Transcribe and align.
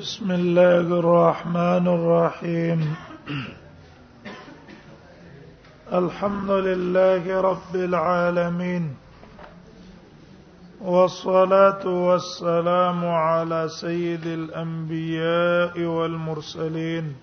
بسم 0.00 0.30
الله 0.30 0.80
الرحمن 0.98 1.86
الرحيم 1.88 2.94
الحمد 5.92 6.50
لله 6.50 7.40
رب 7.40 7.74
العالمين 7.74 8.94
والصلاه 10.80 11.86
والسلام 11.86 13.04
على 13.06 13.68
سيد 13.80 14.26
الانبياء 14.26 15.80
والمرسلين 15.80 17.16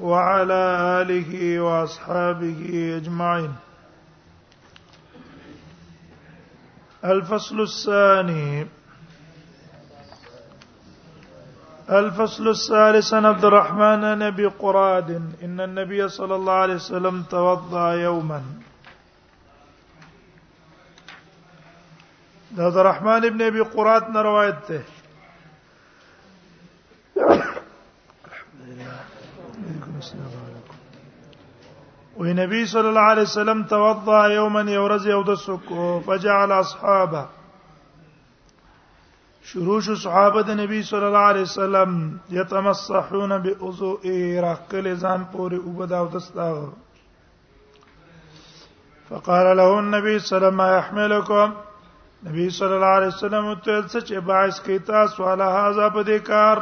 وعلى 0.00 0.62
اله 1.02 1.60
واصحابه 1.60 2.60
اجمعين 2.98 3.52
الفصل 7.04 7.60
الثاني 7.60 8.66
الفصل 11.98 12.48
الثالث 12.48 13.14
عن 13.14 13.24
عبد 13.26 13.44
الرحمن 13.44 14.00
بن 14.00 14.22
ابي 14.22 14.46
قراد 14.46 15.10
ان 15.42 15.60
النبي 15.60 16.08
صلى 16.08 16.34
الله 16.34 16.52
عليه 16.52 16.74
وسلم 16.74 17.22
توضا 17.30 17.92
يوما 17.92 18.42
د 22.50 22.60
عبد 22.60 22.76
الرحمن 22.76 23.24
ابن 23.30 23.42
ابي 23.46 23.60
قراد 23.60 24.10
نه 24.10 24.22
روایت 24.22 24.54
ده 24.70 24.82
صلى 32.66 32.88
الله 32.88 33.02
عليه 33.12 33.22
وسلم 33.22 33.62
توضا 33.64 34.26
يوما 34.26 34.62
يورز 34.72 35.06
يودسك 35.06 36.00
فجعل 36.06 36.52
اصحابه 36.52 37.26
شروع 39.48 39.78
شو 39.84 39.94
صحابه 40.00 40.40
د 40.46 40.50
نبی 40.60 40.80
صلی 40.90 41.04
الله 41.10 41.26
علیه 41.32 41.42
وسلم 41.50 41.90
یتمسحون 42.40 43.30
بعضو 43.44 43.90
راکل 44.46 44.86
ځان 45.04 45.20
پورې 45.32 45.56
وبد 45.68 45.92
او 46.00 46.06
دستا 46.16 46.46
فقال 49.10 49.48
له 49.56 49.78
النبي 49.78 50.18
صلى 50.18 50.18
الله 50.18 50.18
عليه 50.18 50.18
وسلم 50.22 50.60
يحملكم 50.78 51.48
نبی 52.28 52.48
صلی 52.58 52.74
الله 52.80 52.94
علیه 52.98 53.14
وسلم 53.16 53.48
ته 53.64 53.74
څه 53.92 54.00
چې 54.10 54.14
باعث 54.32 54.60
کی 54.66 54.76
تاسو 54.90 55.32
علی 55.32 55.48
هاذا 55.56 55.88
په 55.96 56.02
دې 56.02 56.18
کار 56.28 56.58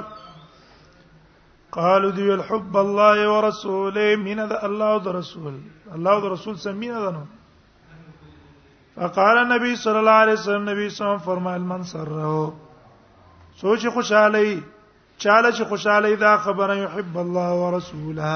قالوا 1.79 2.11
دی 2.21 2.31
الحب 2.37 2.77
الله 2.85 3.19
ورسوله 3.31 4.07
من 4.29 4.39
الله 4.45 4.93
ورسول 5.09 5.55
الله 5.97 6.17
ورسول 6.29 6.57
سمینا 6.69 7.01
ده 7.09 7.11
نو 7.19 7.23
فقال 8.95 9.37
النبي 9.43 9.77
صلى 9.77 9.99
الله 10.05 10.19
عليه 10.25 10.33
وسلم 10.33 10.69
نبی 10.69 10.89
صلی 10.89 11.07
الله 11.07 11.15
علیه 11.17 11.21
وسلم 11.21 11.29
فرمایل 11.29 11.63
من 11.75 11.83
سره 11.93 12.41
سوچ 13.61 13.87
خوشاله 13.87 14.63
چاله 15.25 15.51
چې 15.53 15.65
خوشاله 15.71 16.17
دا 16.17 16.33
خبره 16.47 16.75
يحب 16.83 17.15
الله 17.19 17.51
ورسوله 17.63 18.29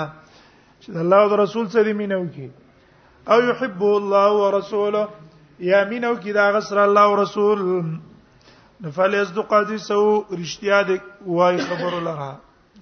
چې 0.80 0.90
الله 1.02 1.16
او 1.26 1.36
رسول 1.42 1.66
سره 1.74 1.92
مينو 1.98 2.22
کی 2.38 2.48
او 3.34 3.38
يحب 3.50 3.82
الله 3.90 4.30
ورسوله 4.44 5.02
یا 5.68 5.82
مينو 5.92 6.14
کی 6.24 6.32
دا 6.38 6.46
غسر 6.56 6.78
الله 6.84 7.00
او 7.10 7.14
رسول 7.22 7.62
نفل 8.80 9.14
يصدق 9.14 9.54
دي 9.68 9.78
سو 9.84 10.00
رښتیا 10.30 10.86
دي 10.88 11.00
وای 11.26 11.58
خبر 11.68 11.94
لره 12.08 12.30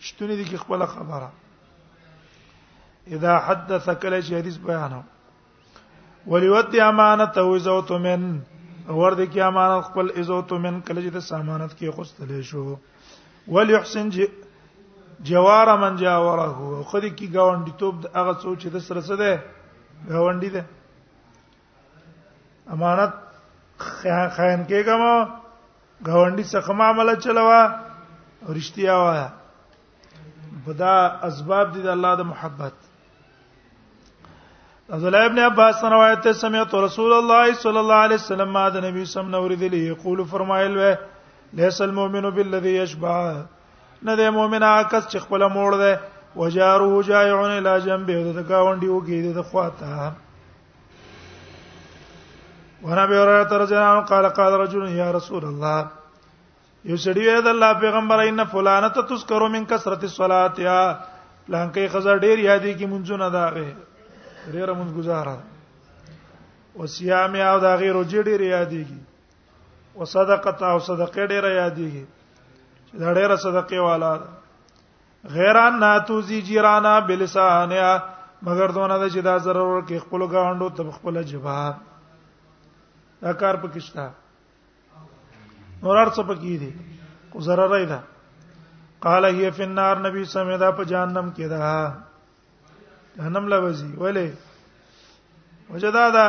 شتونه 0.08 0.36
دي 0.40 0.44
کی 0.44 0.56
خپل 0.62 0.84
خبره 0.84 1.28
اذا 3.18 3.36
حدث 3.46 3.88
کله 3.88 4.22
چې 4.22 4.32
حدیث 4.40 4.56
بیانو 4.70 5.02
وليؤدي 6.32 6.80
امانته 6.88 7.40
وزوت 7.50 7.90
من 8.06 8.26
ور 8.98 9.12
د 9.18 9.20
کی 9.32 9.40
امانت 9.40 9.84
خپل 9.86 10.06
عزت 10.20 10.52
من 10.52 10.74
کله 10.86 11.00
چې 11.04 11.10
د 11.16 11.18
سامانت 11.26 11.72
کې 11.76 11.94
خوستلې 11.96 12.40
شو 12.52 12.64
وليحسن 13.56 14.06
جوار 15.30 15.68
من 15.84 15.92
جاوره 16.02 16.46
هو 16.58 16.82
خو 16.90 17.00
دې 17.04 17.10
کی 17.20 17.28
گاونډي 17.36 17.72
توپ 17.82 17.94
د 18.04 18.06
هغه 18.20 18.34
سوچ 18.46 18.62
د 18.76 18.78
سره 18.88 19.02
سره 19.08 19.18
ده 19.22 19.32
گاونډي 20.14 20.50
ده 20.56 20.62
امانت 22.78 23.12
خاين 23.84 24.60
کې 24.66 24.84
کوم 24.88 25.04
غونډي 26.08 26.48
څخه 26.52 26.72
معاملې 26.82 27.16
چلوا 27.28 27.60
رښتیا 28.58 28.94
وایا 29.04 29.28
بدا 30.68 30.94
اسباب 31.30 31.66
دي 31.74 31.80
د 31.88 31.90
الله 31.96 32.12
د 32.20 32.22
محبت 32.32 32.76
عبد 34.96 35.04
الله 35.08 35.26
ابن 35.26 35.38
عباس 35.38 35.82
روایت 35.92 36.22
ته 36.26 36.32
سمعت 36.36 36.72
رسول 36.84 37.12
الله 37.16 37.52
صلی 37.64 37.78
الله 37.80 37.98
علیه 38.04 38.16
وسلم 38.20 38.48
ما 38.54 38.62
د 38.76 38.82
نبی 38.84 39.04
سم 39.10 39.28
نور 39.34 39.50
دی 39.60 39.68
لی 39.74 39.80
یقول 39.88 40.22
فرمایل 40.30 40.76
و 40.78 40.86
لیس 41.60 41.76
المؤمن 41.82 42.24
بالذي 42.38 42.70
يشبع 42.78 43.18
نه 44.08 44.16
د 44.20 44.32
مؤمن 44.38 44.64
عکس 44.70 45.04
چې 45.12 45.18
خپل 45.26 45.44
موړ 45.56 45.76
دی 45.82 45.92
وجاره 46.40 47.02
جایعون 47.10 47.54
الى 47.58 47.74
جنبه 47.86 48.32
د 48.40 48.48
کاوندی 48.48 48.88
وګی 48.94 49.34
د 49.36 49.46
خواته 49.50 50.08
ونبي 52.86 53.20
هريره 53.20 53.60
رضی 53.62 53.76
الله 53.76 53.90
عنه 53.94 54.04
قال 54.14 54.28
قال 54.40 54.56
رجل 54.64 54.88
يا 54.96 55.06
رسول 55.18 55.46
الله 55.52 55.76
یو 55.84 56.98
سړی 57.04 57.28
وی 57.30 57.40
د 57.48 57.52
الله 57.54 57.78
پیغمبر 57.86 58.24
ان 58.26 58.44
فلانه 58.56 58.90
تذکر 59.14 59.46
من 59.56 59.70
کثرت 59.74 60.08
الصلاه 60.10 60.64
یا 60.66 60.78
لانکه 61.56 61.94
خزر 61.96 62.24
ډیر 62.26 62.44
یادې 62.48 62.82
کی 62.82 62.90
منځونه 62.94 63.30
دا 63.38 63.44
غه 63.60 63.78
ډیره 64.54 64.72
مونږ 64.78 64.90
گزاره 64.98 65.36
او 66.76 66.86
صيام 66.94 67.34
او 67.50 67.56
دا 67.66 67.72
غیر 67.82 67.96
جړي 68.12 68.34
ریادېږي 68.44 69.00
او 69.96 70.04
صدقه 70.14 70.66
او 70.74 70.78
صدقه 70.88 71.22
ډیره 71.32 71.50
یادېږي 71.62 72.04
چې 72.86 72.94
دا 73.02 73.08
ډیره 73.18 73.36
صدقه 73.44 73.80
والا 73.84 74.12
ده 74.20 74.28
غیران 75.36 75.72
ناتوزی 75.80 76.40
جیرانا 76.48 76.92
بلسانیا 77.08 77.92
مگر 78.46 78.68
دونه 78.76 78.94
د 78.98 79.04
چې 79.14 79.20
دا 79.28 79.36
ضرور 79.46 79.78
کې 79.88 79.96
خپل 80.04 80.20
غاڼو 80.32 80.68
ته 80.76 80.90
خپل 80.96 81.14
جواب 81.32 81.74
دا 83.22 83.32
کار 83.40 83.54
پکښتا 83.62 84.06
نور 85.82 86.06
څه 86.16 86.22
پکې 86.28 86.56
دي 86.60 86.72
کو 87.32 87.40
ضرر 87.46 87.70
راي 87.70 87.84
ده 87.92 88.00
قال 89.04 89.24
هي 89.24 89.50
فی 89.56 89.62
النار 89.62 89.96
نبی 90.06 90.24
سمدا 90.24 90.70
په 90.78 90.84
جهنم 90.84 91.26
کې 91.36 91.46
ده 91.52 91.58
جهنم 93.16 93.48
لا 93.52 93.58
وځي 93.62 93.92
ولی 94.02 94.28
وجدا 95.70 96.04
دا 96.18 96.26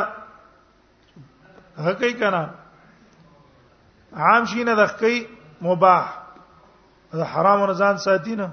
حقې 1.84 2.12
کنا 2.18 2.42
عام 4.24 4.44
شي 4.52 4.64
نه 4.64 4.74
د 4.80 4.86
حقې 4.86 5.24
مباح 5.60 6.06
دا 7.20 7.24
حرام 7.34 7.60
او 7.60 7.66
رضان 7.70 7.96
ساتي 8.04 8.34
نه 8.40 8.48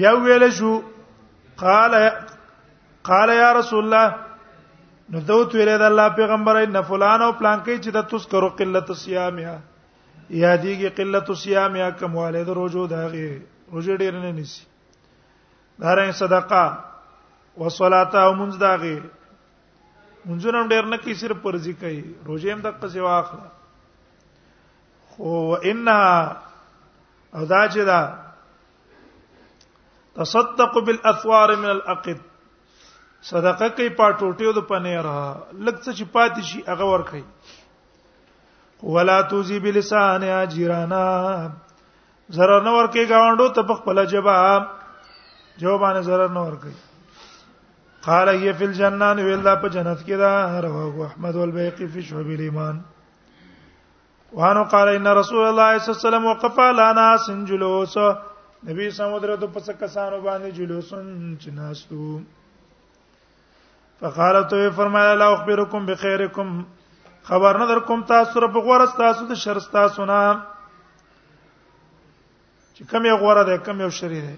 بیا 0.00 0.12
ویل 0.24 0.50
شو 0.58 0.72
قال 1.62 1.94
قال 3.08 3.28
یا 3.36 3.52
رسول 3.58 3.84
الله 3.84 4.14
نو 5.14 5.20
دوت 5.30 5.54
ویل 5.54 5.70
د 5.78 5.82
الله 5.88 6.08
پیغمبر 6.20 6.56
ان 6.62 6.82
فلان 6.90 7.22
او 7.22 7.32
پلان 7.40 7.60
کې 7.64 7.76
چې 7.84 7.90
د 7.90 8.02
تذکر 8.12 8.48
قلت 8.60 8.92
صيام 9.04 9.38
یا 9.46 9.56
یادیږي 10.30 10.88
قلت 11.00 11.32
صيام 11.44 11.76
یا 11.82 11.90
کمواله 12.02 12.44
د 12.50 12.60
روزو 12.60 12.86
داغه 12.92 13.26
روزه 13.72 13.96
ډیر 13.96 14.12
نه 14.22 14.32
نیسی 14.38 14.62
دارین 15.82 16.12
صدقه 16.22 16.62
وصلاته 17.62 18.20
او 18.28 18.32
منځ 18.40 18.54
داغه 18.64 18.96
منځونه 20.28 20.60
ډیر 20.74 20.84
نه 20.92 20.96
کی 21.04 21.12
صرف 21.20 21.38
پرځی 21.46 21.72
کوي 21.80 22.04
روزه 22.30 22.48
هم 22.56 22.60
د 22.66 22.74
قصې 22.80 23.00
واخله 23.08 23.46
خو 25.10 25.32
انها 25.70 26.12
او 27.38 27.42
دا 27.54 27.62
چې 27.72 27.82
دا 27.90 28.00
تصدق 30.20 30.72
بالاثوار 30.90 31.48
من 31.64 31.70
الاقد 31.78 32.18
صدقه 33.32 33.68
کوي 33.76 33.90
پټوټیو 33.98 34.50
د 34.58 34.60
پنیره 34.70 35.20
لکه 35.64 35.92
چې 35.96 36.04
پاتې 36.16 36.40
شي 36.52 36.58
هغه 36.70 36.84
ورکړي 36.92 37.22
ولا 38.94 39.18
توزی 39.30 39.58
بلسان 39.64 40.22
اجرانا 40.36 41.02
zarar 42.32 42.62
نه 42.64 42.72
ورکې 42.72 43.08
گاوندو 43.10 43.48
ته 43.58 43.62
په 43.68 43.74
خپل 43.82 44.04
جواب 44.14 44.62
جوابانه 45.58 46.02
zarar 46.08 46.30
نه 46.38 46.42
ورکې 46.46 48.04
قال 48.06 48.28
هي 48.28 48.52
في 48.60 48.64
الجنه 48.70 49.24
ولا 49.28 49.54
په 49.64 49.68
جنت 49.76 50.00
کې 50.06 50.16
دا 50.24 50.60
رواه 50.66 51.06
احمد 51.08 51.34
والبيقي 51.40 51.86
في 51.94 52.02
شعب 52.10 52.28
الايمان 52.36 52.80
وانه 54.40 54.62
قال 54.74 54.88
ان 54.96 55.06
رسول 55.20 55.46
الله 55.46 55.78
صلى 55.78 55.88
الله 55.88 55.98
عليه 56.00 56.08
وسلم 56.08 56.26
وقف 56.30 56.58
على 56.66 56.86
ناس 56.92 57.30
جلوس 57.50 57.96
نبی 58.68 58.90
سمودره 58.98 59.36
د 59.40 59.50
پس 59.54 59.68
کسانو 59.80 60.20
باندې 60.24 60.58
جلوسن 60.60 61.34
چناستو 61.44 62.18
فقال 64.00 64.38
تو 64.52 64.62
فرمایا 64.76 65.12
لا 65.14 65.28
اخبركم 65.34 65.86
بخيركم 65.86 66.62
خبر 67.30 67.58
نه 67.62 67.66
درکم 67.72 68.02
تاسو 68.12 68.40
رب 68.44 68.56
غورس 68.70 68.94
تاسو 69.00 69.26
د 69.26 69.34
شر 69.42 69.60
تاسو 69.72 70.04
نه 70.12 70.22
چې 72.76 72.84
کوم 72.90 73.06
یو 73.06 73.16
غوړه 73.22 73.44
ده 73.48 73.56
کوم 73.68 73.80
یو 73.84 73.90
شری 73.98 74.20
ده 74.26 74.34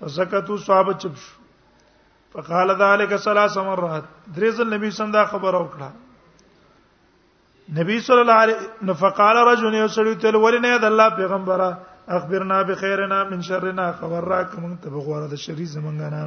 فزکتو 0.00 0.54
صحابه 0.66 0.92
چپ 1.04 1.14
شو 1.24 1.36
فقال 2.36 2.68
ذلك 2.82 3.10
ثلاث 3.26 3.54
مرات 3.68 4.04
درېز 4.38 4.56
نبی 4.72 4.88
سم 4.98 5.08
دا 5.16 5.22
خبر 5.34 5.52
او 5.60 5.66
کړه 5.74 5.88
نبی 7.78 7.96
صلی 8.06 8.20
الله 8.24 8.32
علیه 8.46 8.56
نو 8.88 8.92
فقال 9.02 9.36
رجل 9.48 9.72
یسلو 9.78 10.12
تل 10.24 10.34
ولنه 10.44 10.70
د 10.84 10.86
الله 10.90 11.08
پیغمبره 11.18 11.70
اخبرنا 12.18 12.58
بخيرنا 12.70 13.18
من 13.32 13.40
شرنا 13.48 13.86
خبر 14.00 14.20
راکم 14.34 14.62
ته 14.62 14.68
بغوړه 14.90 15.30
د 15.34 15.36
شری 15.46 15.66
زمنګ 15.74 16.00
نه 16.14 16.22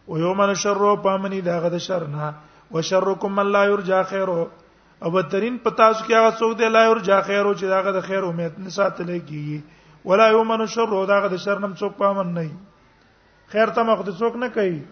او 0.07 0.19
یوم 0.19 0.41
نشر 0.51 0.79
پامنی 1.05 1.41
داغه 1.49 1.71
د 1.75 1.79
شر 1.87 2.07
نه 2.17 2.27
وشرکم 2.75 3.33
من 3.39 3.47
لا 3.57 3.63
یرجا 3.67 4.03
خیر 4.13 4.31
او 5.03 5.11
بدترین 5.17 5.57
پتا 5.65 5.87
اوس 5.89 5.97
کې 6.07 6.15
هغه 6.19 6.31
څوک 6.41 6.53
دی 6.59 6.69
لا 6.75 6.83
یرجا 6.91 7.21
خیر 7.31 7.45
او 7.49 7.55
چې 7.55 7.65
داغه 7.75 7.93
د 7.97 8.01
خیر 8.09 8.23
امید 8.29 8.53
نه 8.65 8.71
ساتل 8.77 9.09
کیږي 9.19 9.61
ولا 10.13 10.29
یوم 10.35 10.53
نشر 10.63 10.91
داغه 11.13 11.29
د 11.35 11.43
شر 11.47 11.59
نم 11.67 11.75
څوک 11.83 11.93
پامن 12.03 12.33
نه 12.39 12.47
خیر 13.55 13.69
ته 13.79 13.83
مخ 13.91 14.05
د 14.07 14.11
څوک 14.23 14.37
نه 14.47 14.53
کوي 14.59 14.83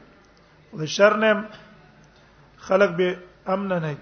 د 0.83 0.93
شر 0.99 1.17
نه 1.17 1.33
خلق 2.67 2.97
به 3.01 3.19
امن 3.57 3.73
نه 3.89 3.97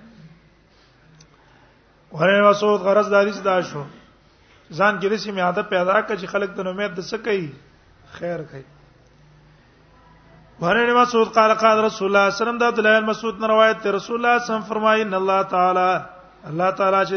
ورنه 2.18 2.44
مسعود 2.48 2.80
غرض 2.88 3.08
د 3.16 3.24
حدیث 3.24 3.40
دا 3.44 3.62
شو 3.70 3.84
ځان 4.78 5.00
کې 5.00 5.08
د 5.14 5.26
سیمه 5.26 5.42
عادت 5.50 5.68
پیدا 5.76 5.96
کړي 6.00 6.26
خلک 6.36 6.56
د 6.60 6.66
امید 6.74 6.94
د 6.98 7.00
څه 7.00 7.24
کوي 7.24 7.52
خیر 8.20 8.42
کوي 8.52 8.64
ورن 10.62 10.90
مسعود 10.94 11.30
قال 11.36 11.52
قال 11.60 11.78
رسول 11.84 12.08
الله 12.08 12.20
صلی 12.22 12.22
الله 12.22 12.26
علیه 12.30 12.40
وسلم 12.40 12.58
د 12.58 12.60
عبد 12.70 12.78
الله 12.78 13.00
مسعود 13.06 13.36
نه 13.44 13.48
روایت 13.52 13.78
ته 13.84 13.88
رسول 13.96 14.16
الله 14.18 14.34
صلی 14.38 14.44
الله 14.46 14.48
علیه 14.48 14.48
وسلم 14.52 14.66
فرمایي 14.74 15.02
ان 15.06 15.14
الله 15.20 15.40
تعالی 15.54 15.86
الله 16.50 16.68
تعالی 16.80 17.00
چې 17.10 17.16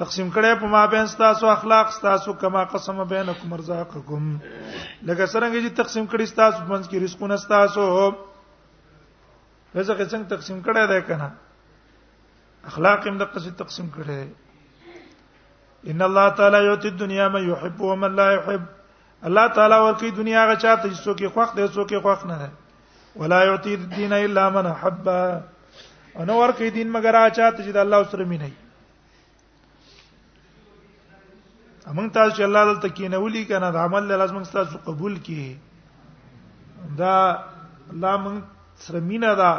تقسیم 0.00 0.26
کړي 0.36 0.50
په 0.62 0.66
ما 0.72 0.80
بین 0.94 1.06
تاسو 1.20 1.44
اخلاق 1.52 1.86
تاسو 2.06 2.30
کما 2.40 2.62
قسم 2.72 2.98
بینکم 3.12 3.48
رزقکم 3.60 4.24
لکه 4.30 5.22
څنګه 5.34 5.54
چې 5.64 5.70
تقسیم 5.82 6.04
کړي 6.14 6.26
تاسو 6.40 6.58
منځ 6.72 6.84
کې 6.88 6.96
رزقونه 7.04 7.36
تاسو 7.52 7.84
رزق 9.80 10.00
څنګه 10.14 10.26
تقسیم 10.34 10.58
کړي 10.70 10.82
دی 10.94 11.00
کنه 11.12 11.30
اخلاق 12.72 13.06
هم 13.12 13.22
د 13.22 13.30
قصې 13.34 13.58
تقسیم 13.62 13.94
کړي 13.98 15.94
ان 15.94 16.02
الله 16.08 16.26
تعالی 16.42 16.62
یوتی 16.66 16.92
الدنیا 16.94 17.28
من 17.36 17.48
یحب 17.50 17.80
ومن 17.90 18.18
لا 18.22 18.26
یحب 18.32 18.64
الله 19.26 19.46
تعالی 19.54 19.74
ورکی 19.82 20.10
دنیا 20.16 20.46
غا 20.46 20.54
چاته 20.54 20.88
چې 20.90 21.02
څوک 21.04 21.20
یې 21.20 21.28
خوښ 21.34 21.50
دی 21.56 21.68
څوک 21.74 21.92
یې 21.92 22.00
خوښ 22.00 22.20
نه 22.26 22.36
دی 22.38 22.48
ولا 23.20 23.42
یعطی 23.44 23.74
الدین 23.74 24.12
الا 24.12 24.48
من 24.54 24.66
حب 24.80 25.08
انو 26.16 26.34
ورکی 26.40 26.68
دین 26.76 26.92
مگر 26.96 27.16
هغه 27.20 27.30
چاته 27.30 27.56
چې 27.64 27.70
د 27.70 27.76
الله 27.76 28.02
سره 28.12 28.24
مینه 28.24 28.46
وي 28.50 28.56
امون 31.92 32.10
تاسو 32.18 32.36
چې 32.36 32.42
الله 32.48 32.64
دلته 32.70 32.88
کینولی 33.00 33.44
کنه 33.50 33.70
د 33.78 33.80
عمل 33.86 34.14
لازم 34.22 34.42
تاسو 34.52 34.78
قبول 34.86 35.18
کی 35.28 35.42
دا 36.98 37.16
الله 37.92 38.16
مون 38.26 38.40
سره 38.86 39.00
مینه 39.10 39.34
دا 39.44 39.52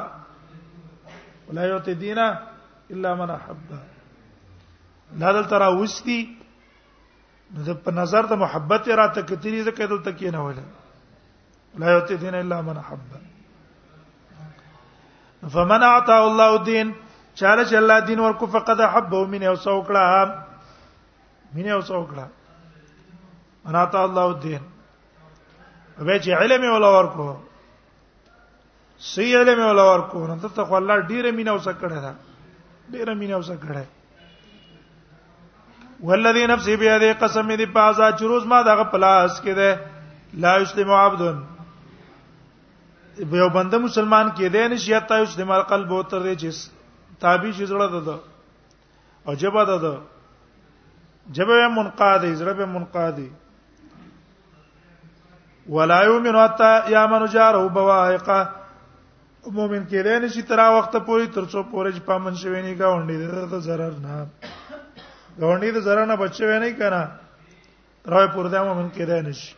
ولا 1.49 1.67
یعطی 1.71 1.93
دین 2.07 2.17
الا 2.91 3.15
من 3.23 3.29
حب 3.45 3.79
لا 5.21 5.31
دلته 5.33 5.57
راوستي 5.67 6.21
نو 7.55 7.59
د 7.67 7.77
په 7.83 7.91
نظر 7.99 8.23
د 8.31 8.39
محبت 8.45 8.87
را 8.99 9.07
ته 9.17 9.21
کتري 9.29 9.61
زکه 9.67 9.85
دل 9.91 9.97
تکي 10.07 10.29
نه 10.35 10.43
وله 10.47 10.63
لا 11.83 11.91
یوتی 11.95 12.15
دین 12.23 12.35
الا 12.39 12.61
من 12.67 12.77
حب 12.77 12.99
فمن 15.53 15.83
اعطى 15.83 16.11
الله 16.11 16.49
الدين 16.55 16.91
چاله 17.35 17.63
چې 17.63 17.75
الله 17.81 17.99
دین 18.09 18.19
ورکو 18.25 18.45
فقد 18.57 18.81
حبه 18.93 19.23
من 19.33 19.41
یو 19.49 19.55
سوکړه 19.55 20.35
من 21.59 21.65
یو 21.73 21.81
سوکړه 21.81 22.25
من 23.65 23.75
اعطى 23.81 23.97
الله 24.09 24.21
الدين 24.33 24.61
به 25.97 26.19
چې 26.19 26.31
علم 26.41 26.61
ولا 26.73 26.91
ورکو 26.97 27.29
سی 29.13 29.29
علم 29.41 29.59
ولا 29.67 29.85
ورکو 29.91 30.27
نو 30.31 30.41
ته 30.49 30.65
خو 30.65 30.75
الله 30.75 31.01
ډیره 31.01 31.31
مين 31.41 31.47
اوسه 31.55 31.73
کړه 31.81 32.13
ډیره 32.91 33.13
مين 33.23 33.31
اوسه 33.39 33.57
کړه 33.63 33.83
والذي 36.03 36.45
نفسي 36.47 36.73
بيده 36.79 37.11
قسم 37.21 37.49
دې 37.59 37.65
پازا 37.75 38.09
چروز 38.19 38.45
ما 38.47 38.61
دغه 38.67 38.83
پلاس 38.91 39.39
کې 39.41 39.53
ده 39.55 40.39
لا 40.43 40.55
یسلم 40.57 40.91
عبد 40.91 41.21
یو 43.39 43.47
بنده 43.55 43.77
مسلمان 43.85 44.29
کې 44.35 44.47
ده 44.53 44.67
نشي 44.73 44.95
حتی 44.95 45.21
یسلم 45.21 45.51
القلب 45.51 45.91
تر 46.09 46.21
دې 46.23 46.35
چې 46.43 46.69
تابع 47.19 47.51
شي 47.57 47.65
زړه 47.65 48.03
ده 48.05 48.17
او 49.27 49.33
جبا 49.41 49.63
ده 49.63 49.97
جبه 51.37 51.67
منقاد 51.79 52.21
زړه 52.35 52.53
به 52.61 52.65
منقادي 52.65 53.31
ولا 55.73 55.99
يؤمن 56.03 56.37
حتى 56.37 56.91
يامن 56.91 57.25
جاره 57.33 57.67
بوائقه 57.67 58.39
مؤمن 59.47 59.87
کې 59.87 59.95
لري 60.07 60.19
نشي 60.25 60.41
تر 60.53 60.59
وخت 60.77 60.95
پورې 60.95 61.25
تر 61.35 61.43
څو 61.53 61.63
پورې 61.73 61.99
پامن 62.07 62.35
شوی 62.35 62.61
نه 62.61 62.73
گاونډي 62.79 63.45
د 63.51 63.59
ضرر 63.67 63.93
نه 64.07 64.25
غونډې 65.39 65.69
د 65.75 65.79
زره 65.87 66.05
نه 66.05 66.15
بچو 66.19 66.59
نه 66.63 66.71
کنا 66.79 67.01
راوي 68.13 68.27
پردا 68.35 68.63
مومن 68.63 68.89
کېدای 68.95 69.21
نشي 69.27 69.55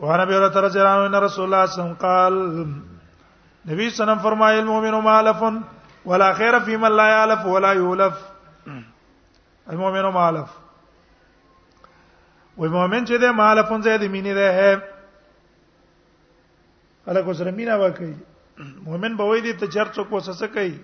وعن 0.00 0.20
ابي 0.20 0.34
هريره 0.36 0.60
رضي 0.66 0.78
الله 0.80 0.90
عنه 0.96 1.06
ان 1.06 1.22
رسول 1.24 1.44
الله 1.44 1.66
صلى 1.66 1.68
الله 1.68 1.68
عليه 1.68 1.72
وسلم 1.72 1.96
قال 1.96 2.34
نبی 3.72 3.90
سنم 3.90 4.18
فرمایي 4.26 4.58
المؤمن 4.60 4.94
مالف 5.08 5.42
ولا 6.06 6.32
خير 6.32 6.60
في 6.60 6.76
من 6.76 6.92
لا 6.96 7.06
يالف 7.10 7.46
ولا 7.46 7.72
يولف 7.78 8.14
المؤمن 9.70 10.02
مالف 10.18 10.48
وي 12.58 12.68
مؤمن 12.68 13.06
چې 13.06 13.12
ده 13.20 13.32
مالفون 13.32 13.82
زید 13.82 14.02
مینه 14.04 14.34
ده 14.34 14.82
خلک 17.06 17.32
سره 17.36 17.50
مینا 17.50 17.76
وکي 17.76 18.14
مؤمن 18.58 19.16
به 19.16 19.24
وای 19.24 19.40
دي 19.40 19.52
ته 19.52 19.66
چرڅو 19.66 20.08
کوسه 20.10 20.46
کوي 20.46 20.78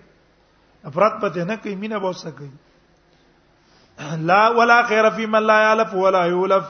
افراد 0.85 1.11
پته 1.21 1.45
نه 1.45 1.57
کوي 1.57 1.75
مینا 1.77 1.99
به 1.99 2.09
وسه 2.09 2.31
کوي 2.31 2.51
لا 4.01 4.49
ولا 4.57 4.81
خیر 4.89 5.09
فی 5.17 5.27
من 5.27 5.43
لا 5.47 5.59
یالف 5.63 5.95
ولا 5.95 6.25
یولف 6.27 6.65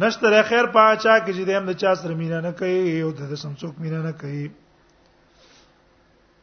نشته 0.00 0.42
خیر 0.48 0.66
پاچا 0.72 1.12
کې 1.18 1.32
چې 1.32 1.44
دیم 1.50 1.64
د 1.68 1.76
چا 1.82 1.94
سره 2.02 2.14
مینا 2.16 2.40
نه 2.46 2.52
کوي 2.60 3.00
او 3.02 3.10
د 3.20 3.34
سم 3.42 3.54
څوک 3.60 3.74
مینا 3.84 4.00
نه 4.02 4.12
کوي 4.22 4.48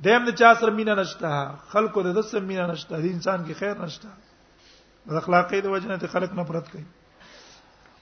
دیم 0.07 0.25
د 0.29 0.35
چا 0.41 0.53
سره 0.61 0.71
مینا 0.79 0.95
نشته 1.01 1.43
خلکو 1.73 2.01
د 2.07 2.21
سم 2.29 2.43
مینا 2.51 2.65
نشته 2.71 2.95
د 3.03 3.07
انسان 3.11 3.45
کې 3.47 3.53
خیر 3.53 3.81
نشته 3.81 4.07
د 5.13 5.21
اخلاقی 5.21 5.61
د 5.65 5.75
وجنه 5.75 5.97
ته 6.03 6.07
خلک 6.15 6.29
نفرت 6.41 6.71
کوي 6.73 6.83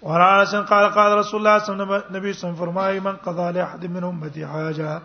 ورانشن 0.10 0.62
قال 0.69 0.88
قال 1.00 1.15
رسول 1.17 1.41
الله 1.48 1.63
صلی 1.67 1.81
الله 1.88 2.01
علیه 2.17 2.29
وسلم 2.38 2.55
فرمایي 2.63 3.00
من 3.07 3.15
قضا 3.29 3.51
له 3.57 3.63
احد 3.67 3.86
من 3.98 4.03
امتي 4.12 4.45
حاجه 4.51 4.98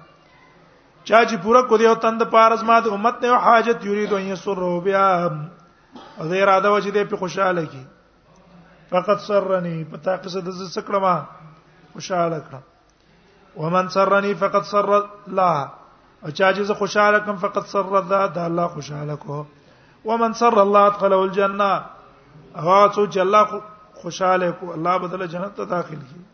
چا 1.04 1.24
چې 1.26 1.34
پورا 1.48 1.62
کو 1.72 1.78
دی 1.82 1.86
او 1.92 1.98
تند 2.06 2.22
پارز 2.36 2.62
ما 2.70 2.80
د 2.86 2.98
امت 3.00 3.22
نه 3.24 3.36
حاجت 3.48 3.86
یرید 3.92 4.12
ان 4.20 4.32
یسر 4.32 4.66
بیا 4.86 5.06
او 6.20 6.26
د 6.28 6.34
اراده 6.42 6.68
وجه 6.74 6.90
دې 6.96 7.04
په 7.12 7.16
خوشاله 7.16 7.62
کی 7.70 7.82
فقط 8.92 9.20
سرني 9.26 9.74
پتا 9.94 10.14
قصه 10.26 10.40
د 10.46 10.54
سکړما 10.76 11.16
خوشاله 11.96 12.38
کړه 12.44 13.60
ومن 13.64 13.88
سرني 13.96 14.32
فقط 14.44 14.64
سر 14.70 14.88
الله 14.98 15.56
او 15.56 16.30
چا 16.30 16.52
چې 16.52 16.72
خوشاله 16.82 17.18
کم 17.26 17.36
فقط 17.44 17.68
سر 17.74 17.88
الله 18.00 18.22
د 18.38 18.40
الله 18.44 18.66
خوشاله 18.76 19.16
کو 19.26 19.42
ومن 20.12 20.32
سر 20.42 20.58
الله 20.62 20.86
ادخله 20.92 21.16
الجنه 21.18 21.68
او 21.74 22.78
څو 22.88 23.06
چې 23.06 23.18
الله 23.26 23.60
خوشاله 24.06 24.50
کو 24.62 24.72
الله 24.78 24.96
بدل 25.04 25.26
جنت 25.36 25.56
ته 25.62 25.72
داخل 25.74 26.00
کی 26.08 26.24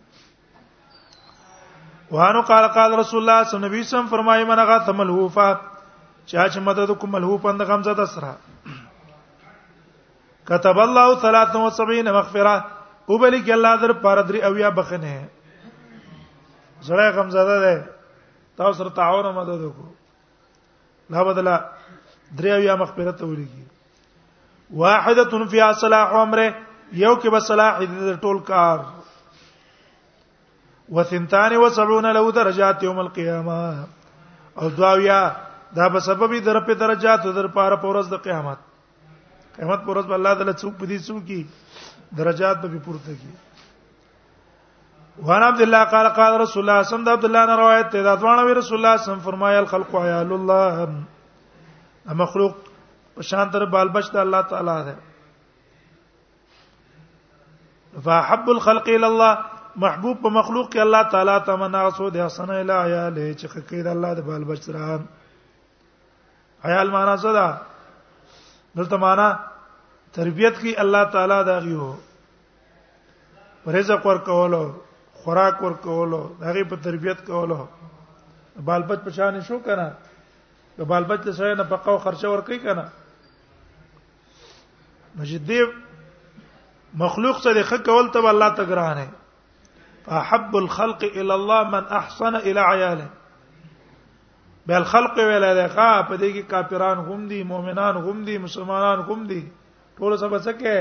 وانو 2.14 2.40
قال 2.52 2.68
قال 2.78 2.96
رسول 3.02 3.20
الله 3.22 3.48
صلی 3.50 3.58
الله 3.58 3.76
علیه 3.76 3.80
وسلم 3.90 4.06
فرمایي 4.16 4.44
منغه 4.54 4.78
تملحوفات 4.92 5.60
چا 6.26 6.48
چې 6.48 6.58
مدد 6.70 6.98
کوم 7.04 7.10
ملحوفند 7.18 7.70
غمزه 7.72 7.94
د 8.00 8.04
سره 8.16 8.36
كتب 10.46 10.78
الله 10.78 11.20
73 11.22 12.12
مغفره 12.12 12.56
او 13.10 13.18
بلې 13.18 13.38
کې 13.44 13.52
الله 13.52 13.74
در 13.82 13.92
پر 14.02 14.22
درې 14.26 14.44
او 14.44 14.56
یا 14.58 14.70
بخنه 14.70 15.30
زړه 16.86 17.06
غم 17.16 17.28
زده 17.30 17.58
ده 17.60 17.88
تاسو 18.56 18.72
سره 18.78 18.90
تعاون 18.98 19.30
مدد 19.34 19.60
وکړو 19.62 19.90
لا 21.14 21.22
بدلا 21.30 21.56
درې 22.36 22.50
او 22.56 22.60
یا 22.68 22.74
مغفره 22.82 23.12
ته 23.12 23.24
ولېږي 23.24 23.64
واحده 24.70 25.46
فی 25.54 25.62
صلاح 25.84 26.08
امره 26.22 26.48
یو 26.92 27.14
کې 27.20 27.28
به 27.30 27.40
صلاح 27.40 27.78
دې 27.80 28.18
ټول 28.20 28.42
کار 28.46 28.78
وثنتان 30.92 31.56
وسبعون 31.56 32.06
له 32.12 32.32
درجات 32.32 32.82
يوم 32.82 32.98
القيامه 32.98 33.76
او 34.60 34.68
دعاویا 34.68 35.20
دا 35.74 35.88
به 35.88 36.00
سبب 36.00 36.38
در 36.44 36.60
په 36.60 36.74
درجات 36.74 37.22
در 37.26 37.46
پاره 37.46 37.76
پورز 37.76 38.10
د 38.10 38.14
قیامت 38.24 38.58
قیامت 39.56 39.80
پر 39.86 39.90
ورځ 39.96 40.12
الله 40.16 40.32
تعالی 40.40 40.52
څوک 40.64 40.74
پدې 40.82 40.98
څوک 41.06 41.20
کی 41.30 41.40
درجات 42.18 42.56
به 42.64 42.78
پورته 42.84 43.12
کی 43.22 43.32
وان 45.30 45.42
عبد 45.46 45.60
الله 45.64 45.80
قال 45.94 46.06
قال 46.18 46.32
رسول 46.42 46.62
الله 46.68 46.82
صلی 46.90 46.96
الله 46.98 47.16
علیه 47.16 47.24
وسلم 47.24 47.58
روایت 47.62 47.88
ته 47.94 48.00
دا 48.08 48.12
ځوانه 48.22 48.42
وی 48.48 48.54
رسول 48.60 48.76
الله 48.78 48.94
صلی 49.06 49.20
فرمایا 49.28 49.58
الخلق 49.64 49.90
عیال 50.02 50.30
الله 50.36 50.74
مخلوق 52.22 52.52
په 53.16 53.22
شان 53.32 53.46
تر 53.56 53.64
بالبش 53.76 54.06
د 54.14 54.16
الله 54.22 54.42
تعالی 54.54 54.76
ده 54.86 54.94
فحب 58.06 58.46
الخلق 58.52 58.86
الى 58.92 59.06
الله 59.10 59.32
محبوب 59.82 60.16
په 60.22 60.28
مخلوق 60.38 60.66
کې 60.70 60.78
الله 60.86 61.02
تعالی 61.16 61.36
ته 61.50 61.56
منا 61.64 61.84
سو 61.98 62.08
د 62.16 62.18
حسن 62.26 62.48
الهه 62.56 63.02
له 63.18 63.26
چې 63.36 63.46
کې 63.58 63.80
د 63.90 63.92
الله 63.96 64.10
د 64.22 64.24
بالبش 64.30 64.64
سره 64.68 64.80
عیال 66.70 66.88
معنا 66.96 67.16
څه 67.20 67.30
ده 67.40 67.46
دلته 68.74 68.96
معنا 69.04 69.28
تربيت 70.16 70.58
کی 70.62 70.74
الله 70.84 71.04
تعالی 71.16 71.38
دا 71.48 71.58
غيو 71.66 71.92
رزق 73.76 74.06
ور 74.06 74.16
کولو 74.26 74.62
خوراک 75.22 75.62
ور 75.62 75.72
کولو 75.86 76.20
هغه 76.42 76.64
په 76.72 76.76
تربيت 76.88 77.24
کولو 77.26 77.58
بالبچ 78.70 79.04
پشان 79.04 79.38
شو 79.48 79.58
کنه 79.68 79.86
د 80.78 80.88
بالبچ 80.92 81.26
له 81.28 81.32
سره 81.40 81.54
نه 81.54 81.62
پقاو 81.74 81.98
خرچه 82.06 82.28
ور 82.34 82.40
کوي 82.50 82.58
کنه 82.58 82.88
مجدي 85.22 85.64
مخلوق 87.06 87.42
سره 87.48 87.62
خ 87.72 87.80
کول 87.88 88.10
ته 88.16 88.28
الله 88.34 88.54
تګرانه 88.56 89.08
فحب 90.06 90.56
الخلق 90.62 91.04
الى 91.04 91.34
الله 91.34 91.70
من 91.76 91.84
احسن 92.02 92.36
الى 92.36 92.60
عياله 92.70 93.08
بل 94.66 94.84
خلق 94.84 95.16
ویل 95.18 95.42
لکه 95.58 95.92
په 96.08 96.14
دې 96.20 96.30
کې 96.34 96.42
کافران 96.50 96.98
هم 97.08 97.28
دي 97.28 97.42
مؤمنان 97.54 97.96
هم 98.08 98.24
دي 98.28 98.36
مسلمانان 98.42 98.98
هم 99.08 99.24
دي 99.30 99.40
ټول 99.98 100.12
څه 100.16 100.26
بچکه 100.26 100.76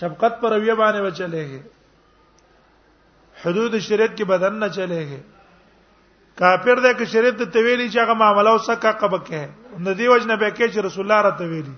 شفقت 0.00 0.38
پر 0.42 0.52
رویه 0.56 0.74
باندې 0.74 1.00
بچلېږي 1.06 1.60
حدود 3.44 3.78
شریعت 3.88 4.14
کې 4.16 4.24
بدن 4.32 4.52
نه 4.62 4.68
چلےږي 4.68 5.20
کافر 6.42 6.76
دې 6.76 6.92
کې 6.98 7.04
شریعت 7.16 7.42
ته 7.52 7.58
ویلي 7.60 7.90
چې 7.90 7.98
هغه 7.98 8.14
معاملې 8.14 8.50
او 8.50 8.58
سکه 8.58 8.92
قبکه 9.04 9.48
نه 9.86 9.92
دی 9.94 10.08
وجنه 10.08 10.36
به 10.36 10.50
کې 10.50 10.66
چې 10.72 10.78
رسول 10.88 11.04
الله 11.06 11.22
راته 11.22 11.44
ویلي 11.52 11.74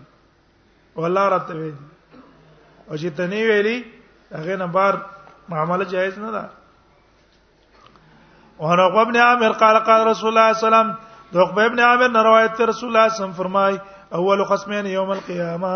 والله 0.97 1.28
راته 1.28 1.54
ویلي 1.61 2.85
او 2.88 2.97
چې 2.97 3.08
تنه 3.16 3.40
ویلي 3.50 3.76
هغه 4.30 4.56
نه 4.64 4.73
بار 4.78 5.04
معاملې 5.50 5.85
جایز 5.97 6.18
نه 6.25 6.30
ده 6.38 6.44
اور 8.66 8.78
عقبہ 8.84 9.00
ابن 9.06 9.16
عامر 9.24 9.52
قال 9.58 9.76
قال 9.88 10.00
رسول 10.06 10.28
الله 10.30 10.46
صلی 10.46 10.46
الله 10.46 10.46
علیه 10.46 10.62
وسلم 10.66 10.88
د 11.34 11.36
عقبہ 11.42 11.62
ابن 11.70 11.80
عامر 11.88 12.08
نے 12.14 12.20
روایت 12.26 12.52
ته 12.60 12.64
رسول 12.70 12.88
الله 12.90 13.06
صلی 13.06 13.06
الله 13.06 13.06
علیه 13.06 13.16
وسلم 13.18 13.38
فرمای 13.42 13.74
اول 14.20 14.38
خصمین 14.48 14.84
یوم 14.92 15.10
القیامه 15.16 15.74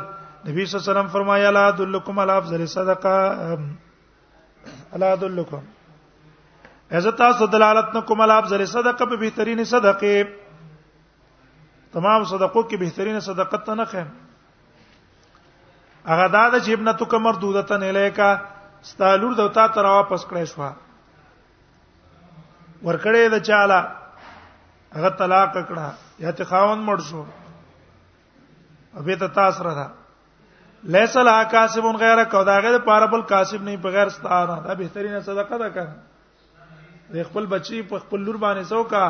نبی 0.50 0.65
صلی 0.65 0.79
الله 0.79 0.84
علیه 0.84 0.91
وسلم 0.91 1.08
فرمایا 1.13 1.51
لا 1.51 1.67
ادلکم 1.67 2.20
الافضل 2.20 2.65
صدقه 2.75 3.15
الا 4.96 5.12
ادلکم 5.12 5.63
از 6.93 7.05
تاسو 7.17 7.47
دلالت 7.50 7.95
نکوم 7.95 8.19
الاب 8.21 8.45
زر 8.47 8.65
صدقه 8.65 9.05
په 9.05 9.15
بهترین 9.21 9.63
صدقه 9.65 10.27
تمام 11.93 12.23
صدقو 12.31 12.62
کې 12.69 12.75
بهترین 12.83 13.19
صدقه 13.27 13.57
ته 13.69 13.75
نه 13.79 13.85
خیم 13.93 14.09
هغه 16.09 16.27
دا 16.35 16.43
د 16.57 16.59
جبنه 16.67 16.93
تو 17.00 17.05
کمر 17.15 17.35
دوده 17.45 17.63
ته 17.71 17.77
نه 17.85 17.89
لیکا 17.97 18.29
ستالور 18.91 19.33
دوتا 19.41 19.65
تر 19.79 19.89
واپس 19.93 20.21
کړې 20.27 20.45
شو 20.53 20.62
ورکړې 20.62 23.21
د 23.38 23.39
چاله 23.50 23.79
هغه 24.93 25.09
طلاق 25.25 25.51
کړه 25.57 25.89
یا 26.27 26.31
ته 26.38 26.43
خاون 26.53 26.79
مړ 26.89 27.00
شو 27.09 27.23
ابه 29.01 29.15
ته 29.25 29.33
تاسو 29.41 29.62
را 29.71 29.88
لیسل 30.97 31.27
کاسبون 31.57 31.95
غیر 32.07 32.19
کو 32.35 32.41
داغه 32.55 32.77
پاربل 32.91 33.21
کاسب 33.33 33.62
نه 33.67 33.73
بغیر 33.91 34.07
ستانه 34.21 34.55
دا 34.67 34.73
بهترینه 34.88 35.19
صدقه 35.33 35.55
ده 35.57 35.69
کړه 35.73 35.91
د 37.12 37.24
خپل 37.29 37.45
بچي 37.45 37.81
په 37.91 38.00
خپل 38.00 38.19
لور 38.25 38.36
باندې 38.45 38.63
څوکا 38.69 39.05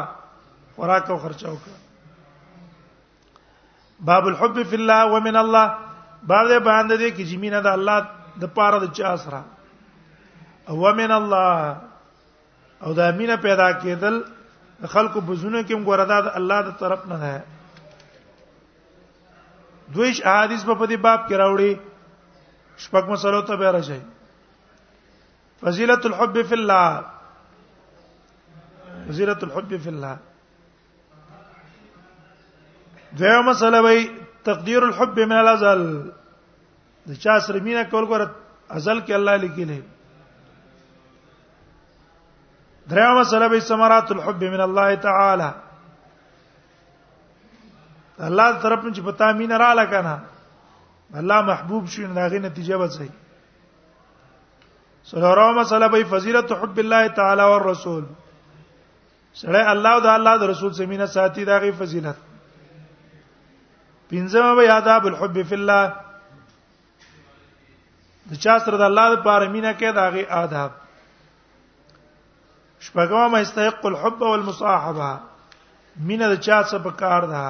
خوراک 0.76 1.10
او 1.12 1.18
خرچه 1.22 1.50
وکړه 1.50 1.78
باب 4.08 4.26
الحب 4.28 4.58
فی 4.70 4.76
الله 4.76 5.12
ومن 5.14 5.36
الله 5.36 5.68
باب 6.28 6.48
دې 6.48 6.60
باندې 6.60 6.96
دې 6.98 7.10
کې 7.16 7.24
زمينه 7.32 7.60
د 7.62 7.68
الله 7.68 7.98
د 8.42 8.50
پاره 8.56 8.80
د 8.86 8.94
چا 8.98 9.16
سره 9.24 9.44
او 10.70 10.94
من 10.98 11.12
الله 11.12 11.78
او 12.84 12.94
دا 12.94 13.12
مینه 13.12 13.36
پیدا 13.42 13.72
کېدل 13.72 14.22
خلکو 14.92 15.22
بزونه 15.22 15.64
کوم 15.64 15.86
ګوردا 15.86 16.20
د 16.24 16.32
الله 16.42 16.62
د 16.68 16.72
طرف 16.80 17.06
نه 17.06 17.18
ده 17.18 17.44
دویش 19.94 20.22
احادیث 20.26 20.66
په 20.66 20.86
دې 20.86 20.96
باب 20.98 21.28
کې 21.30 21.36
راوړي 21.38 21.72
شپږ 22.84 23.04
مسلو 23.10 23.42
ته 23.42 23.56
به 23.56 23.72
راځي 23.72 24.00
فضیلت 25.62 26.06
الحب 26.06 26.38
فی 26.50 26.56
الله 26.56 27.04
زیرۃ 29.10 29.44
الحب 29.44 29.78
في 29.84 29.90
الله 29.90 30.18
دیو 33.20 33.42
مسله 33.48 33.80
وای 33.86 34.06
تقدیر 34.46 34.84
الحب 34.88 35.20
من 35.20 35.36
الازل 35.38 35.84
د 37.08 37.14
چا 37.24 37.40
سره 37.48 37.60
مینا 37.66 37.84
کول 37.92 38.24
ازل 38.78 39.00
کې 39.00 39.12
الله 39.20 39.36
لیکلی 39.46 39.82
دریو 42.92 43.20
مسله 43.20 43.48
وای 43.56 43.60
ثمرات 43.70 44.12
الحب 44.18 44.44
من 44.44 44.62
الله 44.68 44.96
تعالی 45.08 45.50
الله 48.30 48.62
طرف 48.62 48.84
نه 48.84 48.92
چې 48.94 49.02
پتا 49.12 49.32
مینا 49.44 49.58
را 49.66 49.74
لکنه 49.84 50.16
الله 51.22 51.42
محبوب 51.52 51.86
شي 51.96 52.02
نه 52.08 52.14
داغه 52.22 52.40
نتیجه 52.48 52.78
به 52.78 52.88
صحیح 52.88 53.12
سره 55.14 55.52
مسله 55.62 55.88
به 55.88 56.04
فضیلت 56.18 56.52
حب 56.62 56.80
الله 56.88 57.08
تعالی 57.22 57.42
والرسول 57.54 58.04
رسول 58.06 58.12
سره 59.40 59.70
الله 59.74 59.90
او 59.94 60.00
د 60.06 60.08
الله 60.18 60.34
د 60.38 60.44
رسول 60.54 60.72
سمینه 60.80 61.06
ساتي 61.16 61.44
دا 61.46 61.58
غي 61.62 61.72
فضیلت 61.80 62.18
پنځم 64.10 64.46
به 64.60 64.72
آداب 64.74 65.06
الحب 65.10 65.38
فی 65.50 65.56
الله 65.56 65.94
د 68.32 68.34
چا 68.44 68.60
سره 68.66 68.78
د 68.78 68.82
الله 68.90 69.08
لپاره 69.16 69.48
مینه 69.56 69.74
کې 69.80 69.90
دا 70.00 70.06
غي 70.14 70.24
آداب 70.42 70.72
شپږم 72.82 73.32
ما 73.32 73.38
استحق 73.48 73.86
الحب 73.92 74.22
والمصاحبه 74.22 75.12
مینه 76.08 76.28
د 76.36 76.40
چا 76.48 76.64
سره 76.64 76.80
په 76.88 76.92
کار 77.04 77.26
ده 77.36 77.46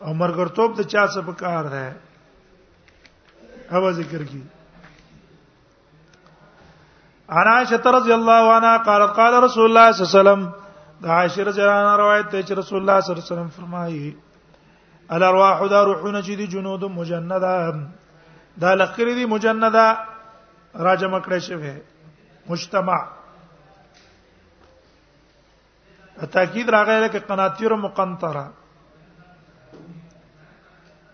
او 0.00 0.10
مرګرتوب 0.24 0.76
د 0.82 0.82
چا 0.82 1.06
سره 1.06 1.22
په 1.22 1.32
کار 1.46 1.64
ده 1.64 1.96
او 3.72 3.88
ذکر 3.92 4.22
کی 4.34 4.42
عائشہ 7.36 7.88
رضی 7.96 8.12
اللہ 8.12 8.44
عنہا 8.56 8.76
قالت 8.88 9.10
قال 9.16 9.34
رسول 9.42 9.64
الله 9.64 9.92
صلی 9.96 10.06
الله 10.06 10.12
علیه 10.12 10.12
وسلم 10.42 10.52
د 11.02 11.06
عائشه 11.06 11.44
رضی 11.44 11.60
الله 11.60 11.78
عنها 11.82 11.96
روایت 11.96 12.26
ده 12.32 12.42
چې 12.46 12.52
رسول 12.60 12.78
الله 12.80 12.96
صلی 13.00 13.12
الله 13.12 13.24
علیه 13.24 13.32
وسلم 13.34 13.52
فرمایي 13.58 14.16
الارواح 15.16 15.66
دا 15.72 15.84
روحونه 15.84 16.22
چې 16.22 16.34
دي 16.40 16.46
جنود 16.54 16.84
مجنده 16.84 17.38
دا 18.64 18.74
لخرې 18.74 19.14
دي 19.20 19.26
مجنده 19.34 19.84
راجم 20.88 21.18
کړې 21.22 21.38
شوی 21.38 21.74
مجتمع 22.48 23.00
تاکید 26.32 26.68
راغی 26.70 27.00
لکه 27.00 27.20
قناطیر 27.28 27.74
مقنطره 27.86 28.46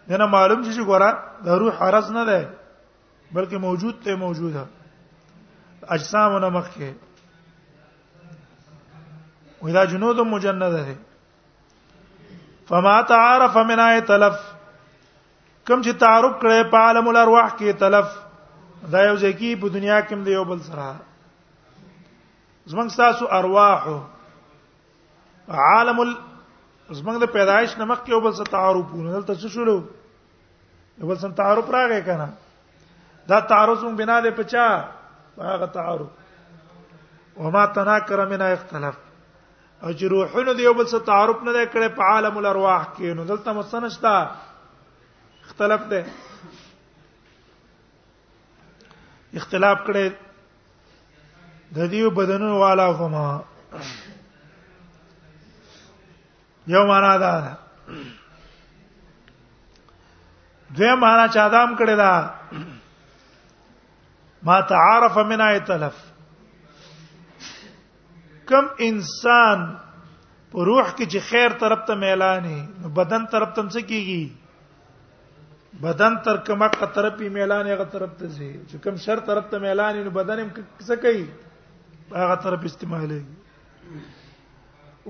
دنه 0.09 0.27
معلوم 0.27 0.63
شي 0.65 0.75
چې 0.77 0.83
ګوره 0.87 1.19
د 1.45 1.49
روح 1.65 1.83
عرض 1.87 2.11
نه 2.13 2.25
ده 2.25 2.49
بلکې 3.33 3.55
موجود 3.67 4.03
ته 4.05 4.15
موجوده 4.27 4.67
اجسام 5.97 6.39
نه 6.39 6.49
مخکې 6.49 6.95
وې 9.63 9.73
دا 9.79 9.85
جنود 9.91 10.19
مجنده 10.33 10.71
ده 10.73 10.97
فما 12.71 12.95
تعارف 13.13 13.57
من 13.71 13.81
آی 13.85 14.01
تلف 14.11 14.41
کم 15.71 15.83
چې 15.83 15.93
تعارف 16.03 16.33
کړي 16.43 16.71
په 16.75 16.83
عالم 16.87 17.09
الارواح 17.11 17.51
کې 17.59 17.79
تلف 17.85 18.07
دا 18.95 19.03
یو 19.07 19.17
ځکه 19.17 19.61
په 19.65 19.69
دنیا 19.79 20.01
کې 20.01 20.17
دی 20.29 20.33
یو 20.37 20.45
بل 20.51 20.61
سره 20.69 20.91
زمنګ 22.67 22.97
تاسو 23.03 23.29
ارواح 23.39 23.87
عالم 25.69 26.03
ال 26.07 26.11
زمنګ 26.91 27.19
د 27.25 27.33
پیدایش 27.39 27.79
نمک 27.83 28.03
کې 28.05 28.11
یو 28.17 28.21
بل 28.27 28.33
سره 28.41 28.51
تعارف 28.57 28.91
ونه 28.97 29.13
دلته 29.19 29.35
څه 29.35 29.49
شولو 29.59 29.77
یو 30.99 31.07
بل 31.13 31.19
سره 31.23 31.31
تعارف 31.45 31.71
راغی 31.77 32.01
کنه 32.11 32.29
دا 33.31 33.41
تعارف 33.55 33.85
بنا 34.03 34.19
ده 34.27 34.31
پچا 34.43 34.67
هغه 35.39 35.67
تعارف 35.79 36.07
وما 37.47 37.65
تناکر 37.77 38.27
من 38.35 38.43
اختلاف 38.51 38.97
او 39.85 39.91
چې 39.99 40.05
روحونه 40.11 40.55
دی 40.59 40.63
یو 40.63 40.75
بل 40.79 40.87
سره 40.91 41.01
تعارف 41.07 41.39
نه 41.47 41.53
کړي 41.73 41.89
په 41.97 42.03
عالم 42.09 42.37
الارواح 42.41 42.83
کې 42.97 43.07
نو 43.21 43.23
دلته 43.31 43.53
مستنشتا 43.55 44.11
اختلاف 45.47 45.83
ده 45.93 46.03
اختلاف 49.41 49.79
کړي 49.87 50.13
د 51.79 51.89
دیو 51.95 52.11
بدنونو 52.19 52.59
والا 52.61 52.85
هما 53.01 53.25
یو 56.77 56.83
معنا 56.93 57.13
ده 57.25 57.51
دوی 60.77 60.93
معنا 61.07 61.27
چا 61.29 61.49
دام 61.59 61.77
کړي 61.77 61.97
دا 62.05 62.15
ما 64.51 64.59
تعارف 64.73 65.15
من 65.33 65.41
ایتلف 65.51 65.97
کم 68.51 68.67
انسان 68.91 69.59
په 70.53 70.59
روح 70.69 70.87
کې 70.97 71.05
چې 71.13 71.19
خیر 71.31 71.51
طرف 71.65 71.81
ته 71.91 71.95
میلانې 72.05 72.61
نو 72.81 72.87
بدن 72.99 73.23
طرف 73.35 73.51
ته 73.57 73.61
څه 73.73 73.81
کیږي 73.91 74.25
بدن 75.85 76.13
تر 76.25 76.37
کومه 76.47 76.69
طرف 76.95 77.15
یې 77.21 77.29
میلانې 77.37 77.71
هغه 77.75 77.85
طرف 77.95 78.11
ته 78.19 78.25
ځي 78.27 78.51
چې 78.69 78.77
کوم 78.85 78.95
شر 79.05 79.19
طرف 79.29 79.45
ته 79.55 79.59
میلانې 79.65 80.01
نو 80.07 80.11
بدن 80.19 80.37
هم 80.43 80.49
څه 80.87 80.95
کوي 81.05 81.25
هغه 82.23 82.35
طرف 82.49 82.61
استعمالي 82.71 83.21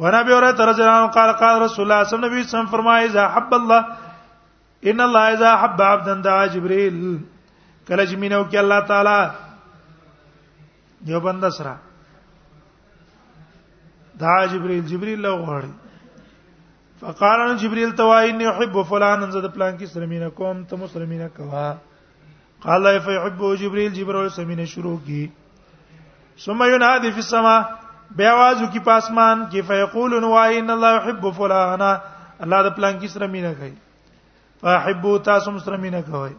ونبي 0.03 0.33
اوره 0.39 0.53
تر 0.61 0.71
ځان 0.81 1.01
قال 1.19 1.31
قال 1.43 1.55
رسول 1.63 1.85
الله 1.85 2.05
صلی 2.11 2.17
الله 2.17 2.35
علیه 2.35 2.49
وسلم 2.49 2.67
فرمایي 2.77 3.05
اذا 3.11 3.25
حب 3.37 3.51
الله 3.61 3.81
ان 4.93 5.01
الله 5.07 5.25
اذا 5.39 5.51
حب 5.63 5.81
عبدا 5.91 6.15
دعا 6.29 6.45
جبريل 6.59 6.99
کله 7.87 8.05
چې 8.07 8.17
مينو 8.17 8.41
کې 8.51 8.59
الله 8.65 8.81
تعالی 8.93 9.19
یو 11.13 11.19
بند 11.25 11.45
سره 11.59 11.75
دعا 14.23 14.45
جبريل 14.55 14.83
جبريل 14.91 15.19
له 15.23 15.35
غواړي 15.47 15.73
فقال 17.03 17.39
ان 17.47 17.55
جبريل 17.63 17.91
توای 18.01 18.27
اني 18.31 18.45
يحب 18.45 18.75
فلان 18.91 19.19
ان 19.23 19.31
زده 19.37 19.49
پلان 19.59 19.73
کی 19.79 19.87
سرمینه 19.95 20.29
کوم 20.41 20.57
ته 20.73 20.77
مسلمینه 20.83 21.29
کوا 21.37 21.69
قال 22.67 22.79
لا 22.83 22.91
يحب 22.97 23.41
جبريل 23.63 23.91
جبريل 24.01 24.31
سرمینه 24.37 24.65
شروع 24.75 24.97
کی 25.07 25.25
ثم 26.45 26.61
ينادي 26.75 27.11
في 27.17 27.21
السماء 27.25 27.59
بیاواز 28.17 28.59
کی 28.73 28.79
پاسمان 28.91 29.37
کی 29.51 29.61
فیقول 29.73 30.13
نوای 30.23 30.53
ان 30.59 30.71
الله 30.77 30.93
يحب 30.97 31.25
فلان 31.41 31.83
الله 31.89 32.59
د 32.69 32.71
پلان 32.79 32.95
کی 33.05 33.09
سرمینه 33.17 33.53
کوي 33.61 33.75
فاحبوا 34.63 35.17
تاسم 35.31 35.55
سرمینه 35.67 36.01
کوي 36.11 36.35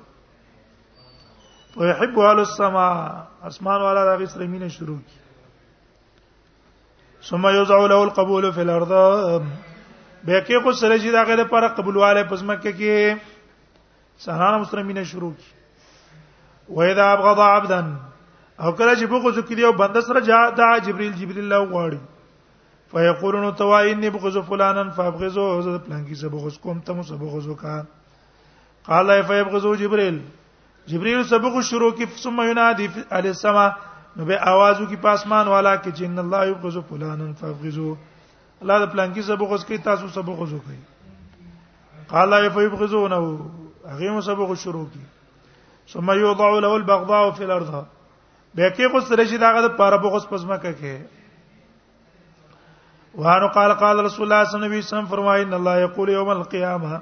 ويحب 1.77 2.15
اهل 2.19 2.39
السماء 2.45 2.95
اسمان 3.51 3.79
والا 3.87 4.01
د 4.09 4.11
سرمینه 4.37 4.67
شروع 4.77 4.97
کی 5.09 5.17
ثم 7.29 7.47
يوزع 7.47 7.77
له 7.77 8.03
القبول 8.03 8.53
في 8.53 8.61
الارض 8.61 8.91
به 10.27 10.39
کې 10.47 10.63
خو 10.63 10.71
سره 10.71 10.95
چې 10.97 11.09
دا 11.15 11.23
غره 11.27 11.43
پر 11.51 11.67
قبول 11.75 11.97
والے 11.97 12.23
پزمکه 12.31 12.71
کې 12.71 13.17
سهران 14.25 14.59
مسلمانینه 14.61 15.03
شروع 15.11 15.29
کی 15.37 15.51
و 16.75 16.81
اذا 16.87 17.05
ابغض 17.11 17.39
عبدا 17.45 17.79
او 18.59 18.71
کله 18.71 18.95
چې 18.95 19.03
بغض 19.13 19.39
کړي 19.39 19.63
او 19.69 19.71
بند 19.83 19.97
سره 20.07 20.19
جا 20.31 20.41
دا 20.59 20.69
جبريل 20.89 21.13
جبريل 21.21 21.39
الله 21.39 21.67
غواړي 21.71 22.01
فيقولون 22.93 23.55
توا 23.61 23.81
اني 23.91 24.09
بغض 24.17 24.37
فلانا 24.51 24.83
فابغضه 24.99 25.61
زه 25.61 25.77
پلان 25.77 26.07
کې 26.09 26.13
زه 26.13 26.29
بغض 26.35 26.57
کوم 26.67 26.79
ته 26.89 26.93
مو 26.99 27.03
بغض 27.25 27.47
وکا 27.53 27.77
قال 28.89 29.15
فيبغض 29.23 29.65
جبريل 29.85 30.21
جبريل 30.91 31.23
سبق 31.25 31.59
شروع 31.71 31.91
کی 31.97 32.05
ثم 32.25 32.41
ينادي 32.41 32.89
على 33.11 33.29
السماء 33.29 33.71
نو 34.17 34.25
به 34.25 34.37
आवाजو 34.49 34.83
کې 34.89 35.01
پاسمان 35.03 35.47
والا 35.51 35.73
کې 35.75 35.91
چې 35.99 36.07
ان 36.07 36.19
الله 36.21 36.49
یبغض 36.49 36.75
فلانن 36.89 37.29
فغزو 37.39 37.85
الله 38.63 38.81
د 38.83 38.89
پلان 38.95 39.13
کې 39.13 39.21
سبغز 39.29 39.63
کوي 39.69 39.77
تاسو 39.87 40.07
سبغز 40.17 40.51
کوي 40.65 40.75
قال 42.11 42.29
لا 42.33 42.39
يفغزونه 42.45 43.17
هغه 43.21 44.11
مو 44.17 44.21
سبغ 44.27 44.53
شروع 44.65 44.83
کی 44.93 45.01
ثم 45.93 46.11
يوضع 46.19 46.49
له 46.65 46.75
البغضاء 46.81 47.21
في 47.39 47.43
الارض 47.47 47.71
به 47.71 48.69
کې 48.75 48.91
خو 48.95 49.01
سره 49.07 49.25
شي 49.31 49.39
داغه 49.45 49.63
د 49.67 49.73
پاره 49.81 49.97
بغز 50.05 50.27
پزما 50.35 50.57
کوي 50.67 50.93
وانو 53.23 53.47
قال 53.57 53.73
قال 53.85 54.03
رسول 54.09 54.27
الله 54.27 54.51
صلی 54.51 54.59
الله 54.59 54.69
علیه 54.73 54.77
وسلم 54.83 55.09
فرمایي 55.15 55.43
ان 55.47 55.53
الله 55.59 55.81
یقول 55.87 56.09
یوم 56.15 56.29
القیامه 56.35 57.01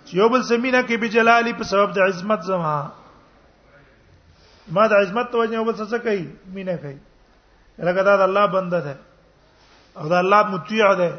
چې 0.04 0.16
یو 0.18 0.28
بل 0.28 0.42
سمینه 0.48 0.82
کې 0.86 0.96
به 1.04 1.08
جلالي 1.16 1.52
په 1.62 1.70
سبب 1.72 1.92
د 1.98 2.02
عظمت 2.10 2.44
زما 2.50 2.76
ما 4.76 4.84
د 4.92 4.94
عظمت 5.04 5.26
توجه 5.32 5.54
یو 5.58 5.64
بل 5.68 5.74
څه 5.80 5.98
کوي 6.06 6.22
مینه 6.58 6.74
کوي 6.84 6.96
لکه 7.90 8.02
دا 8.08 8.14
د 8.22 8.24
الله 8.28 8.44
بنده 8.54 8.80
ده 8.86 8.94
او 10.00 10.04
دا 10.14 10.18
الله 10.24 10.40
مطیع 10.54 10.86
ده 10.94 11.10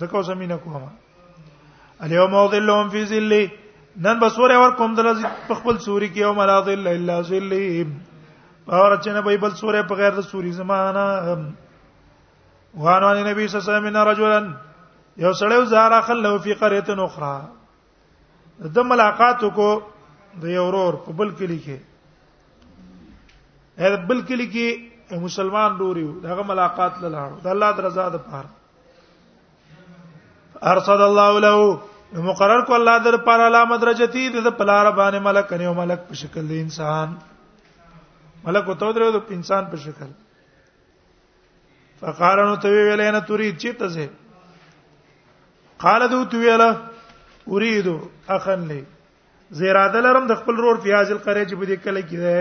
ځکه 0.00 0.14
اوس 0.20 0.30
مینه 0.42 0.56
کوم 0.66 0.84
اليوم 2.06 2.32
اظلهم 2.42 2.86
في 2.94 3.00
ظلي 3.08 3.44
نن 4.04 4.16
بسوره 4.20 4.56
ور 4.60 4.72
کوم 4.76 4.90
دلز 4.98 5.20
په 5.48 5.54
خپل 5.60 5.74
سوري 5.86 6.08
کې 6.12 6.16
یوم 6.26 6.38
لا 6.52 6.58
ظل 6.68 6.86
الا 6.94 7.16
ظلي 7.30 7.68
اور 8.68 8.96
چې 8.96 9.06
نه 9.18 9.24
بل 9.44 9.50
سوره 9.62 9.80
په 9.92 9.96
غیر 10.02 10.10
د 10.18 10.20
سوري 10.32 10.52
زمانہ 10.58 11.04
وانه 12.74 13.30
نبی 13.30 13.42
صلی 13.48 13.60
الله 13.60 13.72
علیه 13.76 13.76
وسلم 13.76 13.88
رجلا 14.08 14.38
یو 15.16 15.32
سړی 15.32 15.64
زار 15.74 15.92
اخلو 16.00 16.32
فی 16.42 16.52
قريه 16.62 16.88
اخرى 17.06 17.36
د 18.60 18.78
ملاقات 18.86 19.44
کو 19.54 19.68
د 20.42 20.48
یورور 20.48 20.94
په 21.04 21.12
بل 21.18 21.30
کلی 21.38 21.58
کې 21.58 21.78
هر 23.82 23.96
بل 24.08 24.20
کلی 24.30 24.46
کې 24.48 25.20
مسلمان 25.20 25.76
ډوري 25.78 26.02
دغه 26.24 26.42
ملاقات 26.48 26.98
لاله 27.04 27.22
د 27.44 27.48
الله 27.52 27.70
درزا 27.78 28.04
د 28.16 28.20
پار 28.30 28.44
ارصد 30.72 31.00
الله 31.06 31.38
له 31.46 32.22
مقرر 32.28 32.64
کو 32.68 32.74
الله 32.78 32.98
در 33.06 33.16
پر 33.30 33.40
علامه 33.46 33.76
درجتی 33.86 34.26
د 34.36 34.50
پلار 34.60 34.92
باندې 34.92 35.18
ملک 35.28 35.48
کنه 35.54 35.64
او 35.72 35.74
ملک 35.80 36.00
په 36.10 36.14
شکل 36.24 36.48
د 36.52 36.62
انسان 36.66 37.14
ملک 38.44 38.68
او 38.74 38.78
تو 38.84 38.92
درو 38.98 39.10
د 39.18 39.32
انسان 39.38 39.64
په 39.72 39.76
شکل 39.86 40.12
فقارن 42.04 42.54
تو 42.60 42.68
ویلې 42.76 43.12
نه 43.18 43.26
توري 43.32 43.50
چې 43.56 43.82
ته 43.82 44.08
قال 45.82 46.02
دو 46.12 46.16
تو 46.32 46.38
ویله 46.38 46.68
اريد 47.48 48.00
اخن 48.28 48.60
لي 48.68 48.84
زیراده 49.60 50.00
لرم 50.06 50.24
د 50.26 50.32
خپل 50.42 50.54
رور 50.64 50.76
فیاض 50.82 51.08
القريه 51.10 51.44
چې 51.44 51.54
بده 51.62 51.76
کله 51.86 52.02
کې 52.10 52.16
ده 52.24 52.36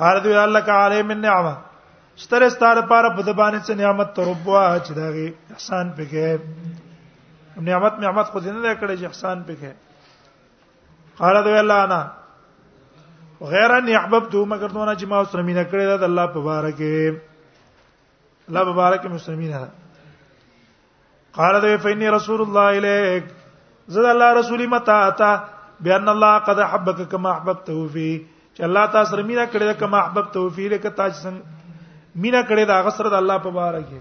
قال 0.00 0.16
دې 0.22 0.30
الله 0.44 0.60
تعالی 0.70 0.98
من 1.10 1.18
نعمه 1.26 1.54
ستر 2.22 2.42
ستار 2.54 2.76
پر 2.92 3.04
په 3.16 3.22
دبانې 3.28 3.60
څه 3.66 3.74
نعمت 3.82 4.08
تربوا 4.16 4.62
چې 4.78 4.92
داغي 5.00 5.28
احسان 5.56 5.86
پکې 5.98 6.30
نعمت 7.68 7.92
نعمت 8.06 8.26
خو 8.32 8.38
دې 8.46 8.50
نه 8.56 8.74
کړې 8.74 9.00
چې 9.00 9.04
احسان 9.10 9.38
پکې 9.50 9.70
قال 11.20 11.34
دې 11.44 11.52
الله 11.64 11.78
انا 11.84 12.00
غیر 13.52 13.70
ان 13.74 13.86
يحببت 13.92 14.34
مگر 14.54 14.68
دونه 14.68 14.94
چې 14.96 15.04
ما 15.12 15.18
سره 15.24 15.42
مینه 15.50 15.64
کړې 15.68 15.84
ده 15.92 15.96
الله 16.10 16.26
مبارکه 16.40 16.96
الله 18.48 18.64
مبارکه 18.72 19.06
مسلمانه 19.14 19.62
قال 21.38 21.54
دې 21.60 21.80
فإني 21.86 22.08
رسول 22.16 22.40
الله 22.46 22.66
إليك 22.78 23.24
زه 23.90 24.00
د 24.02 24.06
الله 24.14 24.30
رسول 24.40 24.60
متا 24.74 24.96
اتا 25.08 25.30
بیان 25.86 26.06
الله 26.14 26.32
قد 26.48 26.58
حبك 26.72 27.00
كما 27.10 27.30
احببته 27.36 27.78
فی 27.92 28.10
چې 28.56 28.62
الله 28.68 28.82
تاسو 28.96 29.08
سره 29.12 29.22
مینا 29.30 29.44
کړی 29.54 29.66
کما 29.82 29.98
احببته 30.02 30.40
فی 30.56 30.64
لکه 30.74 30.88
تاسو 31.00 31.16
څنګه 31.22 31.40
مینا 32.24 32.40
کړی 32.50 32.64
دا 32.72 32.76
غسر 32.88 33.04
د 33.14 33.16
الله 33.22 33.36
په 33.46 33.50
بار 33.58 33.74
کې 33.78 34.00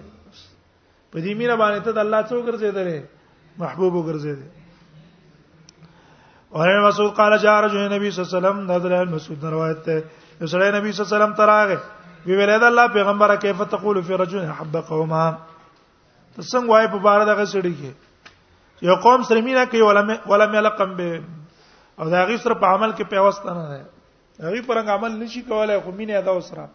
په 1.11 1.19
دې 1.19 1.33
مینا 1.43 1.55
باندې 1.61 1.79
ته 1.85 1.89
د 1.99 2.01
الله 2.05 2.19
څو 2.29 2.37
ګرځیدل 2.49 2.87
محبوب 3.63 3.93
ګرځیدل 4.01 4.49
اور 6.59 6.67
مسعود 6.87 7.11
قال 7.17 7.33
جاء 7.41 7.59
رجل 7.65 7.81
نبی 7.93 8.07
صلی 8.11 8.19
الله 8.21 8.25
علیه 8.25 8.37
وسلم 8.37 8.57
نظر 8.71 8.93
مسعود 9.15 9.39
روایت 9.55 9.79
ده 9.89 9.97
سره 10.53 10.65
نبی 10.67 10.67
صلی 10.67 10.67
الله 10.69 10.79
علیه 10.79 11.01
وسلم 11.15 11.33
تراغه 11.41 11.79
وی 12.25 12.33
ویل 12.39 12.51
دا 12.63 12.67
الله 12.67 12.85
پیغمبره 12.97 13.35
کیف 13.43 13.59
تقول 13.73 13.97
فی 14.07 14.13
رجل 14.23 14.41
حب 14.59 14.75
قوما 14.89 15.23
ته 15.35 16.39
څنګه 16.39 16.67
وای 16.71 16.87
په 16.95 16.99
بار 17.07 17.19
دغه 17.33 17.43
سړی 17.53 17.73
کې 17.81 17.91
یو 18.81 18.95
قوم 19.01 19.23
سره 19.29 19.41
مینا 19.41 19.65
کوي 19.71 19.81
ولا 19.81 20.01
ولا 20.25 20.45
ملقم 20.47 20.95
به 20.95 21.21
او 21.99 22.09
دا 22.09 22.25
غي 22.25 22.37
سره 22.37 22.53
په 22.53 22.67
عمل 22.67 22.91
کې 22.97 23.03
پیوست 23.13 23.45
نه 23.49 23.53
ده 23.71 23.81
هغه 24.45 24.61
پرنګ 24.69 24.89
عمل 24.97 25.11
نشي 25.23 25.41
کولای 25.49 25.79
خو 25.85 25.91
مینه 25.99 26.13
ادا 26.21 26.33
وسره 26.37 26.65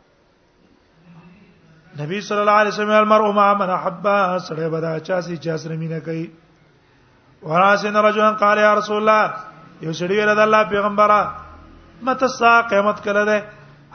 نبی 2.01 2.21
صلی 2.29 2.39
الله 2.45 2.53
علیه 2.61 2.71
وسلم 2.73 2.91
المرء 3.01 3.27
مع 3.41 3.49
من 3.63 3.71
احب 3.79 4.09
سره 4.49 4.69
بدا 4.77 4.95
چا 5.11 5.21
سي 5.29 5.37
چا 5.49 5.57
سره 5.65 5.77
مینه 5.83 6.01
کوي 6.09 6.25
وراسن 7.43 7.97
رجلن 8.09 8.35
قال 8.45 8.59
يا 8.69 8.73
رسول 8.83 8.97
الله 9.03 9.35
یو 9.81 9.93
سړي 9.93 10.19
ویل 10.19 10.35
د 10.35 10.39
الله 10.49 10.63
پیغمبره 10.75 12.09
مته 12.09 12.29
سا 12.39 12.57
قیامت 12.75 13.05
کله 13.09 13.25
ده 13.25 13.45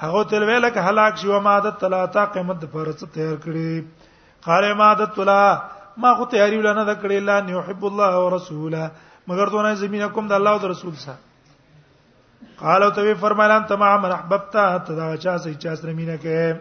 هغه 0.05 0.23
تل 0.33 0.43
ویل 0.51 0.69
ک 0.69 0.77
هلاک 0.89 1.17
شو 1.23 1.39
ما 1.51 1.59
د 1.67 1.79
ثلاثه 1.85 2.25
قیامت 2.37 2.61
د 2.63 2.71
فرصت 2.75 3.13
تیار 3.19 3.37
کړی 3.45 4.41
قال 4.49 4.73
ما 4.83 4.93
د 5.01 5.15
ثلاثه 5.19 5.80
ما 5.97 6.13
خو 6.15 6.25
تیاری 6.31 6.57
ولا 6.57 6.73
نه 6.73 6.93
کړې 6.95 7.17
الله 7.17 7.41
نه 7.41 7.51
يحب 7.59 7.83
الله 7.85 8.25
ورسوله 8.25 8.91
مگر 9.31 9.47
ته 9.55 9.61
نه 9.67 9.73
زمينه 9.83 10.07
کوم 10.15 10.27
د 10.27 10.33
الله 10.39 10.51
او 10.51 10.67
رسول 10.71 10.93
سره 10.93 11.17
قالو 12.61 12.89
ته 12.97 13.13
فرمایلان 13.23 13.65
تما 13.73 13.89
من 14.03 14.11
احببتا 14.17 14.65
تدا 14.89 15.15
چا 15.25 15.37
سي 15.45 15.53
چا 15.63 15.75
سره 15.81 15.93
مينه 15.99 16.15
کې 16.17 16.55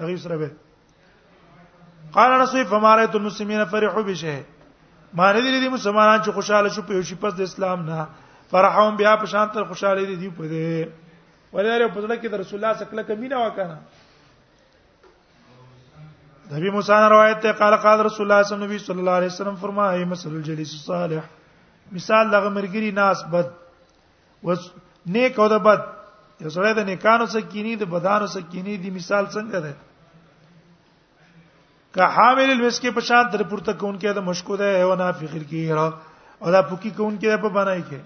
هغه 0.00 0.16
سره 0.24 0.36
به 0.36 0.50
قال 2.16 2.30
رسول 2.40 2.64
فمارت 2.72 3.14
المسلمين 3.16 3.64
فرحوا 3.74 4.02
بشه 4.08 4.40
ما 5.14 5.32
نه 5.32 5.40
دي 5.40 5.60
دي 5.60 5.68
مسلمانان 5.68 6.22
چې 6.22 6.30
خوشاله 6.40 6.68
شو 6.74 6.82
په 6.88 6.94
یو 6.98 7.02
شي 7.12 7.14
پس 7.14 7.36
د 7.40 7.48
اسلام 7.48 7.84
نه 7.92 8.06
فرحهم 8.50 8.96
بیا 9.00 9.16
په 9.22 9.26
شان 9.32 9.48
تر 9.54 9.64
خوشاله 9.72 10.06
دي 10.10 10.16
دی 10.16 10.30
په 10.40 10.52
دې 10.54 11.08
ولې 11.52 11.94
په 11.94 12.00
ځل 12.00 12.16
کې 12.20 12.28
د 12.28 12.40
رسول 12.42 12.56
الله 12.64 12.78
څخه 12.80 12.90
کله 12.90 13.02
کمینه 13.10 13.36
وکړه 13.42 13.76
نبی 16.52 16.70
موسی 16.70 16.92
نے 17.00 17.08
روایت 17.08 17.44
ہے 17.46 17.52
قال 17.58 17.76
قال 17.82 18.00
رسول 18.06 18.30
اللہ 18.30 18.42
صلی 18.48 18.54
اللہ 18.64 18.64
علیہ 18.64 18.78
وسلم 18.78 18.86
صلی 18.88 18.98
اللہ 18.98 19.16
علیہ 19.18 19.26
وسلم 19.32 19.54
فرمایا 19.60 20.04
مثل 20.12 20.30
الجلیس 20.38 20.72
الصالح 20.78 21.20
مثال 21.98 22.30
دغه 22.32 22.48
مرګری 22.56 22.90
ناس 22.96 23.22
بد 23.34 23.48
وس 24.48 24.62
نیک 25.18 25.32
او 25.44 25.46
د 25.52 25.54
بد 25.68 25.80
یو 26.46 26.50
سره 26.56 26.70
د 26.78 26.80
نیکانو 26.90 27.26
سره 27.34 27.42
کینی 27.54 27.72
د 27.80 27.82
بدانو 27.94 28.26
سره 28.34 28.44
کینی 28.54 28.74
دی 28.86 28.90
مثال 28.98 29.24
څنګه 29.26 29.58
ده 29.64 29.72
که 31.96 32.04
حامل 32.18 32.48
الوسک 32.56 32.84
په 32.98 33.02
شان 33.10 33.24
در 33.34 33.42
پورته 33.52 33.72
کونکي 33.84 34.10
د 34.18 34.20
مشکو 34.30 34.54
ده 34.62 34.68
او 34.88 34.92
نه 35.02 35.06
فخر 35.24 35.42
کیرا 35.54 35.86
او 36.40 36.48
دا 36.56 36.60
پوکی 36.72 36.90
کونکي 37.00 37.28
په 37.44 37.48
بنای 37.60 37.82
کې 37.90 38.00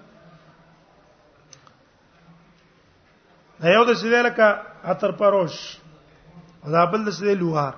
دا 3.65 3.69
یو 3.77 3.83
د 3.93 3.95
سیدل 4.05 4.29
کا 4.43 4.51
اتر 4.97 5.13
پروش 5.25 5.55
او 5.87 6.71
دا 6.79 6.83
بل 6.97 7.01
د 7.09 7.11
سیدل 7.21 7.39
لوهار 7.47 7.75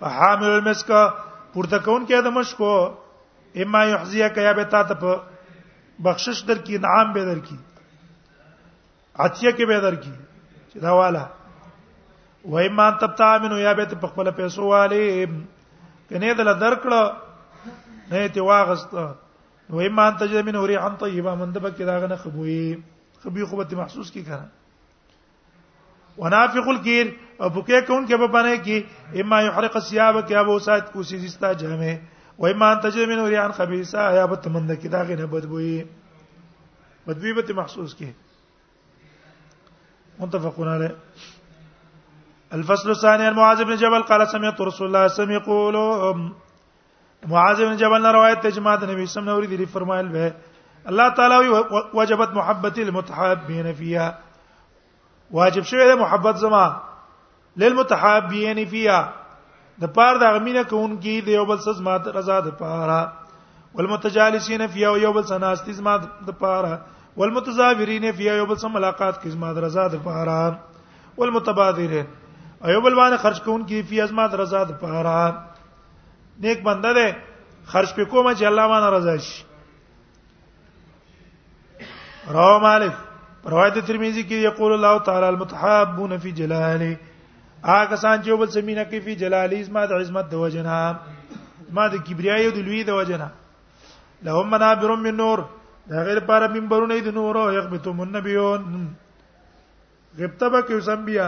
فحامل 0.00 0.48
المسک 0.48 0.90
پورته 1.54 1.78
کون 1.84 2.04
کې 2.06 2.26
د 2.26 2.34
مشکو 2.38 2.72
اما 3.64 3.80
يحزيه 3.92 4.28
کیا 4.38 4.52
به 4.58 4.64
تا 4.74 4.82
ته 4.90 5.14
بخشش 6.06 6.42
در 6.50 6.58
کی 6.66 6.76
انعام 6.76 7.12
به 7.12 7.24
در 7.28 7.38
کی 7.48 7.56
عطیه 9.24 9.52
کې 9.52 9.66
به 9.72 9.80
در 9.86 9.94
کی 10.04 10.12
چې 10.72 10.78
دا 10.86 10.94
والا 10.98 11.24
و 12.52 12.58
اما 12.64 12.90
تبتا 13.04 13.30
منو 13.44 13.58
یا 13.64 13.72
به 13.80 13.84
ته 13.94 14.06
خپل 14.12 14.30
پیسو 14.42 14.68
والی 14.74 15.06
کنه 16.10 16.34
دل 16.42 16.52
درکړه 16.60 17.12
نه 18.12 18.28
ته 18.36 18.42
واغست 18.50 18.94
و 19.70 19.80
اما 19.88 20.08
تجد 20.22 20.46
من 20.50 20.56
وري 20.64 20.76
عن 20.84 20.96
طيبه 21.06 21.34
من 21.42 21.52
دبک 21.56 21.78
دا 21.82 21.98
غنه 22.04 22.16
خبوي 22.24 22.64
خبي 23.24 23.44
خوبته 23.50 23.76
محسوس 23.84 24.10
کی 24.16 24.24
کنه 24.24 24.48
ونافق 26.18 26.68
الكير 26.76 27.16
او 27.38 27.48
بوکې 27.54 27.80
کون 27.86 28.06
کې 28.06 28.16
به 28.20 28.28
باندې 28.34 28.56
کې 28.62 28.76
اما 29.22 29.38
یحرق 29.42 29.74
الثياب 29.80 30.14
کې 30.28 30.34
ابو 30.40 30.54
سات 30.62 30.84
سې 31.08 31.16
زستا 31.24 31.48
جامې 31.60 31.92
و 32.38 32.42
اما 32.46 32.66
ان 32.72 32.78
تجمن 32.86 33.18
ريان 33.32 33.52
خبيسه 33.58 34.00
يا 34.16 34.24
به 34.32 34.36
تمند 34.46 34.70
کې 34.80 34.88
دا 34.94 35.00
غنه 35.10 35.26
بدبوي 35.34 35.78
بدبوي 37.06 37.32
به 37.36 37.50
محسوس 37.60 37.90
کې 38.00 38.10
متفقون 40.22 40.68
علی 40.72 40.88
الفصل 42.58 42.88
الثاني 42.96 43.24
المعاذ 43.28 43.60
بن 43.70 43.76
جبل 43.84 44.02
قال 44.10 44.22
سمعت 44.34 44.56
رسول 44.70 44.86
الله 44.88 45.02
سمي 45.20 45.34
يقول 45.38 45.76
معاذ 47.28 47.62
بن 47.66 47.74
جبل 47.84 48.00
نے 48.08 48.12
روایت 48.18 48.38
تجمع 48.48 48.74
نبی 48.74 49.06
صلی 49.06 49.18
الله 49.22 49.36
علیه 49.38 49.48
وسلم 49.54 49.72
فرمایل 49.78 50.08
به 50.16 50.26
الله 50.90 51.08
تعالی 51.14 51.36
وجبت 52.02 52.30
محبت 52.42 52.76
المتحابين 52.88 53.66
فيها 53.72 54.06
واجب 55.40 55.62
شوی 55.70 55.94
محبت 56.04 56.36
زمان 56.44 56.72
للمتحابين 57.56 58.66
فيها 58.68 59.12
د 59.80 59.84
پار 59.94 60.14
د 60.20 60.22
غمینه 60.36 60.62
کوونکی 60.68 61.20
دی 61.26 61.32
یو 61.34 61.44
بل 61.50 61.58
سز 61.64 61.78
مات 61.88 62.04
رضا 62.18 62.38
د 62.46 62.48
پارا 62.58 63.02
والمتجالسین 63.74 64.62
فی 64.72 64.80
یو 64.82 65.12
بل 65.12 65.24
سناستی 65.32 65.72
زما 65.72 65.94
د 65.96 66.00
پارا 66.40 66.74
والمتزاورین 67.16 68.06
فی 68.16 68.24
یو 68.26 68.46
بل 68.46 68.56
سم 68.62 68.70
ملاقات 68.72 69.14
کی 69.22 69.28
زما 69.30 69.48
د 69.52 69.58
رضا 69.64 69.84
د 69.92 69.94
پارا 70.04 70.38
والمتبادرین 71.16 72.06
ایوب 72.68 72.84
الوان 72.86 73.12
خرج 73.22 73.38
کوونکی 73.40 73.82
فی 73.88 74.00
ازما 74.00 74.26
د 74.26 74.34
رضا 74.40 74.62
د 74.68 74.70
پارا 74.80 75.20
نیک 76.44 76.58
بنده 76.62 76.92
ده 76.98 77.06
خرج 77.72 77.90
پکوم 77.94 78.26
چې 78.34 78.44
الله 78.50 78.66
باندې 78.68 78.88
رضا 78.96 79.16
شي 79.24 79.38
رواه 82.36 82.58
مالک 82.62 82.92
روایت 83.54 83.76
ترمذی 83.88 84.22
کې 84.28 84.36
یقول 84.46 84.70
الله 84.74 84.94
تعالی 85.08 85.26
المتحابون 85.26 86.12
فی 86.22 86.30
جلاله 86.40 86.92
هغه 87.64 87.96
سان 87.96 88.22
چې 88.22 88.30
وبل 88.32 88.50
سمینه 88.50 88.84
کې 88.84 89.00
فی 89.04 89.14
جلالیز 89.24 89.70
ما 89.70 89.84
د 89.86 89.92
عظمت 89.98 90.26
د 90.30 90.34
وجنا 90.46 90.76
ما 91.74 91.86
د 91.88 91.94
کبریای 92.06 92.46
او 92.46 92.52
د 92.54 92.58
لوی 92.62 92.84
د 92.84 92.90
وجنا 92.94 93.28
لهم 94.22 94.50
منابر 94.50 94.90
من 95.02 95.16
نور 95.16 95.38
دا 95.90 96.02
غیر 96.06 96.20
پر 96.28 96.48
منبرونه 96.48 96.98
د 97.02 97.08
نور 97.18 97.36
او 97.38 97.50
یغبتم 97.58 98.00
النبیون 98.00 98.62
غبطبه 100.18 100.60
کې 100.60 100.74
وسمبیا 100.74 101.26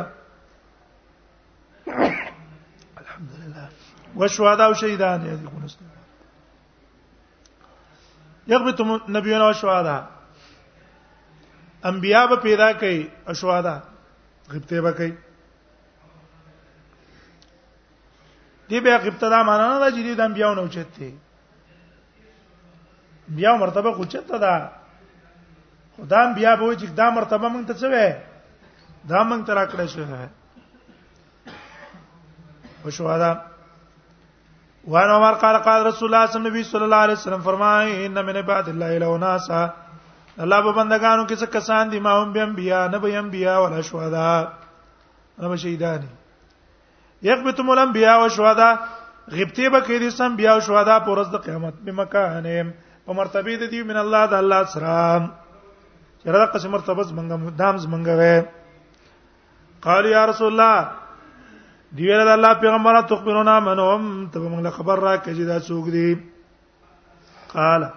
الحمدلله 3.00 3.68
وشهدا 4.16 4.64
او 4.64 4.74
شهیدان 4.74 5.24
دې 5.24 5.50
کو 5.50 5.58
نس 5.62 5.76
یغبتم 8.52 8.92
النبیون 8.92 9.40
او 9.48 9.52
شهدا 9.62 9.98
انبیا 11.90 12.22
به 12.26 12.36
پیدا 12.46 12.70
کړي 12.72 13.06
او 13.28 13.34
شهدا 13.42 13.74
غبطه 14.54 14.80
به 14.86 14.94
کړي 14.94 15.29
دی 18.70 18.80
به 18.80 18.94
ابتدا 18.94 19.42
معنا 19.42 19.78
نه 19.78 19.90
چې 19.90 19.94
دی 20.06 20.14
د 20.14 20.20
انبیانو 20.20 20.54
نه 20.54 20.60
اوچت 20.60 20.96
دی 20.98 21.10
بیا 23.36 23.54
مرتبه 23.56 23.88
اوچت 23.94 24.26
ده 24.44 24.70
خدام 25.96 26.32
بیا 26.34 26.56
به 26.56 26.76
چې 26.78 26.86
دا 27.00 27.10
مرتبه 27.10 27.48
مونږ 27.54 27.66
ته 27.68 27.74
څه 27.80 27.86
وې 27.92 28.08
دا 29.10 29.18
مونږ 29.28 29.46
ته 29.46 29.54
راکړې 29.54 29.86
شوې 29.94 30.28
او 32.84 32.90
شهدا 32.90 33.32
وان 34.86 35.10
عمر 35.10 35.34
قال 35.42 35.56
قال 35.58 35.86
رسول 35.86 36.14
الله 36.14 36.26
صلی 36.26 36.40
الله 36.48 36.56
علیه 36.56 36.66
وسلم 36.66 36.84
الله 36.84 37.00
علیه 37.06 37.14
وسلم 37.14 37.40
فرمایي 37.42 38.06
ان 38.06 38.20
من 38.20 38.40
بعد 38.42 38.68
الله 38.68 38.96
الا 38.96 39.08
وناس 39.08 39.50
الله 40.38 40.62
په 40.62 40.72
بندگانو 40.76 41.26
کې 41.26 41.36
څه 41.40 41.44
کسان 41.46 41.88
دي 41.90 42.00
ما 42.00 42.12
هم 42.22 42.32
بیا 42.32 42.44
انبیا 42.46 42.86
نه 42.88 42.98
به 42.98 43.18
انبیا 43.18 43.58
ولا 43.62 43.82
شهدا 43.82 44.52
نه 45.40 45.48
به 45.48 45.56
شهیدان 45.56 45.98
دي 45.98 46.06
یغبتم 47.22 47.70
الانبیاء 47.70 48.16
او 48.22 48.28
شهدا 48.28 48.78
غبطی 49.30 49.68
به 49.68 49.80
کې 49.84 49.98
دي 49.98 50.10
سم 50.10 50.36
بیا 50.36 50.52
او 50.54 50.60
شهدا 50.60 50.98
پر 51.00 51.10
ورځ 51.18 51.28
د 51.34 51.40
قیامت 51.44 51.74
په 51.84 51.92
مکانهم 51.92 52.72
په 53.06 53.12
مرتبه 53.12 53.68
دي 53.72 53.82
من 53.82 53.96
الله 53.96 54.26
د 54.26 54.34
الله 54.34 54.64
سره 54.64 54.94
چرته 56.24 56.46
قسم 56.52 56.70
مرتبه 56.76 57.02
زمنګ 57.02 57.50
دام 57.60 57.76
زمنګ 57.76 58.06
وې 58.06 58.44
قال 59.84 60.06
يا 60.06 60.26
رسول 60.26 60.52
الله 60.52 60.90
دی 61.96 62.02
ویل 62.08 62.24
د 62.24 62.28
الله 62.32 62.52
پیغمبره 62.64 63.02
تخبرونه 63.12 63.60
منهم 63.60 64.28
ته 64.32 64.38
موږ 64.40 64.60
له 64.64 64.70
خبر 64.70 64.96
را 64.98 65.16
کړي 65.16 65.44
دا 65.46 65.60
څوک 65.60 65.84
دي 65.90 66.18
قال 67.52 67.88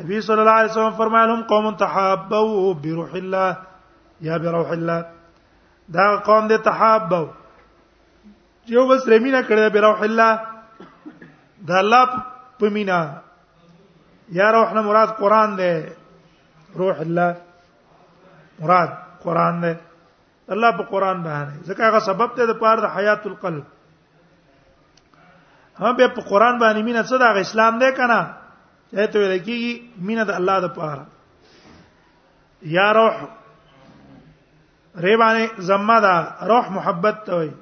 نبی 0.00 0.20
صلی 0.20 0.40
الله 0.40 0.58
علیه 0.60 0.70
وسلم 0.70 0.90
فرمایلهم 1.00 1.42
قوم 1.42 1.70
تحابوا 1.70 2.72
بروح 2.82 3.14
الله 3.14 3.56
یا 4.20 4.36
بروح 4.38 4.70
الله 4.70 5.04
دا 5.88 6.16
قوم 6.26 6.46
دي 6.48 6.58
تحابوا 6.58 7.26
یو 8.68 8.86
بل 8.88 8.98
سره 9.00 9.18
مینا 9.24 9.40
کړی 9.48 9.68
به 9.76 9.80
روح 9.86 10.00
الله 10.02 10.38
د 11.70 11.80
الله 11.82 12.04
په 12.62 12.68
مینا 12.76 12.98
یا 14.38 14.48
روح 14.56 14.72
نه 14.78 14.82
مراد 14.88 15.10
قران 15.20 15.56
دی 15.58 15.72
روح 16.80 17.00
الله 17.00 17.36
مراد 18.62 18.92
قران 19.26 19.60
دی 19.64 19.72
الله 20.56 20.70
په 20.80 20.88
قران 20.94 21.22
باندې 21.22 21.68
ځکه 21.68 21.82
هغه 21.86 21.98
سبب 22.08 22.30
ته 22.40 22.46
د 22.50 22.60
پاره 22.64 22.80
د 22.80 22.84
حیات 22.96 23.26
القلب 23.26 23.64
هم 25.84 25.94
به 26.00 26.08
په 26.18 26.28
قران 26.32 26.58
باندې 26.58 26.84
مینا 26.90 27.02
څه 27.02 27.18
د 27.24 27.40
اسلام 27.44 27.78
دی 27.84 27.92
کنه 28.00 28.20
ته 28.92 29.18
ویل 29.18 29.42
کیږي 29.42 29.80
مینا 30.10 30.24
د 30.32 30.40
الله 30.40 30.60
د 30.66 30.74
پاره 30.80 32.68
یا 32.76 32.90
روح 32.98 33.16
ری 35.06 35.16
باندې 35.16 35.60
زمدا 35.70 36.18
روح 36.52 36.68
محبت 36.76 37.24
ته 37.30 37.34
وایي 37.36 37.52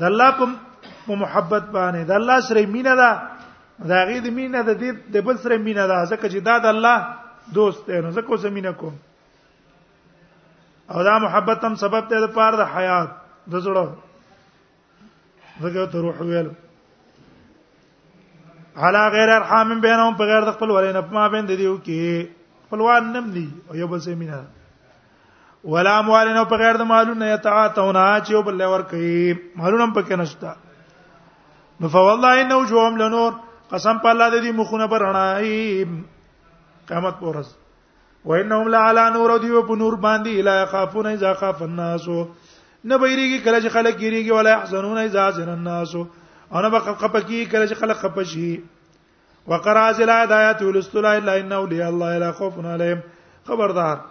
د 0.00 0.04
الله 0.10 0.30
په 1.06 1.12
محبت 1.24 1.64
باندې 1.76 2.00
د 2.10 2.12
الله 2.20 2.38
سره 2.48 2.60
مینا 2.74 2.94
ده 3.02 3.10
دا 3.90 3.98
غي 4.10 4.18
د 4.26 4.34
مینا 4.38 4.60
د 4.68 4.78
دې 4.82 4.90
د 5.14 5.26
بل 5.26 5.36
سره 5.44 5.56
مینا 5.68 5.84
ده 5.90 5.98
ځکه 6.12 6.26
چې 6.32 6.38
دا 6.48 6.56
د 6.64 6.70
الله 6.74 6.96
دوست 7.58 7.86
دی 7.88 8.00
نو 8.04 8.10
ځکه 8.18 8.36
زه 8.44 8.48
مینا 8.58 8.72
کوم 8.82 8.94
او 10.94 11.02
دا 11.08 11.14
محبت 11.26 11.60
هم 11.68 11.74
سبب 11.84 12.04
ته 12.12 12.16
د 12.26 12.32
پاره 12.38 12.56
د 12.60 12.64
حیات 12.74 13.10
د 13.54 13.66
زړه 13.66 13.84
ځکه 15.62 15.80
ته 15.92 15.96
روح 16.06 16.16
ویل 16.30 16.50
علا 18.86 19.06
غیر 19.14 19.30
ارحام 19.34 19.72
بینهم 19.80 20.16
بغیر 20.22 20.42
د 20.50 20.54
خپل 20.58 20.70
ولین 20.78 21.00
په 21.00 21.14
ما 21.18 21.26
بین 21.34 21.44
دیو 21.50 21.76
کې 21.84 22.26
خپلوان 22.66 23.12
نم 23.16 23.30
دي 23.38 23.48
او 23.68 23.76
یو 23.82 23.86
بل 23.94 24.00
سره 24.06 24.14
مینا 24.22 24.36
ده 24.36 24.57
ولا 25.72 25.96
اموالنا 26.02 26.42
په 26.50 26.56
غیر 26.60 26.76
د 26.82 26.86
مالونه 26.90 27.26
یا 27.28 27.34
یتعاتون 27.34 27.96
چې 28.24 28.30
یو 28.36 28.42
بل 28.44 28.60
ور 28.74 28.82
کوي 28.92 29.18
مالونه 29.60 29.86
په 29.98 30.02
کې 30.02 30.14
نشتا 30.20 30.52
نو 31.82 31.88
فوالله 31.96 32.30
انه 32.40 32.56
وجوههم 32.60 32.96
لنور 33.02 33.36
قسم 33.72 33.98
په 34.06 34.10
الله 34.14 34.30
د 34.36 34.44
دې 34.44 34.52
مخونه 34.62 34.86
برنای 34.94 35.60
قیامت 36.92 37.20
پورز 37.24 37.50
وانهم 38.30 38.68
لعلى 38.78 39.06
نور 39.18 39.36
دی 39.44 39.52
په 39.68 39.76
نور 39.84 39.98
باندې 40.08 40.46
لا 40.50 40.54
يخافون 40.62 41.06
اذا 41.14 41.34
خاف 41.44 41.62
الناس 41.70 42.08
نه 42.16 42.98
بیریږي 43.02 43.46
کله 43.46 43.62
چې 43.62 43.78
خلک 43.78 44.00
کیریږي 44.00 44.30
ولا 44.40 44.56
يحزنون 44.58 44.98
اذا 45.06 45.28
حزن 45.30 45.48
الناس 45.60 45.94
او 46.02 46.06
نه 46.64 46.68
بقى 46.68 46.94
خپکی 47.00 47.44
کله 47.46 47.66
چې 47.66 47.74
خلک 47.86 47.96
خپشي 48.06 48.50
وقرا 49.52 49.86
ازل 49.94 50.10
هدایت 50.18 50.62
ولستلا 50.68 51.12
الا 51.22 51.32
انه 51.40 51.64
لله 51.72 52.18
لا 52.22 52.32
خوف 52.38 52.58
عليهم 52.68 53.00
خبردار 53.50 54.06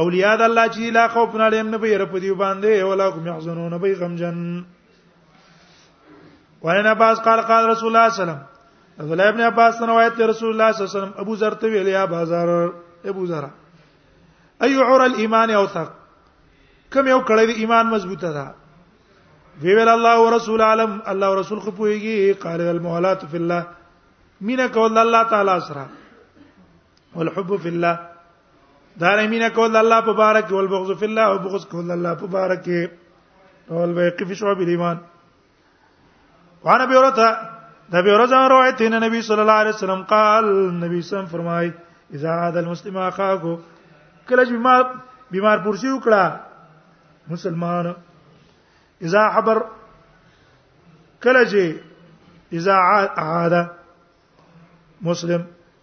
اولیاء 0.00 0.36
د 0.36 0.42
الله 0.48 0.66
چې 0.74 0.90
لا 0.96 1.08
خوف 1.14 1.34
نه 1.34 1.48
لیم 1.54 1.68
نه 1.72 1.78
به 1.80 1.96
رب 2.02 2.14
دی 2.20 2.30
باندې 2.32 2.82
ولا 2.90 3.08
کوم 3.14 3.26
يحزنون 3.30 3.76
به 3.80 3.94
غم 4.02 4.14
جن 4.20 4.44
وانا 6.66 6.92
باس 7.00 7.18
قال 7.24 7.40
قال 7.48 7.66
رسول 7.70 7.88
الله 7.96 8.08
صلى 8.08 8.22
الله 8.22 8.38
عليه 9.00 9.04
وسلم 9.04 9.20
ابن 9.32 9.40
عباس 9.40 9.82
روایت 9.90 10.20
رسول 10.30 10.48
الله 10.48 10.72
صلى 10.72 10.84
الله 10.84 10.98
عليه 10.98 11.06
وسلم 11.06 11.14
ابو 11.24 11.34
ذر 11.40 11.54
ته 11.64 11.70
ویل 11.74 11.88
یا 11.92 12.04
بازار 12.12 12.48
ابو 13.12 13.24
ذر 13.32 13.44
اي 14.64 14.74
عور 14.74 15.04
الايمان 15.06 15.50
اوثق 15.60 15.90
کوم 16.92 17.08
یو 17.08 17.18
کړه 17.26 17.40
دی 17.50 17.56
ایمان 17.64 17.86
مضبوطه 17.96 18.32
دا 18.36 18.46
وی 19.62 19.74
ویل 19.76 19.88
الله 19.88 20.14
ورسول 20.20 20.60
عالم 20.68 20.94
الله 21.14 21.26
ورسول 21.32 21.58
خو 21.66 21.70
پويږي 21.82 22.42
قال 22.46 22.60
المولات 22.72 23.24
في 23.24 23.36
الله 23.36 23.66
مینا 24.40 24.66
کول 24.66 24.98
الله 24.98 25.22
تعالی 25.34 25.60
سره 25.68 25.86
والحب 27.16 27.56
في 27.56 27.68
الله 27.68 28.11
دا 29.00 29.14
رمینه 29.16 29.48
کول 29.56 29.76
الله 29.82 30.00
مبارک 30.10 30.46
او 30.52 30.58
البغض 30.60 30.90
فی 31.00 31.04
الله 31.06 31.26
او 31.32 31.38
بغض 31.44 31.64
کول 31.72 31.90
الله 31.90 32.14
مبارک 32.22 32.66
او 33.70 33.76
البیق 33.84 34.18
فی 34.28 34.34
شعب 34.40 34.58
الایمان 34.64 34.96
وانا 36.64 36.84
بیورتا 36.92 37.28
دا 37.92 38.00
بیورتا 38.06 38.40
روایت 38.52 38.78
ان 38.84 38.94
نبی 39.04 39.20
صلی 39.28 39.40
الله 39.44 39.58
علیه 39.62 39.74
وسلم 39.78 40.02
قال 40.14 40.44
نبی 40.84 41.00
سم 41.10 41.24
فرمای 41.32 41.66
اذا 42.14 42.28
عاد 42.42 42.56
المسلم 42.56 42.96
اخاکو 42.96 43.52
کله 44.28 44.42
چې 44.46 44.50
بیمار 44.56 44.82
بیمار 45.30 45.58
پورسی 45.64 45.88
وکړه 45.94 46.22
مسلمان 47.32 47.86
اذا 49.06 49.22
حبر 49.34 49.58
کله 51.22 51.42
چې 51.50 51.60
اذا 52.56 52.76
عاد 53.16 53.54
مسلم 55.02 55.42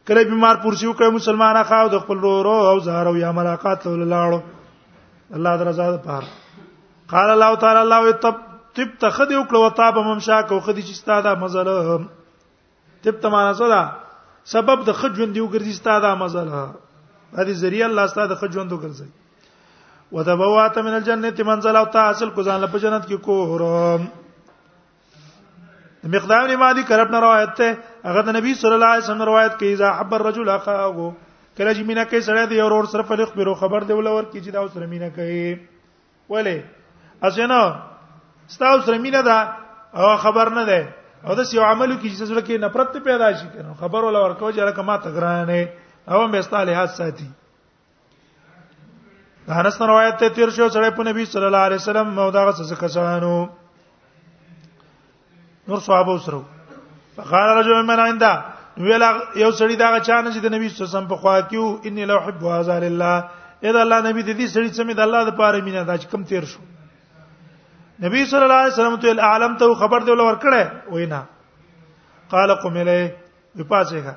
کله 0.09 0.23
بیمار 0.29 0.55
پورسی 0.65 0.85
وکړ 0.89 1.11
مسلمان 1.15 1.57
اخاو 1.57 1.89
د 1.93 1.99
خپل 2.03 2.21
ورو 2.23 2.53
او 2.69 2.77
زهر 2.85 3.07
او 3.09 3.17
یا 3.23 3.31
ملاقات 3.39 3.83
له 3.87 4.05
لاړو 4.13 4.39
الله 5.39 5.57
درزا 5.63 5.89
ده 5.95 5.99
پار 6.05 6.29
قال 7.13 7.33
الله 7.35 7.55
تعالی 7.63 7.81
الله 7.85 8.11
تب 8.23 8.39
تب 8.79 8.95
تخدی 9.03 9.37
وکړو 9.41 9.61
وتا 9.65 9.89
په 9.97 10.05
ممشا 10.07 10.39
کو 10.51 10.59
خدي 10.69 10.85
چې 10.87 11.01
ستاده 11.01 11.35
مزله 11.43 11.99
تب 13.07 13.19
تمانه 13.27 13.51
سره 13.59 13.81
سبب 14.55 14.85
د 14.89 14.97
خجوند 15.03 15.37
یو 15.41 15.47
ګرځي 15.53 15.77
ستاده 15.81 16.15
مزله 16.23 16.65
هدي 17.41 17.57
ذریعہ 17.63 17.87
الله 17.89 18.07
ستاده 18.15 18.35
خجوند 18.43 18.77
وګرځي 18.77 20.15
وتبوات 20.17 20.77
من 20.89 20.99
الجنه 21.01 21.47
منزل 21.51 21.81
او 21.83 21.85
تاسل 21.99 22.33
کو 22.39 22.47
ځان 22.49 22.65
له 22.67 22.81
جنت 22.87 23.09
کې 23.11 23.21
کور 23.29 24.18
مقدام 26.03 26.45
نے 26.47 26.55
مالی 26.55 26.81
کرب 26.87 27.09
نہ 27.11 27.19
روایت 27.19 27.59
ہے 27.61 27.73
اگر 28.09 28.31
نبی 28.33 28.53
صلی 28.61 28.73
اللہ 28.73 28.91
علیہ 28.93 29.03
وسلم 29.03 29.21
روایت 29.21 29.57
کی 29.59 29.71
اذا 29.73 29.89
حب 29.99 30.13
الرجل 30.15 30.49
اخاه 30.49 31.13
کله 31.57 31.73
چې 31.73 31.83
مینا 31.89 32.03
کوي 32.11 32.21
سره 32.27 32.45
دی 32.51 32.61
اور 32.63 32.71
اور 32.75 32.85
صرف 32.91 33.11
اخبرو 33.11 33.53
خبر 33.63 33.83
دی 33.89 33.93
ولور 33.93 34.23
کی 34.31 34.39
چې 34.39 34.51
دا 34.53 34.67
سره 34.75 34.85
مینا 34.93 35.09
کوي 35.15 35.43
ولې 36.35 37.27
اسنه 37.31 37.59
ستاسو 38.55 38.85
سره 38.85 38.97
مینا 39.07 39.21
دا 39.31 39.35
او 39.97 40.15
خبر 40.23 40.49
نه 40.59 40.65
ده 40.71 40.81
او 41.27 41.35
دا 41.35 41.43
یو 41.55 41.63
عمل 41.67 41.95
کی 41.97 42.09
چې 42.09 42.23
سره 42.31 42.41
کې 42.41 42.63
نفرت 42.67 42.95
پیدا 43.11 43.31
شي 43.41 43.49
کنه 43.57 43.75
خبر 43.83 44.03
ولور 44.09 44.39
کو 44.39 44.51
چې 44.51 44.75
کما 44.81 44.97
تګرانه 44.97 45.67
او 46.09 46.23
هم 46.25 46.31
به 46.37 46.41
ستاله 46.49 46.75
حد 46.81 46.95
ساتي 47.01 47.29
دا 49.51 49.61
رسن 49.71 49.83
روایت 49.91 50.19
ته 50.23 50.29
تیر 50.39 50.49
شو 50.59 50.69
سره 50.75 50.89
په 50.99 51.11
نبی 51.13 51.25
صلی 51.37 51.45
الله 51.47 51.67
علیه 51.71 51.81
وسلم 51.85 52.19
او 52.19 52.31
دا 52.31 52.51
څه 52.51 52.69
څه 52.69 52.85
کسانو 52.87 53.35
نور 55.69 55.79
صحابه 55.85 56.13
سره 56.17 56.41
فقال 57.17 57.47
رجل 57.59 57.77
من 57.85 57.99
عند 57.99 58.23
ویل 58.77 59.03
یو 59.35 59.51
سړی 59.51 59.75
دا 59.75 59.99
چانه 59.99 60.31
چې 60.33 60.39
د 60.45 60.53
نبی 60.53 60.69
صلی 60.69 60.83
الله 60.85 60.89
علیه 60.89 60.97
وسلم 60.97 61.07
په 61.11 61.15
خوا 61.21 61.41
کېو 61.41 61.65
ان 61.87 61.97
لو 62.11 62.19
حب 62.25 62.43
هذا 62.53 62.75
لله 62.85 63.15
اذا 63.69 63.81
الله 63.85 63.99
نبی 64.01 64.23
د 64.23 64.39
دې 64.39 64.53
سړی 64.53 64.73
سمې 64.77 64.93
د 64.99 65.01
الله 65.07 65.21
د 65.29 65.31
پاره 65.39 65.59
مینه 65.67 65.81
دا 65.89 65.95
چې 66.01 66.07
کم 66.11 66.21
تیر 66.31 66.43
شو 66.51 66.59
نبی 68.05 68.19
صلی 68.31 68.43
الله 68.47 68.55
علیه 68.61 68.73
وسلم 68.73 68.95
ته 69.05 69.09
العالم 69.15 69.51
ته 69.63 69.67
خبر 69.83 69.99
دی 70.05 70.09
ولور 70.11 70.35
کړه 70.43 70.61
وینا 70.97 71.21
قال 72.33 72.49
قم 72.63 72.75
الی 72.83 73.01
وپاسېګه 73.59 74.13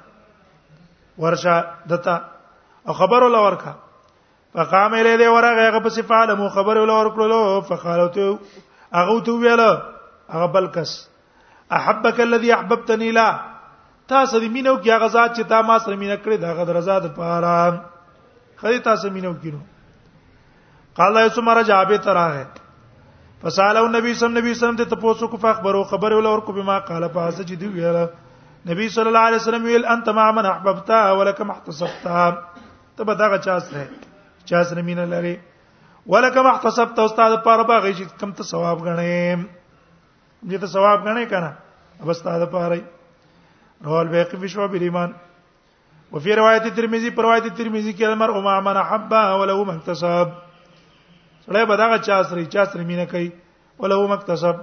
ورشا 1.25 1.57
دتا 1.95 2.17
او 2.89 2.93
خبر 3.01 3.21
ولور 3.29 3.53
کا 3.63 3.73
فقام 4.59 4.93
الی 5.01 5.15
دی 5.25 5.29
ورغه 5.37 5.63
هغه 5.69 5.81
په 5.87 5.91
صفاله 6.01 6.33
مو 6.43 6.47
خبر 6.59 6.75
ولور 6.85 7.07
کړلو 7.15 7.43
فقالو 7.73 8.09
ته 8.19 8.27
هغه 8.93 9.21
ته 9.29 9.33
ویل 9.33 9.61
هغه 9.67 10.47
بلکس 10.59 10.93
احبك 11.79 12.21
الذي 12.21 12.53
احببتني 12.55 13.11
لا 13.19 13.29
تاسو 14.09 14.39
دې 14.41 14.49
مينو 14.57 14.75
کې 14.79 14.97
هغه 14.97 15.09
ذات 15.17 15.37
چې 15.37 15.49
تا 15.53 15.61
ما 15.71 15.77
سره 15.85 15.97
مينه 16.01 16.17
کړې 16.25 16.45
دا 16.45 16.53
غد 16.59 16.73
رضا 16.79 16.99
ده 17.05 17.13
پاره 17.21 18.65
خري 18.65 18.79
تاسو 18.89 19.11
مينو 19.19 19.33
کینو 19.45 19.61
قال 21.01 21.17
يسوع 21.27 21.45
مرا 21.45 21.63
جابه 21.71 22.01
تراه 22.09 22.43
فسالو 23.45 23.87
نبی 23.91 24.15
صلی 24.17 24.31
الله 24.31 24.43
علیه 24.45 24.57
وسلم 24.57 24.81
ته 24.81 25.01
تاسو 25.05 25.29
کو 25.35 25.41
فخبرو 25.45 25.83
خبر 25.95 26.17
ول 26.19 26.27
ورکو 26.33 26.57
بما 26.61 26.79
قال 26.91 27.09
فاز 27.15 27.41
جدي 27.53 27.73
ویل 27.77 27.97
نبی 28.73 28.89
صلی 28.99 29.09
الله 29.13 29.27
علیه 29.31 29.43
وسلم 29.45 29.65
ویل 29.71 29.87
انت 29.97 30.09
مع 30.21 30.27
من 30.41 30.47
احببتا 30.51 31.01
ولك 31.13 31.41
محتصبتا 31.53 32.29
ته 32.99 33.11
به 33.11 33.15
دا 33.23 33.39
چاس 33.47 33.73
نه 33.73 33.89
چاس 34.53 34.73
نه 34.79 34.83
مينه 34.91 35.09
لري 35.15 35.35
ولك 36.07 36.37
محتصبتا 36.51 37.05
استاد 37.11 37.41
پاره 37.49 37.67
باغی 37.73 37.95
چې 37.99 38.21
کم 38.21 38.37
ته 38.41 38.51
ثواب 38.53 38.85
غنې 38.87 39.43
دې 39.43 40.61
ته 40.65 40.67
ثواب 40.77 41.09
غنې 41.09 41.27
کنه 41.35 41.62
بس 42.07 42.23
ته 42.23 42.39
د 42.43 42.47
پاره 42.53 42.81
رواه 43.87 44.01
البيهقي 44.03 44.39
في 44.45 44.49
شعب 44.55 44.75
الايمان 44.81 45.13
وفي 46.15 46.35
روایت 46.39 46.65
ترمذی 46.77 47.11
پر 47.19 47.23
روایت 47.27 47.45
ترمذی 47.59 47.93
کې 47.93 48.05
المرء 48.11 48.41
مع 48.47 48.55
من 48.71 48.81
حبه 48.91 49.39
ولو 49.43 49.59
ما 49.71 49.77
اكتسب 49.77 50.33
سړی 51.47 51.69
به 51.73 51.77
دا 51.83 51.99
چا 52.09 52.19
سره 52.31 52.45
چا 52.57 52.65
سره 52.73 52.85
مینه 52.91 53.05
کوي 53.13 53.29
ولو 53.85 54.01
ما 54.15 54.17
اكتسب 54.21 54.61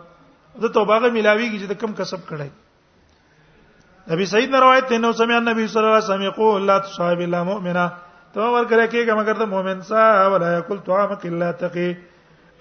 د 0.65 0.71
توبه 0.79 0.97
غ 1.05 1.13
ملاویږي 1.17 1.61
چې 1.63 1.71
د 1.71 1.79
کم 1.85 1.93
کسب 2.01 2.25
کړي 2.33 4.13
نبی 4.13 4.25
سید 4.33 4.49
نے 4.55 4.59
روایت 4.65 4.89
دینو 4.91 5.11
سمع 5.21 5.39
نبی 5.47 5.65
صلی 5.67 5.81
الله 5.83 5.95
علیه 5.97 6.05
وسلم 6.05 6.27
یقول 6.27 6.63
لا 6.69 6.77
تصاحب 6.85 7.19
الا 7.29 7.41
مؤمنا 7.51 7.87
تو 8.33 8.47
ور 8.53 8.65
کرے 8.71 8.87
کہ 8.95 9.03
کہ 9.05 9.13
مگر 9.19 9.37
تو 9.43 9.47
مومن 9.55 9.81
سا 9.89 10.05
ولا 10.35 10.51
یکل 10.57 10.77
طعامك 10.89 11.25
الا 11.31 11.51
تقی 11.65 11.87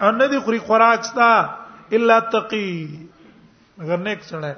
ان 0.07 0.19
دی 0.31 0.59
خوراک 0.67 1.05
ستا 1.05 1.31
الا 1.99 2.19
تقی 2.37 2.67
مگر 3.77 3.97
نیک 4.07 4.23
سره 4.31 4.55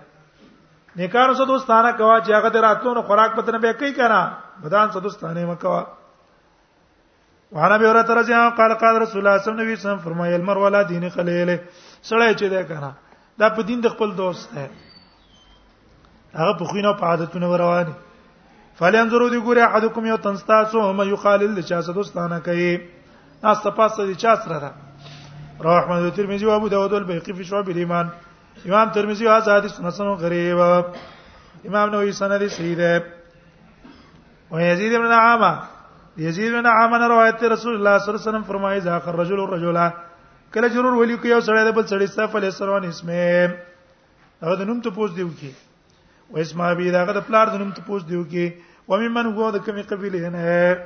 نیکانو 0.95 1.33
سره 1.33 1.45
دوستانه 1.47 1.91
کوا 1.97 2.19
چې 2.21 2.31
هغه 2.35 2.49
دراتلو 2.49 2.93
نو 2.93 3.01
خوراک 3.07 3.35
پتن 3.35 3.57
به 3.61 3.73
کوي 3.73 3.93
کنه 3.93 4.37
بدان 4.63 4.91
سره 4.91 5.01
دوستانه 5.01 5.45
مکوا 5.45 5.87
وانا 7.51 7.77
به 7.77 7.87
اوره 7.87 8.03
تر 8.03 8.23
ځه 8.23 8.55
قال 8.57 8.73
قال 8.73 9.01
رسول 9.01 9.19
الله 9.27 9.37
صلی 9.41 9.51
الله 9.51 9.63
علیه 9.63 9.73
وسلم 9.75 9.97
فرمایي 9.97 10.33
المر 10.35 10.57
ولا 10.57 10.81
دین 10.83 11.09
خلیل 11.09 11.55
سړی 12.03 12.35
چې 12.35 12.43
ده 12.53 12.63
کنه 12.63 12.91
دا 13.39 13.49
په 13.49 13.61
دین 13.63 13.79
د 13.81 13.87
خپل 13.95 14.11
دوست 14.17 14.55
ده 14.55 14.67
هغه 16.39 16.57
په 16.59 16.65
خوینه 16.65 16.93
په 16.93 17.05
عادتونه 17.05 17.57
روانه 17.57 17.93
فلیم 18.79 19.09
زرو 19.09 19.29
دی 19.29 19.39
ګوره 19.41 19.57
احدکم 19.71 20.05
یو 20.05 20.17
تنستاسو 20.17 20.81
هم 20.89 21.07
یو 21.09 21.15
خالل 21.15 21.61
چا 21.61 21.81
سره 21.81 21.93
دوستانه 21.93 22.39
کوي 22.39 22.79
ناس 23.43 23.59
تپاسه 23.63 24.05
دي 24.05 24.15
چا 24.15 24.35
سره 24.35 24.59
ده 24.59 24.71
رواه 25.63 25.83
احمد 25.83 26.13
ترمذی 26.13 26.45
او 26.45 26.51
ابو 26.51 26.67
داود 26.69 26.93
البیقی 26.93 27.33
فی 27.33 27.43
شعب 27.45 27.69
الایمان 27.69 28.11
امام 28.65 28.89
ترمذی 28.95 29.27
او 29.27 29.33
حدیث 29.33 29.79
حسن 29.87 30.07
غریب 30.23 30.59
امام 31.65 31.89
نووي 31.89 32.11
سند 32.11 32.47
صحیح 32.57 32.75
ده 32.75 33.03
او 34.51 34.59
یزید 34.59 34.93
بن 35.01 35.11
عامه 35.11 35.53
یزید 36.17 36.53
بن 36.53 36.65
عامه 36.65 36.97
نے 36.97 37.07
روایت 37.07 37.43
رسول 37.43 37.73
الله 37.75 37.97
صلی 37.97 38.09
الله 38.09 38.21
علیه 38.21 38.29
وسلم 38.29 38.43
فرمایي 38.47 38.79
ذا 38.79 38.99
خر 38.99 39.15
رجل 39.15 39.39
الرجل 39.43 39.77
کله 40.53 40.67
ضرور 40.67 40.93
ولی 40.93 41.15
کو 41.15 41.27
یو 41.27 41.39
سړی 41.41 41.63
د 41.65 41.71
بل 41.75 41.85
سړی 41.87 42.05
صف 42.07 42.35
علیه 42.35 42.51
السلام 42.55 42.83
اسمه 42.87 43.51
هغه 44.41 44.55
د 44.61 44.65
نوم 44.69 44.79
ته 44.81 44.89
پوښ 44.89 45.15
دیو 45.17 45.29
کی 45.39 45.51
و 46.31 46.39
اسمه 46.39 46.63
ابي 46.71 46.91
داغه 46.91 47.13
د 47.19 47.27
پلار 47.27 47.47
د 47.53 47.61
نوم 47.61 47.69
ته 47.77 47.81
پوښ 47.87 48.05
دیو 48.09 48.23
کی 48.23 48.53
و 48.89 48.97
ممن 48.97 49.25
هو 49.35 49.51
د 49.51 49.57
کمی 49.65 49.81
قبیله 49.91 50.29
نه 50.29 50.77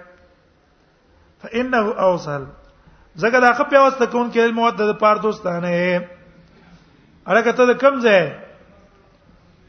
فانه 1.44 1.80
اوصل 2.10 2.46
زګه 3.24 3.40
دا 3.48 3.52
خپل 3.62 3.78
واست 3.78 4.04
کون 4.12 4.30
کې 4.32 4.54
موده 4.60 4.92
د 4.92 4.94
پار 5.02 5.16
دوستانه 5.24 5.74
الکه 7.32 7.52
ته 7.60 7.66
د 7.74 7.78
کم 7.84 8.00
ځای 8.02 8.22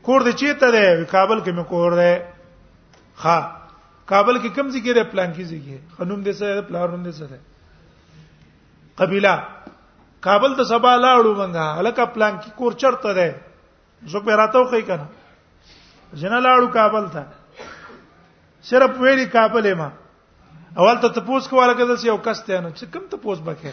کور 0.07 0.21
د 0.25 0.33
چیرته 0.41 0.69
دی 0.73 0.87
کابل 1.13 1.39
کې 1.41 1.53
مې 1.53 1.65
کور 1.73 1.93
دی 2.01 2.15
ها 3.25 3.37
کابل 4.13 4.39
کې 4.39 4.49
کم 4.57 4.71
ځای 4.75 4.93
دی 4.99 5.03
پلان 5.13 5.33
کې 5.33 5.45
ځای 5.45 5.79
خنوم 5.97 6.23
دې 6.23 6.33
سره 6.41 6.61
پلانوم 6.71 7.03
دې 7.03 7.11
سره 7.11 7.39
قبيله 8.99 9.33
کابل 10.27 10.57
ته 10.59 10.65
سبا 10.73 10.93
لاړو 10.97 11.35
مونږه 11.39 11.79
الکه 11.81 12.05
پلان 12.19 12.37
کې 12.41 12.51
کور 12.61 12.73
چرته 12.73 13.15
دی 13.21 13.31
زه 14.15 14.19
په 14.29 14.37
راتاو 14.43 14.65
کوي 14.75 14.83
کنه 14.83 15.07
جنا 16.15 16.41
لاړو 16.41 16.73
کابل 16.73 17.09
ته 17.13 17.27
صرف 18.73 19.01
ویلي 19.01 19.27
کابل 19.33 19.73
ما 19.81 19.91
اول 20.83 20.97
ته 21.03 21.09
تپوس 21.17 21.47
کوله 21.49 21.75
کده 21.81 21.97
یو 22.07 22.17
کس 22.29 22.45
ته 22.47 22.61
نه 22.61 22.73
چې 22.77 22.87
کم 22.93 23.09
تپوس 23.17 23.39
بکه 23.51 23.73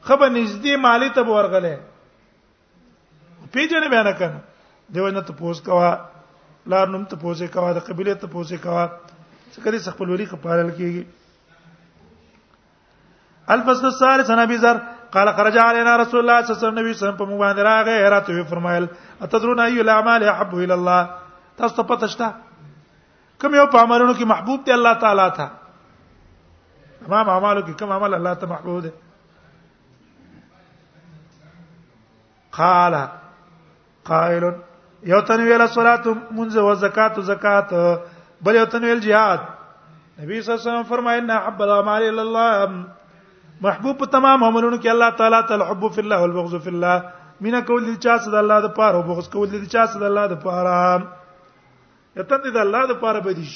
خبر 0.00 0.30
نږدې 0.30 0.76
مالی 0.88 1.08
ته 1.20 1.28
ورغله 1.34 1.76
پیژنې 3.52 3.88
بیان 3.88 4.12
کنه 4.18 4.40
دیو 4.94 5.08
نه 5.16 5.20
ته 5.28 5.32
پوس 5.38 5.60
کوا 5.68 5.90
لار 6.72 6.88
نوم 6.94 7.04
ته 7.12 7.16
پوسې 7.16 7.46
کوا 7.56 7.72
د 7.78 7.84
قبيله 7.88 8.14
ته 8.22 8.26
پوسې 8.34 8.62
کوا 8.64 8.84
څه 9.52 9.64
کړي 9.64 9.86
خپل 9.96 10.10
ولي 10.14 10.26
خپارل 10.32 10.70
کیږي 10.70 11.04
الفصل 13.56 13.86
الثالث 13.90 14.30
عن 14.36 14.40
ابي 14.44 14.56
ذر 14.64 14.80
قال 15.16 15.30
خرج 15.36 15.56
علينا 15.66 15.92
رسول 16.02 16.20
الله 16.20 16.42
صلى 16.46 16.68
الله 16.70 16.80
عليه 16.80 16.96
وسلم 16.96 17.20
په 17.20 17.28
موږ 17.30 17.38
باندې 17.44 17.62
راغی 17.68 18.10
راته 18.14 18.50
فرمایل 18.50 18.86
اتدرون 19.28 19.60
اي 19.66 19.80
الاعمال 19.84 20.28
احب 20.32 20.52
الى 20.54 20.74
الله 20.80 21.56
تاسو 21.62 21.76
ته 21.78 21.88
پته 21.92 22.12
شته 22.16 22.28
کوم 23.44 23.54
یو 23.58 23.66
په 23.76 23.84
عملونو 23.88 24.14
کې 24.18 24.30
محبوب 24.34 24.66
دی 24.66 24.74
الله 24.78 25.00
تعالی 25.06 25.28
ته 25.38 25.48
تمام 27.06 27.30
اعمالو 27.36 27.62
کې 27.68 27.78
کوم 27.82 27.96
عمل 28.00 28.18
الله 28.18 28.40
ته 28.44 28.52
محبوب 28.56 28.82
دی 28.88 28.96
قال 32.60 32.94
قائل 34.08 34.44
یو 35.12 35.20
تن 35.28 35.40
ویل 35.48 35.66
صلات 35.74 36.06
منز 36.38 36.56
و 36.66 36.72
زکات 36.84 37.18
و 37.18 37.22
زکات 37.30 37.72
بل 38.44 38.54
یو 38.60 38.64
تن 38.72 38.84
ویل 38.84 39.00
jihad 39.06 39.40
نبی 40.20 40.40
صلی 40.42 40.52
الله 40.52 40.62
علیه 40.62 40.68
وسلم 40.70 40.82
فرمایي 40.90 41.20
ان 41.20 41.30
حب 41.32 41.62
الاعمال 41.62 42.02
الى 42.08 42.20
الله 42.20 42.86
محبوب 43.66 44.04
تمام 44.10 44.44
عملونو 44.44 44.76
کی 44.82 44.88
الله 44.90 45.10
تعالی 45.20 45.42
تعالی 45.48 45.64
حب 45.70 45.86
فی 45.94 46.00
الله 46.04 46.16
والبغض 46.22 46.54
فی 46.64 46.70
الله 46.70 47.02
مینا 47.46 47.60
کو 47.68 47.78
دي 47.90 47.96
چاس 48.06 48.26
د 48.28 48.34
الله 48.42 48.60
د 48.66 48.74
پاره 48.80 48.96
او 48.98 49.02
بغض 49.10 49.28
کو 49.34 49.44
دي 49.54 49.64
چاس 49.66 49.96
د 49.96 50.02
الله 50.10 50.26
د 50.34 50.42
پاره 50.42 51.02
یتن 52.20 52.44
د 52.48 52.56
الله 52.64 52.86
د 52.92 53.00
پاره 53.04 53.20
بدیش 53.28 53.54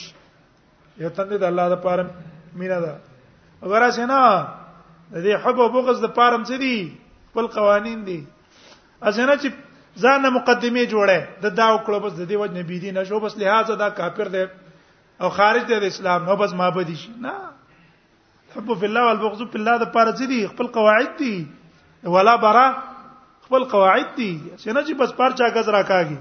دي 0.98 1.04
یتن 1.06 1.28
د 1.34 1.42
الله 1.50 1.68
د 1.74 1.82
پاره 1.88 2.06
مینا 2.62 2.80
دا 2.86 2.94
اگر 3.66 3.82
اسنا 3.88 4.20
د 5.12 5.24
دې 5.24 5.44
حب 5.44 5.60
او 5.66 5.68
بغض 5.78 6.04
د 6.06 6.14
پاره 6.20 6.36
هم 6.40 6.44
څه 6.52 6.80
خپل 7.30 7.46
قوانین 7.58 8.06
دی 8.10 8.20
اسنا 9.02 9.36
چې 9.36 9.50
ځان 10.00 10.22
مقدمه 10.34 10.84
جوړه 10.84 11.26
د 11.44 11.56
دا 11.60 11.68
وکړه 11.74 11.98
بس 12.00 12.12
د 12.16 12.22
دې 12.24 12.36
وجه 12.40 12.54
نبی 12.60 12.78
دی 12.84 12.90
نشو 12.96 13.20
بس 13.24 13.36
لہذا 13.42 13.74
دا 13.80 13.88
کافر 13.98 14.28
دی 14.36 14.44
او 15.20 15.28
خارج 15.38 15.62
دی 15.68 15.78
د 15.80 15.84
اسلام 15.92 16.24
نو 16.28 16.36
بس 16.42 16.54
معبد 16.60 16.88
شي 17.00 17.10
نه 17.24 17.34
حب 18.54 18.66
فی 18.80 18.86
الله 18.88 19.04
والبغض 19.08 19.42
فی 19.54 19.58
الله 19.60 19.76
د 19.82 19.92
پاره 19.96 20.12
دي 20.32 20.40
خپل 20.54 20.66
قواعد 20.78 21.10
دي 21.20 21.34
ولا 22.14 22.34
برا 22.44 22.64
خپل 23.48 23.64
قواعد 23.74 24.06
دي 24.16 24.30
چې 24.56 24.70
نه 24.72 24.80
چې 24.82 24.92
بس 25.02 25.12
پرچا 25.20 25.46
غز 25.58 25.68
راکاږي 25.68 26.18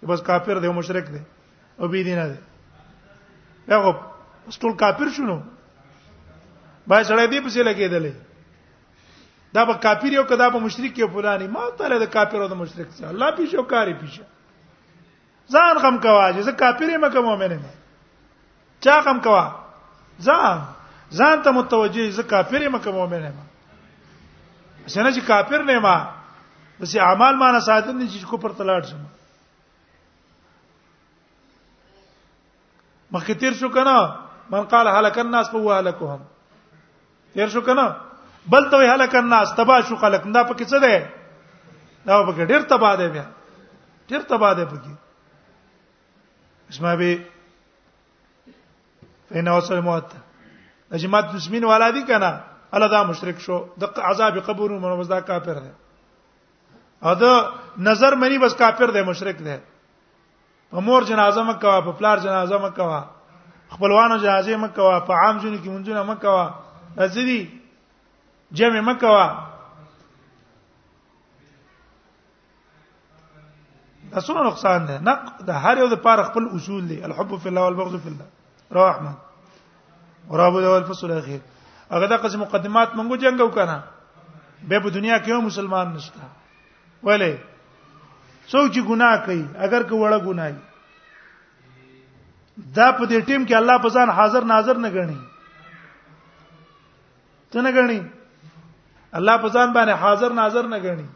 چې 0.00 0.06
بس 0.12 0.22
کافر 0.28 0.58
دی 0.60 0.66
او 0.72 0.76
مشرک 0.80 1.08
دی 1.16 1.20
او 1.80 1.88
بی 1.94 2.04
دینه 2.04 2.26
دی 2.28 2.38
هغه 3.74 3.94
ټول 4.64 4.76
کافر 4.84 5.08
شونه 5.16 5.42
بای 6.88 7.04
سره 7.04 7.26
دی 7.26 7.40
پسې 7.40 7.60
لګیدلې 7.70 8.14
دا 9.56 9.64
به 9.64 9.74
کافر 9.74 10.06
یو 10.12 10.24
کدا 10.24 10.50
به 10.50 10.58
مشرک 10.60 10.98
یو 10.98 11.08
فلانی 11.08 11.46
ما 11.46 11.70
تعالی 11.78 11.98
د 11.98 12.04
کافر 12.12 12.36
او 12.42 12.48
د 12.48 12.52
مشرک 12.52 12.88
څخه 12.90 13.06
الله 13.08 13.30
پیښو 13.36 13.62
کاری 13.66 13.94
پیښه 14.00 14.22
ځان 15.52 15.74
غم 15.82 15.96
کوا 16.04 16.32
چې 16.32 16.40
زه 16.48 16.52
کافر 16.52 16.82
یم 16.84 17.08
که 17.08 17.18
مؤمن 17.20 17.50
یم 17.52 17.62
چا 18.84 19.00
غم 19.00 19.18
کوا 19.24 19.46
ځان 20.20 20.60
ځان 21.18 21.36
ته 21.44 21.50
متوجي 21.52 22.10
زه 22.10 22.22
کافر 22.22 22.62
یم 22.62 22.78
که 22.78 22.90
مؤمن 22.90 23.22
یم 23.24 23.38
څنګه 24.86 25.16
چې 25.16 25.20
کافر 25.28 25.62
نه 25.62 25.78
ما 25.80 25.96
بس 26.80 26.96
اعمال 26.96 27.34
معنا 27.36 27.60
ساتل 27.60 27.92
نه 27.96 28.08
چې 28.08 28.24
کو 28.30 28.36
پر 28.38 28.52
تلاړ 28.60 28.82
شم 28.90 29.00
مخکې 33.12 33.36
تیر 33.40 33.52
شو 33.52 33.68
کنه 33.68 34.18
من 34.50 34.64
قال 34.74 34.88
هلك 34.88 35.18
الناس 35.24 35.50
فهو 35.54 35.72
هلكهم 35.72 36.20
تیر 37.34 37.48
شو 37.48 37.60
کنه 37.70 37.94
بل 38.46 38.70
ته 38.70 38.94
هلک 38.94 39.14
الناس 39.14 39.54
تبا 39.58 39.80
شو 39.88 39.96
خلق 40.02 40.22
دا 40.36 40.42
پکې 40.42 40.64
څه 40.64 40.78
ده 40.84 40.96
دا 42.06 42.22
پکې 42.26 42.44
ډیر 42.50 42.62
تبا 42.72 42.90
ده 43.00 43.06
بیا 43.14 43.24
ډیر 44.10 44.22
تبا 44.32 44.52
ده 44.58 44.64
پکې 44.72 44.92
اسما 46.70 46.94
به 47.00 47.16
فینا 49.32 49.56
وصل 49.56 49.80
موت 49.88 50.12
د 50.90 50.94
جماعت 51.02 51.32
دشمن 51.36 51.64
ولادي 51.70 52.02
کنا 52.10 52.30
الله 52.74 52.88
دا 52.94 53.00
مشرک 53.10 53.40
شو 53.46 53.58
د 53.80 53.98
عذاب 54.10 54.38
قبر 54.50 54.78
منوز 54.84 55.08
دا 55.14 55.20
کافر 55.30 55.54
ده 55.64 55.72
او 57.06 57.14
دا 57.22 57.32
نظر 57.90 58.14
منی 58.22 58.38
بس 58.46 58.54
کافر 58.62 58.86
ده 58.98 59.02
مشرک 59.10 59.42
ده 59.48 59.58
په 60.70 60.80
مور 60.86 61.02
جنازه 61.10 61.42
مکوا 61.50 61.76
په 61.86 61.92
پلار 61.98 62.18
جنازه 62.26 62.58
مکوا 62.62 63.00
خپلوانو 63.74 64.16
جنازه 64.24 64.56
مکوا 64.62 64.98
په 65.10 65.14
عام 65.14 65.38
جنو 65.38 65.56
کې 65.56 65.68
منځونه 65.68 66.02
مکوا 66.02 66.54
ازدي 67.04 67.40
جمع 68.52 68.80
مکوا 68.90 69.56
دا 74.12 74.20
څونه 74.20 74.42
نقصان 74.48 74.80
ده 74.86 74.96
نق 75.08 75.20
د 75.48 75.50
هر 75.64 75.74
یو 75.82 75.88
د 75.94 75.96
پاره 76.06 76.22
خپل 76.28 76.42
اصول 76.58 76.82
دي 76.90 76.98
الحب 77.08 77.30
فی 77.42 77.48
الله 77.48 77.60
والبغض 77.64 77.94
فی 78.02 78.08
الله 78.12 78.26
رواه 78.78 78.90
احمد 78.90 79.16
ورابو 80.30 80.58
د 80.66 80.68
الفصل 80.76 81.08
الاخير 81.10 81.40
هغه 81.90 82.06
د 82.12 82.14
قسم 82.26 82.38
مقدمات 82.44 82.88
مونږ 82.94 83.16
جنگو 83.26 83.48
کنه 83.58 83.78
به 84.68 84.78
په 84.78 84.90
دنیا 84.98 85.16
کې 85.18 85.28
یو 85.30 85.40
مسلمان 85.50 85.86
نشته 85.98 86.20
ولی 87.02 87.38
څوک 88.48 88.72
چې 88.72 88.80
ګناه 88.80 89.24
کوي 89.26 89.44
اگر 89.68 89.82
که 89.90 89.94
وړه 89.94 90.18
ګناه 90.28 90.54
دا 92.74 92.92
په 92.92 93.06
دې 93.06 93.28
ټیم 93.28 93.44
کې 93.48 93.54
الله 93.60 93.76
په 93.86 93.90
ځان 93.98 94.08
حاضر 94.20 94.42
ناظر 94.52 94.74
نه 94.84 94.88
غني 94.98 95.18
ته 97.54 97.60
نه 97.68 97.72
غني 97.78 98.00
الله 99.16 99.34
په 99.42 99.48
ځان 99.56 99.68
باندې 99.72 99.94
حاضر 100.04 100.30
ناظر 100.38 100.64
نه 100.72 100.78
غني 100.84 101.06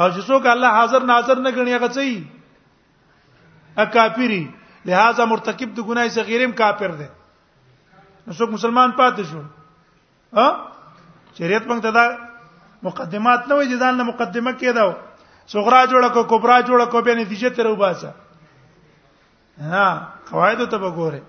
او 0.00 0.08
چې 0.14 0.20
څوک 0.30 0.44
الله 0.54 0.70
حاضر 0.78 1.00
ناظر 1.12 1.36
نه 1.46 1.50
غني 1.58 1.72
هغه 1.78 1.88
څه 1.96 2.02
اکافری 3.84 4.42
لہذا 4.90 5.22
مرتکب 5.32 5.68
د 5.76 5.78
ګناه 5.90 6.08
صغیرم 6.18 6.50
کافر 6.62 6.90
دی 7.02 7.08
نو 8.26 8.32
څوک 8.32 8.50
مسلمان 8.56 8.90
پاتې 9.00 9.22
شو 9.30 9.42
ها 10.40 10.48
شریعت 11.38 11.64
موږ 11.68 11.80
ته 11.86 11.90
دا 11.98 12.04
مقدمات 12.88 13.40
نه 13.48 13.54
وې 13.54 13.66
چې 13.70 13.76
ځان 13.80 13.94
له 14.00 14.04
مقدمه 14.10 14.52
کې 14.58 14.70
دا 14.80 14.86
صغرا 15.52 15.80
جوړه 15.84 16.08
کو 16.16 16.20
کبرا 16.32 16.56
جوړه 16.60 16.86
کو 16.94 16.98
به 17.06 17.12
نتیجه 17.22 17.48
تر 17.60 17.66
وباسه 17.70 18.10
ها 19.70 19.86
قواعد 20.32 20.60
ته 20.64 20.76
وګوره 20.82 21.20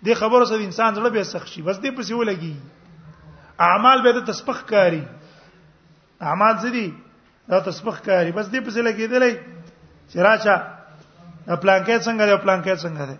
د 0.07 0.15
خبرو 0.21 0.45
سره 0.51 0.63
انسان 0.69 0.95
زړه 0.99 1.09
به 1.17 1.23
سخت 1.33 1.49
شي 1.55 1.63
بس 1.67 1.79
دې 1.79 1.91
پسې 1.97 2.15
ولګي 2.21 2.57
اعمال 3.71 4.03
به 4.07 4.13
د 4.17 4.25
تسبخ 4.31 4.65
کاری 4.71 5.03
اعمال 6.31 6.57
زدي 6.65 6.87
دا 7.53 7.59
تسبخ 7.69 8.01
کاری 8.09 8.33
بس 8.39 8.47
دې 8.47 8.61
پسې 8.67 8.81
لګېدلې 8.89 9.33
چې 10.11 10.17
راچا 10.29 10.57
پلانکې 11.63 11.99
څنګه 12.07 12.25
دی 12.27 12.37
پلانکې 12.37 12.75
څنګه 12.77 13.05
دی 13.11 13.17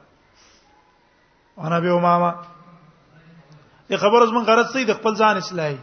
انا 1.67 1.81
به 1.81 1.91
امامه 1.93 2.35
دې 3.89 3.97
خبره 4.05 4.27
زمون 4.35 4.45
غرض 4.53 4.73
سي 4.77 4.85
د 4.91 5.03
خپل 5.03 5.15
ځان 5.23 5.37
اصلاحي 5.43 5.79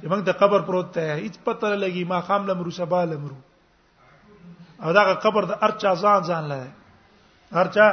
چې 0.00 0.06
موږ 0.10 0.20
د 0.30 0.40
قبر 0.40 0.60
پروت 0.70 0.92
ته 0.98 1.14
هیڅ 1.20 1.38
پته 1.46 1.76
لګي 1.76 2.04
ما 2.14 2.20
خام 2.30 2.46
لمرو 2.50 2.70
سبا 2.82 3.04
لمرو 3.04 3.36
او 4.82 4.92
دا 4.98 5.02
قبر 5.14 5.44
د 5.52 5.58
ارچا 5.66 5.94
ځان 6.02 6.22
ځان 6.32 6.44
لده 6.50 7.58
ارچا 7.62 7.86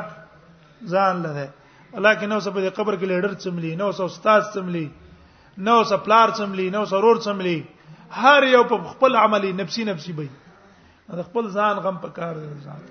ځان 0.92 1.22
لده 1.28 1.50
الله 1.98 2.14
کې 2.20 2.30
نو 2.32 2.40
سبه 2.46 2.62
د 2.66 2.74
قبر 2.78 2.96
کې 2.96 3.06
لیډر 3.14 3.34
څملی 3.44 3.74
نو 3.82 3.90
سو 4.00 4.06
استاد 4.12 4.44
څملی 4.56 4.86
نو 5.70 5.78
سو 5.92 5.98
پلار 6.08 6.30
څملی 6.40 6.68
نو 6.76 6.84
سو 6.92 7.00
رور 7.06 7.22
څملی 7.26 7.56
هر 8.22 8.44
یو 8.52 8.64
په 8.74 8.84
خپل 8.92 9.16
عملي 9.22 9.54
نفسي 9.62 9.84
نفسي 9.88 10.12
بي 10.20 10.28
دا 11.18 11.24
خپل 11.30 11.48
ځان 11.54 11.82
غم 11.86 11.98
په 12.04 12.14
کار 12.20 12.34
دی 12.34 12.50
ځان 12.70 12.84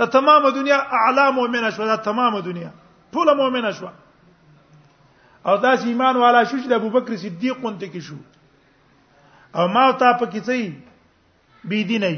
دا 0.00 0.06
تمامه 0.16 0.50
دنیا 0.58 0.78
اعلی 1.02 1.26
مؤمنه 1.38 1.70
شو 1.76 1.86
دا 1.92 1.96
تمامه 2.08 2.40
دنیا 2.48 2.70
ټول 3.16 3.32
مؤمنه 3.36 3.70
شو 3.78 3.88
او 5.50 5.56
دا 5.66 5.72
ایمان 5.90 6.16
والا 6.22 6.42
شو 6.48 6.56
چې 6.56 6.66
د 6.72 6.82
ابوبکر 6.82 7.16
صدیق 7.26 7.60
کونته 7.62 7.92
کې 7.94 8.08
شو 8.10 9.60
او 9.60 9.68
ما 9.76 9.86
ته 10.02 10.18
په 10.24 10.32
کې 10.34 10.50
څه 10.50 11.70
بی 11.72 11.84
دي 11.92 11.98
نه 12.06 12.12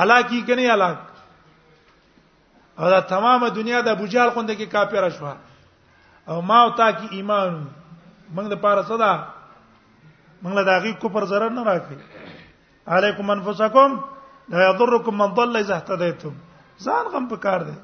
هلاکی 0.00 0.42
کني 0.48 0.66
هلاک 0.72 1.07
او 2.78 2.86
دا 2.92 3.00
تمامه 3.00 3.48
دنیا 3.58 3.78
د 3.84 3.90
بوجال 4.00 4.28
غونډه 4.36 4.54
کې 4.54 4.66
کافر 4.66 5.10
شو 5.18 5.34
او 6.30 6.36
ما 6.48 6.58
او 6.64 6.70
تا 6.78 6.88
کې 6.98 7.06
ایمان 7.16 7.50
موږ 8.34 8.46
د 8.52 8.56
پاره 8.64 8.82
صدا 8.90 9.12
موږ 10.42 10.52
له 10.58 10.62
داغي 10.70 10.92
کفر 11.02 11.22
zarar 11.32 11.50
نه 11.58 11.62
راکړي 11.70 11.98
علیکم 12.94 13.30
انفسکم 13.30 13.90
لا 14.52 14.68
یضرکم 14.70 15.14
من 15.22 15.34
ضل 15.38 15.56
اذا 15.62 15.74
اهتدیتم 15.76 16.34
ځان 16.84 17.10
غم 17.12 17.26
پکار 17.32 17.60
دی 17.68 17.74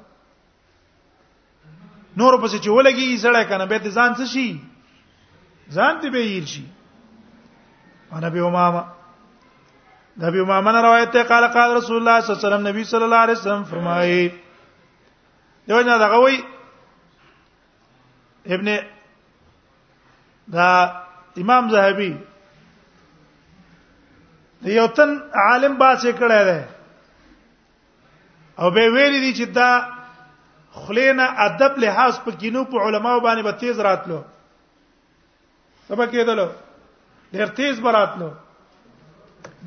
نور 2.20 2.38
پسې 2.42 2.58
چې 2.58 2.68
ولګي 2.70 3.16
زړه 3.24 3.42
کنه 3.50 3.66
به 3.66 3.78
دې 3.84 3.90
ځان 3.98 4.14
څه 4.14 4.24
شي 4.26 4.60
ځان 5.76 6.00
دې 6.02 6.08
به 6.10 6.18
ییر 6.18 6.44
شي 6.52 6.64
انا 8.16 8.28
به 8.28 8.46
امامه 8.46 8.82
نبی 10.22 10.40
امامه 10.40 10.72
روایت 10.88 11.12
ته 11.18 11.22
قال 11.34 11.46
قال 11.58 11.76
رسول 11.80 11.96
الله 11.96 12.20
صلی 12.20 12.34
الله 12.34 12.40
علیه 12.40 12.46
وسلم 12.54 12.66
نبی 12.70 12.82
صلی 12.94 13.04
الله 13.04 13.16
علیه 13.24 13.36
وسلم 13.38 13.64
فرمایي 13.74 14.24
دیو 15.68 15.82
نه 15.82 15.98
دغه 15.98 16.18
وی 16.24 16.36
ابن 18.46 18.66
دا 20.52 20.68
امام 21.38 21.70
زاهبی 21.70 22.16
یو 24.62 24.86
تن 24.86 25.10
عالم 25.34 25.78
با 25.78 25.96
څه 25.96 26.12
کړه 26.20 26.42
ده 26.48 26.68
او 28.58 28.70
به 28.70 28.88
ویلي 28.90 29.20
دي 29.20 29.32
چې 29.34 29.48
دا 29.48 29.88
خلینا 30.72 31.24
ادب 31.46 31.78
لحاظ 31.78 32.18
په 32.20 32.30
کینو 32.30 32.64
په 32.64 32.76
علماو 32.86 33.20
باندې 33.20 33.42
به 33.44 33.52
تیز 33.52 33.80
راتلو 33.80 34.22
سبا 35.88 36.06
کېدلو 36.06 36.48
ډیر 37.32 37.46
تیز 37.48 37.80
براتلو 37.80 38.30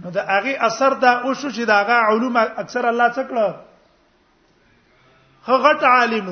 نو 0.03 0.09
دا 0.11 0.21
هغه 0.29 0.57
اثر 0.69 0.93
دا 0.93 1.11
او 1.21 1.33
شو 1.33 1.49
چې 1.49 1.63
دا 1.67 1.75
هغه 1.79 1.93
علوم 1.93 2.37
اکثر 2.37 2.85
الله 2.87 3.09
څخه 3.13 3.65
غټ 5.63 5.83
عالم 5.93 6.27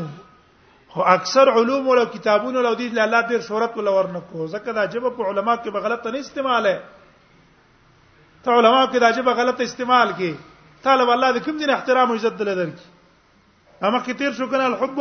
خو 0.93 1.01
اکثر 1.15 1.47
علوم 1.55 1.87
او 1.89 2.05
کتابونو 2.13 2.59
لو 2.65 2.73
دي 2.79 2.87
الله 3.05 3.21
ډیر 3.29 3.41
شهرت 3.49 3.73
ول 3.77 3.87
ورنکو 3.93 4.47
ځکه 4.53 4.71
دا 4.79 4.85
جبه 4.95 5.09
په 5.19 5.27
علما 5.31 5.55
کې 5.55 5.71
به 5.73 5.79
غلطه 5.87 6.11
نه 6.15 6.19
استعماله 6.19 6.81
ته 8.47 8.57
علما 8.59 8.81
کې 8.91 8.99
دا 9.05 9.09
جبه 9.17 9.33
غلطه 9.39 9.63
استعمال 9.67 10.13
کې 10.19 10.83
طالب 10.87 11.09
الله 11.15 11.31
دې 11.37 11.45
کوم 11.45 11.57
دین 11.63 11.69
احترام 11.75 12.09
او 12.11 12.15
عزت 12.19 12.37
دل 12.41 12.51
درکې 12.51 13.85
اما 13.87 13.99
کې 13.99 14.13
تیر 14.21 14.31
شو 14.39 14.47
کنه 14.47 14.65
الحب 14.65 14.99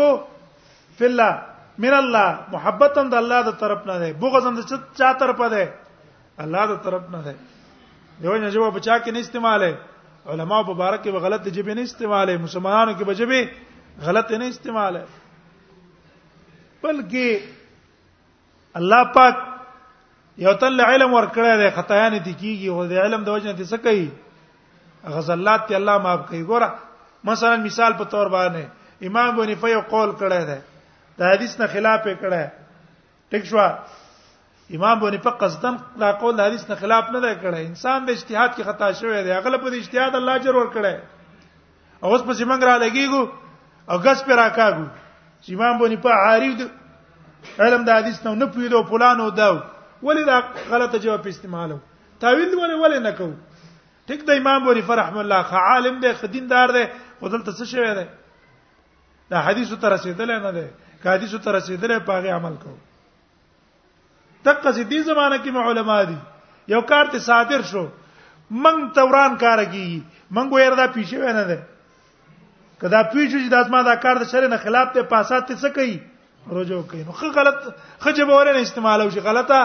فی 1.00 1.04
الله 1.10 1.82
من 1.84 1.94
الله 1.98 2.54
محبت 2.54 2.98
هم 3.02 3.10
د 3.16 3.20
الله 3.22 3.42
د 3.50 3.58
طرف 3.64 3.84
نه 3.90 3.98
ده 4.04 4.12
بغض 4.24 4.46
هم 4.50 4.54
د 4.60 4.72
چا 5.02 5.12
طرف 5.24 5.42
ده 5.54 5.64
الله 6.46 6.64
د 6.72 6.80
طرف 6.88 7.10
نه 7.16 7.22
ده 7.28 8.24
یو 8.28 8.34
نه 8.36 8.50
جواب 8.50 8.76
بچا 8.80 8.98
کې 9.04 9.14
نه 9.18 9.22
استعماله 9.26 10.34
علما 10.34 10.58
مبارک 10.72 11.04
کې 11.06 11.24
غلط 11.28 11.48
جبه 11.60 11.74
نه 11.80 11.88
استعماله 11.90 12.36
مسلمانانو 12.48 12.98
کې 12.98 13.08
به 13.12 13.16
جبه 13.22 13.70
غلط 14.02 14.30
نه 14.32 14.44
استعمال 14.48 14.96
ہے 14.96 15.04
بلکې 16.82 17.52
الله 18.80 19.12
پاک 19.14 19.42
یو 20.44 20.52
تل 20.62 20.80
علم 20.80 21.14
ورکړی 21.14 21.56
دی 21.62 21.70
خطایا 21.80 22.08
نه 22.08 22.18
دي 22.18 22.32
کیږي 22.32 22.68
او 22.76 22.86
د 22.92 23.04
علم 23.06 23.24
د 23.28 23.38
وجه 23.38 23.52
نه 23.52 23.64
څه 23.64 23.76
کوي 23.76 24.08
غزلات 25.16 25.66
ته 25.70 25.76
الله 25.80 25.98
معاف 26.06 26.24
کوي 26.30 26.42
ګوره 26.46 26.70
مثلا 27.30 27.56
مثال 27.66 27.92
په 28.00 28.04
تور 28.14 28.26
باندې 28.36 29.06
امام 29.10 29.28
ابن 29.40 29.54
فیو 29.66 29.80
قول 29.92 30.10
کړی 30.10 30.44
دی 30.44 30.60
دا 31.18 31.30
حدیث 31.32 31.58
نه 31.60 31.66
خلاف 31.76 32.04
کړی 32.04 32.50
ټیک 33.30 33.44
شو 33.52 33.58
امام 34.78 35.04
ابن 35.04 35.16
فیو 35.24 35.32
قصدن 35.44 35.76
دا 36.02 36.10
قول 36.24 36.40
حدیث 36.40 36.68
نه 36.70 36.74
خلاف 36.82 37.10
نه 37.14 37.20
دی 37.26 37.32
کړی 37.40 37.60
انسان 37.72 38.04
د 38.10 38.18
اجتهاد 38.18 38.50
کې 38.50 38.62
خطا 38.68 38.92
شوی 39.00 39.22
دی 39.28 39.32
اغلب 39.38 39.70
د 39.70 39.74
اجتهاد 39.80 40.14
الله 40.20 40.38
جوړ 40.38 40.56
ور 40.56 40.70
کړی 40.72 40.98
اوس 42.04 42.22
په 42.28 42.32
سیمنګ 42.32 42.64
را 42.70 42.76
لګیږي 42.84 43.24
او 43.90 43.96
غس 43.98 44.24
پر 44.24 44.34
راکاګو 44.36 44.86
چې 45.44 45.52
امام 45.54 45.76
بونی 45.78 45.96
په 46.04 46.08
عارف 46.08 47.60
علم 47.60 47.82
د 47.86 47.90
حدیث 47.98 48.22
نو 48.26 48.34
نه 48.34 48.46
پیدو 48.56 48.82
فلانو 48.92 49.30
دا 49.40 49.48
ولې 49.56 50.24
دا 50.26 50.38
غلطه 50.70 50.98
جواب 51.04 51.26
استعمالو 51.32 51.78
تعویل 52.20 52.48
ولې 52.54 52.78
ولې 52.84 53.00
نه 53.06 53.10
کوو 53.10 53.34
ټیک 54.10 54.24
د 54.30 54.38
امام 54.40 54.64
بونی 54.68 54.82
فرحم 54.90 55.18
الله 55.24 55.42
خ 55.50 55.54
عالم 55.72 55.98
دی 56.04 56.12
خدیندار 56.20 56.68
دی 56.78 56.84
ودلته 57.22 57.52
څه 57.52 57.64
شوی 57.74 57.90
دی 57.98 58.06
دا 59.34 59.40
حدیثو 59.48 59.76
تر 59.84 59.92
رسیدل 59.96 60.30
نه 60.40 60.52
دی 60.56 60.64
که 61.02 61.10
حدیثو 61.10 61.38
تر 61.44 61.52
رسیدل 61.58 61.94
په 62.08 62.12
هغه 62.20 62.32
عمل 62.40 62.56
کوو 62.64 62.76
دغه 64.46 64.72
سدي 64.76 64.96
زمانہ 65.04 65.36
کې 65.44 65.70
علما 65.70 66.02
دي 66.08 66.16
یو 66.72 66.80
کار 66.88 67.12
ته 67.12 67.18
صادر 67.28 67.62
شو 67.68 67.86
من 68.64 68.82
توران 68.96 69.36
کار 69.44 69.64
کوي 69.76 70.00
من 70.30 70.50
ګویر 70.50 70.76
دا 70.80 70.86
پیښه 70.96 71.28
ونه 71.28 71.44
ده 71.52 71.62
کدا 72.82 73.00
پوی 73.10 73.26
چې 73.32 73.50
د 73.52 73.64
اسما 73.64 73.82
دا 73.88 73.94
کار 74.04 74.20
د 74.22 74.28
شر 74.30 74.46
نه 74.52 74.56
خلاف 74.64 74.88
ته 74.94 75.02
پاسات 75.12 75.50
څه 75.50 75.74
کوي 75.78 76.54
رجو 76.58 76.78
کوي 76.92 77.02
نو 77.08 77.12
خه 77.18 77.30
غلط 77.36 77.60
خجب 78.06 78.30
اورنه 78.36 78.62
استعمال 78.66 79.04
او 79.04 79.10
شي 79.16 79.20
غلطه 79.26 79.60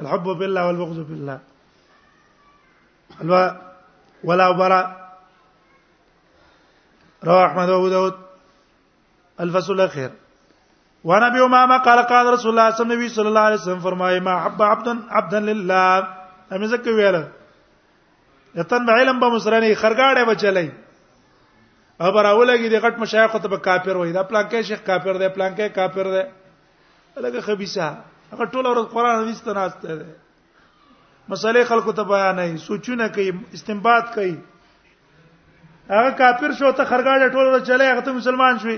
الحب 0.00 0.28
بالله 0.40 0.66
والبغض 0.66 0.98
بالله 1.10 1.38
الو 3.22 3.40
ولا 4.24 4.50
برا 4.58 4.80
رواه 7.24 7.46
احمد 7.46 7.68
وابو 7.68 7.88
داود 7.88 8.14
الفصل 9.40 9.72
الاخير 9.72 10.10
وانا 11.04 11.26
ابي 11.26 11.40
امامه 11.44 11.78
قال 11.78 11.98
قال 12.12 12.26
رسول 12.26 12.50
الله 12.50 12.70
صلى 12.70 12.80
الله 12.92 13.00
عليه 13.00 13.08
وسلم 13.14 13.26
الله 13.28 13.40
عليه 13.40 13.56
وسلم 13.56 13.80
فرمای 13.80 14.20
ما 14.20 14.40
حب 14.44 14.62
عبدا 14.62 14.96
عبدا 15.10 15.38
لله 15.40 15.96
امه 16.52 16.66
زکه 16.66 16.90
ويلا 16.92 17.24
يتن 18.54 18.86
بعلم 18.86 19.20
بمسرني 19.20 19.74
خرغاده 19.74 20.24
بچلي 20.24 20.68
او 22.00 22.10
برا 22.12 22.30
او 22.30 22.40
براولګي 22.40 22.68
د 22.76 22.80
غټ 22.84 22.98
مشایخ 23.04 23.32
ته 23.42 23.56
کافر 23.68 23.96
وای 23.96 24.12
دا 24.12 24.22
پلانکه 24.22 24.62
شیخ 24.62 24.80
کافر 24.86 25.16
دی 25.22 25.28
پلانکه 25.28 25.68
کافر 25.68 26.06
دی 26.14 26.24
لکه 27.22 27.40
خبيسه 27.40 27.88
هغه 28.32 28.44
ټول 28.44 28.66
ورځ 28.66 28.86
قران 28.92 29.16
حدیث 29.22 29.40
ته 29.46 29.52
ناشته 29.58 29.96
ده 29.98 30.06
مسلې 31.28 31.64
خلکو 31.70 31.92
ته 32.00 32.10
بیان 32.10 32.36
نه 32.40 32.56
سوچونه 32.64 33.08
کوي 33.16 33.30
استنباط 33.58 34.12
کوي 34.16 34.34
هغه 35.90 36.10
کافر 36.18 36.52
شو 36.58 36.70
ته 36.72 36.84
خرګاړه 36.84 37.28
ټول 37.28 37.46
ورځ 37.46 37.66
چلے 37.70 37.86
هغه 37.92 38.00
ته 38.08 38.12
مسلمان 38.18 38.58
شوی 38.66 38.76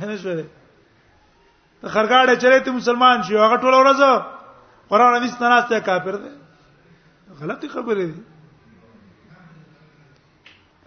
هنه 0.00 0.16
شوی 0.16 0.44
ته 1.80 1.88
خرګاړه 1.88 2.34
چلے 2.46 2.60
ته 2.68 2.76
مسلمان 2.78 3.22
شوی 3.28 3.38
هغه 3.46 3.56
ټول 3.66 3.74
ورځ 3.74 4.00
قران 4.94 5.14
حدیث 5.16 5.34
ته 5.42 5.48
ناشته 5.54 5.80
کافر 5.90 6.16
ده 6.28 7.42
غلطی 7.42 7.68
خبره 7.74 7.98
دي 8.06 8.22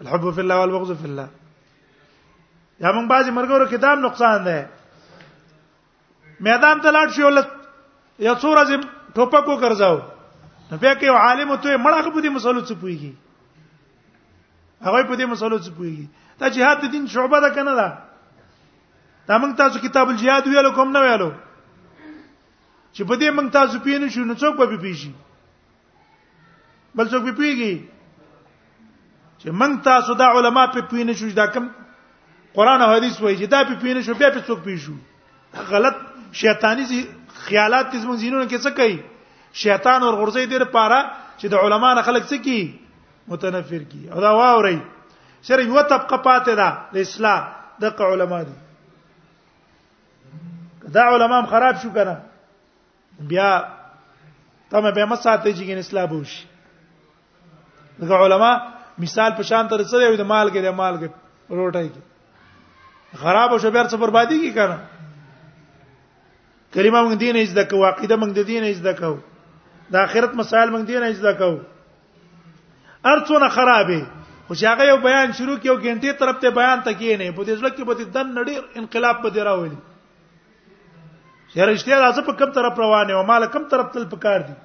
الحب 0.00 0.26
في 0.34 0.40
الله 0.40 0.56
والبغض 0.62 0.92
في 0.96 1.04
الله 1.12 1.28
یا 2.80 2.92
موږ 2.92 3.06
بعضی 3.06 3.30
مرګورو 3.30 3.68
کې 3.68 3.76
دام 3.86 4.04
نقصان 4.08 4.44
ده 4.50 4.58
میدان 6.40 6.80
ته 6.80 6.90
لاړ 6.90 7.08
شي 7.14 7.22
ول 7.22 7.38
یو 8.18 8.34
څو 8.42 8.48
ورځې 8.54 8.80
ټوپک 9.14 9.48
وګرځاو 9.48 9.98
نو 10.70 10.76
بیا 10.82 10.92
کې 10.94 11.08
عالم 11.08 11.56
ته 11.62 11.76
مړه 11.76 12.02
خو 12.02 12.20
دې 12.20 12.28
مسلو 12.36 12.60
څه 12.60 12.74
پويږي 12.82 13.12
هغه 14.86 14.98
په 15.08 15.14
دې 15.16 15.24
مسلو 15.34 15.56
څه 15.58 15.70
پويږي 15.78 16.06
دا 16.40 16.46
جهاد 16.56 16.76
د 16.84 16.86
دین 16.94 17.04
شعبه 17.14 17.38
ده 17.44 17.50
کنه 17.58 17.72
دا 17.80 17.88
دا 19.28 19.38
موږ 19.38 19.56
تاسو 19.62 19.76
کتاب 19.86 20.06
الجihad 20.14 20.42
ویلو 20.48 20.72
کوم 20.78 20.88
نه 20.96 21.00
ویلو 21.06 21.30
چې 22.92 23.02
په 23.08 23.14
دې 23.14 23.30
موږ 23.38 23.48
تاسو 23.60 23.74
پینې 23.86 24.08
شو 24.14 24.22
نو 24.30 24.34
څوک 24.42 24.54
به 24.62 24.76
پیږي 24.84 25.12
بل 26.96 27.06
څوک 27.14 27.22
به 27.30 27.34
پیږي 27.40 27.74
چې 29.38 29.50
موږ 29.62 29.72
تاسو 29.90 30.10
دا 30.22 30.26
علما 30.38 30.62
په 30.74 30.80
پینې 30.92 31.12
شو 31.20 31.26
دا 31.40 31.46
کوم 31.56 31.66
قران 32.54 32.78
او 32.82 32.90
حديث 32.94 33.20
وایي 33.20 33.36
چې 33.40 33.46
دا 33.56 33.60
په 33.68 33.74
پینې 33.82 34.00
شو 34.06 34.12
بیا 34.22 34.28
په 34.36 34.42
څوک 34.50 34.60
پیښو 34.68 34.94
غلط 35.72 35.96
شیطانی 36.32 36.84
خیالات 37.48 37.92
تزمون 37.92 38.16
زینونو 38.16 38.44
کې 38.44 38.64
څه 38.64 38.70
کوي 38.76 38.96
شیطان 39.52 40.02
اور 40.02 40.14
غرزه 40.20 40.44
دې 40.46 40.58
لپاره 40.62 40.98
چې 41.38 41.48
د 41.52 41.54
علماء 41.64 42.02
خلک 42.08 42.22
څه 42.28 42.36
کی 42.44 42.76
متنفر 43.28 43.82
کی 43.90 44.08
او 44.10 44.20
دا 44.20 44.30
واوري 44.36 44.78
سره 45.48 45.62
یو 45.62 45.82
طبقه 45.82 46.16
پاتې 46.16 46.54
ده 46.60 46.92
د 46.92 46.96
اسلام 47.06 47.44
د 47.80 47.84
علماء 48.12 48.42
دي 48.48 48.56
دا 50.96 51.06
علماء 51.14 51.42
خراب 51.52 51.76
شو 51.82 51.90
کنه 51.96 52.16
بیا 53.32 53.48
تم 54.70 54.90
به 54.90 55.04
مساته 55.04 55.52
چې 55.52 55.62
ګین 55.62 55.78
اسلام 55.78 56.12
وشي 56.12 56.46
دغه 58.02 58.22
علما 58.24 58.52
مثال 58.98 59.30
په 59.40 59.42
شان 59.42 59.68
تر 59.68 59.82
سره 59.94 60.16
د 60.20 60.28
مال 60.28 60.50
کې 60.52 60.60
د 60.62 60.74
مال 60.82 60.96
کې 61.00 61.56
روټای 61.56 61.90
کې 61.96 63.18
خراب 63.24 63.50
او 63.52 63.58
شبیر 63.58 63.84
څه 63.88 63.96
بربادي 63.96 64.40
کی 64.44 64.50
کنه 64.52 64.78
کلمه 66.74 67.02
موږ 67.02 67.16
دین 67.18 67.36
از 67.40 67.52
دکو 67.56 67.84
عقیده 67.88 68.16
موږ 68.16 68.30
د 68.36 68.44
دین 68.46 68.64
از 68.68 68.80
دکو 68.84 69.16
د 69.90 69.94
آخرت 69.96 70.32
مسائل 70.36 70.70
موږ 70.70 70.84
دین 70.84 71.02
از 71.08 71.20
دکو 71.24 71.52
ارڅونه 73.04 73.48
خرابې 73.48 74.02
خو 74.46 74.54
چې 74.54 74.66
هغه 74.66 74.84
یو 74.90 74.96
بیان 75.06 75.32
شروع 75.38 75.56
کیو 75.62 75.74
ګنټې 75.80 76.12
طرف 76.20 76.40
ته 76.44 76.50
بیان 76.58 76.78
تکې 76.84 77.16
نه 77.20 77.30
په 77.36 77.44
دې 77.44 77.54
ځل 77.60 77.70
کې 77.76 77.84
به 77.88 77.94
د 78.16 78.18
نړۍ 78.36 78.56
انقلاب 78.84 79.22
په 79.22 79.28
دی 79.36 79.40
راوړي 79.40 79.76
شهر 81.54 81.68
اشتیا 81.72 81.98
راځه 82.00 82.22
په 82.28 82.32
کوم 82.42 82.52
طرف 82.58 82.78
روانه 82.84 83.12
او 83.16 83.22
مال 83.30 83.46
کوم 83.52 83.64
طرف 83.72 83.90
تل 83.96 84.04
پکار 84.12 84.40
دي 84.48 84.56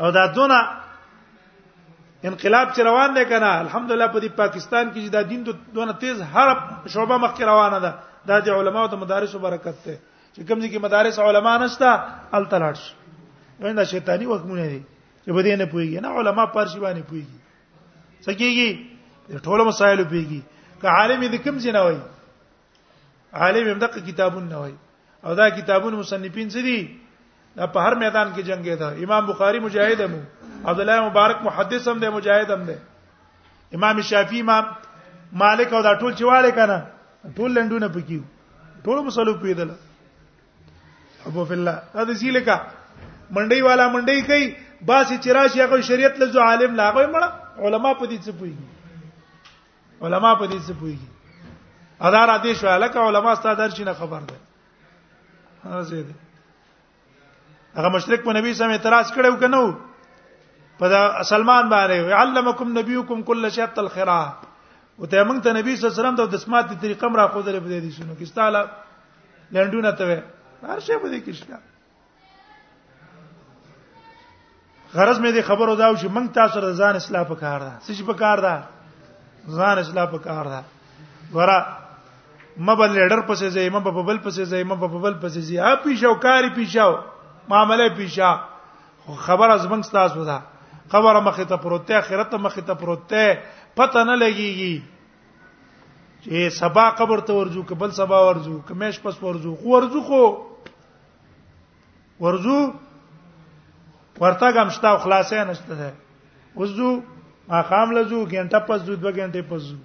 او 0.00 0.10
دا 0.16 0.24
دونه 0.38 0.58
انقلاب 2.30 2.72
چې 2.72 2.80
روان 2.88 3.14
دی 3.16 3.24
کنه 3.24 3.50
الحمدلله 3.62 4.06
په 4.06 4.20
دې 4.20 4.28
پاکستان 4.42 4.86
کې 4.90 4.98
چې 5.04 5.10
دا 5.16 5.22
دین 5.28 5.76
دونه 5.76 5.92
تیز 6.04 6.22
هر 6.34 6.56
شعبه 6.94 7.16
مخ 7.26 7.40
روانه 7.54 7.80
ده 7.86 7.92
دا 8.28 8.38
د 8.40 8.48
علماو 8.58 8.86
د 8.88 8.94
مدارس 9.02 9.34
برکت 9.46 9.76
ته 9.84 9.96
چې 10.34 10.42
کوم 10.48 10.60
ځکه 10.64 10.78
مدارس 10.86 11.18
علما 11.26 11.56
نشتا 11.64 11.90
ال 12.38 12.44
تلاړ 12.50 12.74
شي 12.84 12.94
ویندا 13.64 13.84
شیطانی 13.90 14.26
وکمونه 14.30 14.66
دي 14.72 14.80
چې 15.24 15.30
بده 15.36 15.56
نه 15.56 15.66
پويږي 15.74 16.02
نه 16.06 16.20
علما 16.20 16.44
پر 16.56 16.66
شي 16.72 16.78
باندې 16.86 17.10
پويږي 17.10 18.24
سکیږي 18.26 19.42
ټول 19.48 19.64
مسائل 19.70 20.04
پويږي 20.04 20.40
که 20.80 20.88
عالم 20.96 21.26
دې 21.32 21.38
کوم 21.48 21.58
ځنه 21.66 21.82
وای 21.82 21.98
عالم 23.44 23.68
هم 23.72 23.78
دغه 23.84 24.00
کتابونه 24.08 24.46
نه 24.48 24.58
وای 24.64 24.74
او 25.26 25.34
دا 25.38 25.50
کتابونه 25.58 25.96
مصنفین 25.98 26.50
څه 26.56 26.70
دي 26.70 27.60
دا 27.60 27.66
په 27.76 27.80
هر 27.86 27.94
میدان 28.00 28.32
کې 28.34 28.42
جنگي 28.50 28.76
دا 28.82 28.88
امام 29.06 29.26
بخاری 29.34 29.58
مجاهد 29.68 30.00
هم 30.00 30.20
عبد 30.72 30.80
الله 30.86 31.00
مبارک 31.10 31.42
محدث 31.50 31.88
هم 31.92 31.98
دی 32.04 32.08
مجاهد 32.08 32.50
هم 32.50 32.66
دی 32.70 32.74
امام 33.78 34.00
شافعی 34.10 34.40
امام 34.46 34.74
مالک 35.44 35.72
او 35.76 35.82
دا 35.88 35.94
ټول 36.02 36.18
چواله 36.22 36.50
کنه 36.58 36.82
ټول 37.36 37.54
لندونه 37.54 37.88
پکې 37.94 38.22
ټول 38.84 38.98
مسلو 39.04 39.34
پیدل 39.42 39.70
ابو 41.30 41.44
فلا 41.48 41.74
دا 41.94 42.02
د 42.10 42.14
سیلکا 42.22 42.56
منډي 43.30 43.60
والا 43.68 43.88
منډي 43.88 44.20
کوي 44.30 44.52
باسي 44.90 45.16
چراشي 45.26 45.62
هغه 45.62 45.80
شریعت 45.90 46.18
له 46.22 46.42
عالم 46.48 46.74
لاغوي 46.82 47.06
مړه 47.06 47.64
علما 47.68 47.92
په 48.02 48.06
دې 48.06 48.18
څه 48.24 48.32
پويږي 48.40 50.02
علما 50.04 50.34
په 50.42 50.46
دې 50.46 50.58
څه 50.58 50.72
پويږي 50.82 52.02
ادار 52.06 52.28
آدیش 52.36 52.64
والا 52.68 52.86
کا 52.92 53.06
علما 53.08 53.34
ستاسو 53.40 53.56
درشي 53.62 53.84
نه 53.88 53.92
خبر 54.04 54.20
ده 54.20 54.38
هغه 55.64 55.82
دې 55.90 56.14
هغه 57.80 57.88
مشرک 57.98 58.24
په 58.30 58.40
نبی 58.40 58.54
سم 58.60 58.70
اعتراض 58.78 59.12
کړو 59.18 59.40
کنه 59.40 59.78
په 60.80 61.04
سلمان 61.34 61.68
باندې 61.70 62.20
علمکم 62.22 62.78
نبیکم 62.78 63.22
کل 63.32 63.48
شیء 63.58 63.64
الخرا 63.82 64.22
او 64.98 65.06
ته 65.06 65.22
موږ 65.28 65.42
ته 65.44 65.50
نبی 65.58 65.74
صلی 65.76 65.86
الله 65.90 65.92
علیه 65.92 66.00
وسلم 66.10 66.18
د 66.26 66.32
دسمات 66.34 66.70
طریقه 66.80 67.08
مرا 67.12 67.26
خو 67.34 67.40
درې 67.42 67.60
بده 67.66 67.78
دي 67.84 67.90
شنو 67.98 68.14
کې 68.18 68.30
ستاله 68.32 68.60
لندونه 69.54 69.90
ته 70.00 70.10
وي 70.10 70.20
هر 70.70 70.80
شی 70.88 70.98
به 71.04 71.08
دې 71.14 71.20
کښتا 71.26 71.56
غرض 74.94 75.18
مې 75.18 75.32
دې 75.32 75.42
خبر 75.48 75.68
او 75.72 75.76
دا 75.80 75.88
چې 75.94 76.06
موږ 76.18 76.26
تاسو 76.38 76.54
سره 76.60 76.74
ځان 76.82 76.96
اصلاح 77.00 77.24
وکړ 77.28 77.58
دا 77.66 77.72
څه 77.86 78.06
په 78.06 78.14
کار 78.14 78.38
دا 78.46 78.54
ځان 79.58 79.78
اصلاح 79.82 80.12
وکړ 80.12 80.44
دا 80.54 80.62
ورا 81.38 81.58
مبل 82.56 82.94
لیډر 82.94 83.26
پسې 83.26 83.50
ځي 83.58 83.66
مبل 83.76 83.90
ببل 83.98 84.18
پسې 84.22 84.44
ځي 84.54 84.62
مبل 84.70 84.88
ببل 84.94 85.14
پسې 85.20 85.40
ځي 85.48 85.58
اپ 85.72 85.82
پیښو 85.88 86.14
کاری 86.28 86.50
پیښو 86.60 86.94
معاملې 87.48 87.98
پیښه 87.98 89.18
خبر 89.26 89.50
از 89.50 89.66
موږ 89.66 89.90
تاسو 89.98 90.24
ده 90.24 90.40
خبره 90.92 91.20
مخې 91.20 91.48
ته 91.52 91.56
پروت 91.66 91.86
ته 91.90 91.94
اخرت 91.98 92.34
مخې 92.34 92.66
ته 92.68 92.74
پروت 92.80 93.06
ته 93.08 93.42
پته 93.76 94.04
نه 94.04 94.14
لګيږي 94.16 94.82
چې 96.24 96.48
سبا 96.58 96.90
قبر 97.00 97.20
ته 97.28 97.32
ورځو 97.38 97.62
کبل 97.70 97.90
سبا 98.00 98.18
ورځو 98.26 98.58
کمیش 98.68 99.00
پس 99.02 99.22
ورځو 99.22 99.54
خو 99.62 99.68
ورځو 99.70 100.00
خو 100.02 100.22
ورځو 102.26 102.58
ورته 104.20 104.52
ګمشتا 104.52 104.96
خلاصې 104.98 105.44
نشته 105.48 105.74
ده 105.74 105.94
وځو 106.60 106.92
ما 107.48 107.62
خام 107.70 107.90
لزو 107.96 108.24
ګنټه 108.26 108.58
پس 108.68 108.80
زو 108.90 108.94
دوه 108.94 109.12
ګنټه 109.12 109.42
پس 109.42 109.60
زو 109.60 109.76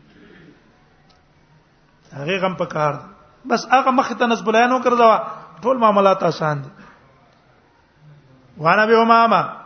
هغه 2.20 2.38
غم 2.44 2.56
په 2.62 2.66
کار 2.76 2.94
ده 3.00 3.48
بس 3.54 3.66
هغه 3.72 3.92
مخ 4.02 4.12
ته 4.18 4.26
نسب 4.34 4.52
بیان 4.58 4.72
وکړه 4.76 5.66
ټول 5.66 5.78
معاملات 5.82 6.24
آسان 6.30 6.62
دي 6.66 6.70
وانا 8.62 8.86
به 8.86 9.02
امامه 9.02 9.59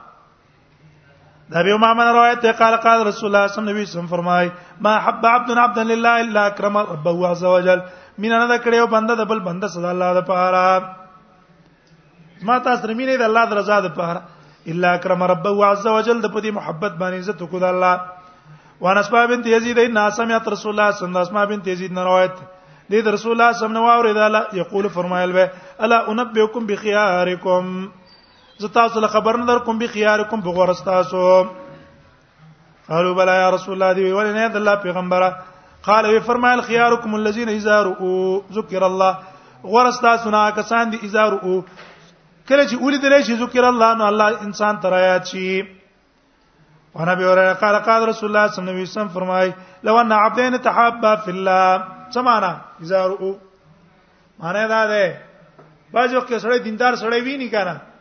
دا 1.52 1.64
به 1.64 1.74
امامه 1.74 2.04
روایت 2.04 2.39
ته 2.39 2.52
قال 2.52 2.76
قال 2.76 3.08
رسول 3.08 3.28
الله 3.30 3.48
صلی 3.48 3.60
الله 3.62 3.72
علیه 3.74 3.84
وسلم 3.89 4.08
فرمای 4.08 4.52
ما 4.82 4.94
حب 5.00 5.26
عبد 5.26 5.52
عبد 5.52 5.80
لله 5.80 6.10
الا 6.22 6.44
اكرم 6.48 6.78
ربه 6.78 7.28
عز 7.28 7.44
وجل 7.44 7.80
مینا 8.18 8.46
نه 8.48 8.58
کړیو 8.58 8.88
بنده 8.88 9.14
د 9.16 9.28
بل 9.28 9.39
بنده 9.39 9.68
صدا 9.68 9.89
الله 9.91 10.14
د 10.14 10.22
پاره 10.24 10.96
ما 12.48 12.60
تاسو 12.60 12.88
رمینه 12.88 13.18
د 13.18 13.22
الله 13.22 13.46
د 13.46 13.54
رضا 13.54 13.80
د 13.82 13.88
پاره 13.98 14.22
الا 14.68 14.94
اكرم 14.96 15.24
ربه 15.24 15.66
عز 15.66 15.88
وجل 15.88 16.22
د 16.22 16.28
پدی 16.34 16.52
محبت 16.52 16.91
باندې 16.91 17.20
عزت 17.20 17.44
کو 17.52 17.60
د 17.60 17.64
الله 17.64 17.96
وان 18.82 18.98
اسما 18.98 19.26
بنت 19.26 19.48
یزید 19.48 19.80
ان 19.80 20.10
سمعت 20.20 20.48
رسول 20.56 20.72
الله 20.74 20.91
صلی 20.91 21.08
الله 21.08 21.20
علیه 21.20 21.30
وسلم 21.32 21.46
بنت 21.58 21.68
یزید 21.68 21.91
نه 21.91 22.04
روایت 22.04 22.36
دې 22.91 23.08
رسول 23.14 23.32
الله 23.32 23.52
صلی 23.52 23.52
الله 23.52 23.52
علیه 23.52 23.56
وسلم 23.56 23.74
نو 23.74 23.89
اورید 23.98 24.18
الله 24.18 24.44
یقول 24.54 24.88
فرمایل 24.89 25.32
به 25.32 25.50
الا 25.80 25.98
انبئکم 26.08 26.66
بخيارکم 26.68 27.89
زتا 28.64 28.88
سره 28.89 29.07
خبر 29.07 29.36
نه 29.38 29.45
درکم 29.45 29.78
به 29.78 29.88
خيارکم 29.88 30.41
بغورستاسو 30.41 31.45
قالوا 32.89 33.14
بلا 33.14 33.36
يا 33.36 33.49
رسول 33.49 33.74
الله 33.74 33.93
دی 33.93 34.03
ویل 34.11 34.30
نه 34.39 34.47
د 34.49 34.55
الله 34.55 34.76
پیغمبره 34.76 35.30
قال 35.88 36.05
وی 36.05 36.20
فرمایل 36.20 36.61
خيارکم 36.61 37.14
الذين 37.16 37.49
اذا 37.49 37.78
رؤوا 37.84 38.41
ذكر 38.57 38.84
الله 38.89 39.14
غورستاسونه 39.64 40.51
کسان 40.57 40.89
دي 40.89 40.97
اذا 41.03 41.30
رؤوا 41.30 41.64
کله 42.49 42.68
چې 42.68 42.74
ولید 42.82 43.05
لري 43.05 43.24
چې 43.24 43.34
ذکر 43.43 43.64
الله 43.64 43.93
نو 43.93 44.05
الله 44.05 44.41
انسان 44.41 44.80
ترایا 44.80 45.24
شي 45.24 45.66
وانا 46.95 47.16
به 47.16 47.26
اوره 47.26 47.53
قال 47.53 47.80
قال 47.80 48.07
رسول 48.09 48.30
الله 48.30 48.51
صلی 48.51 48.61
الله 48.64 48.72
علیه 48.72 48.82
وسلم 48.84 49.07
فرمای 49.07 49.53
لو 49.84 49.95
ان 49.95 50.11
عبدین 50.11 50.57
تحابا 50.57 51.16
فی 51.16 51.32
الله 51.32 51.84
سمانا 52.09 52.53
اذا 52.82 53.05
رؤوا 53.07 53.36
معنی 54.39 54.68
دا 54.68 54.86
ده 54.88 55.18
باجو 55.93 56.22
کې 56.22 56.43
سړی 56.43 56.59
دیندار 56.64 56.95
سړی 56.95 57.20
وی 57.26 57.38
نه 57.38 57.47
کړه 57.51 57.93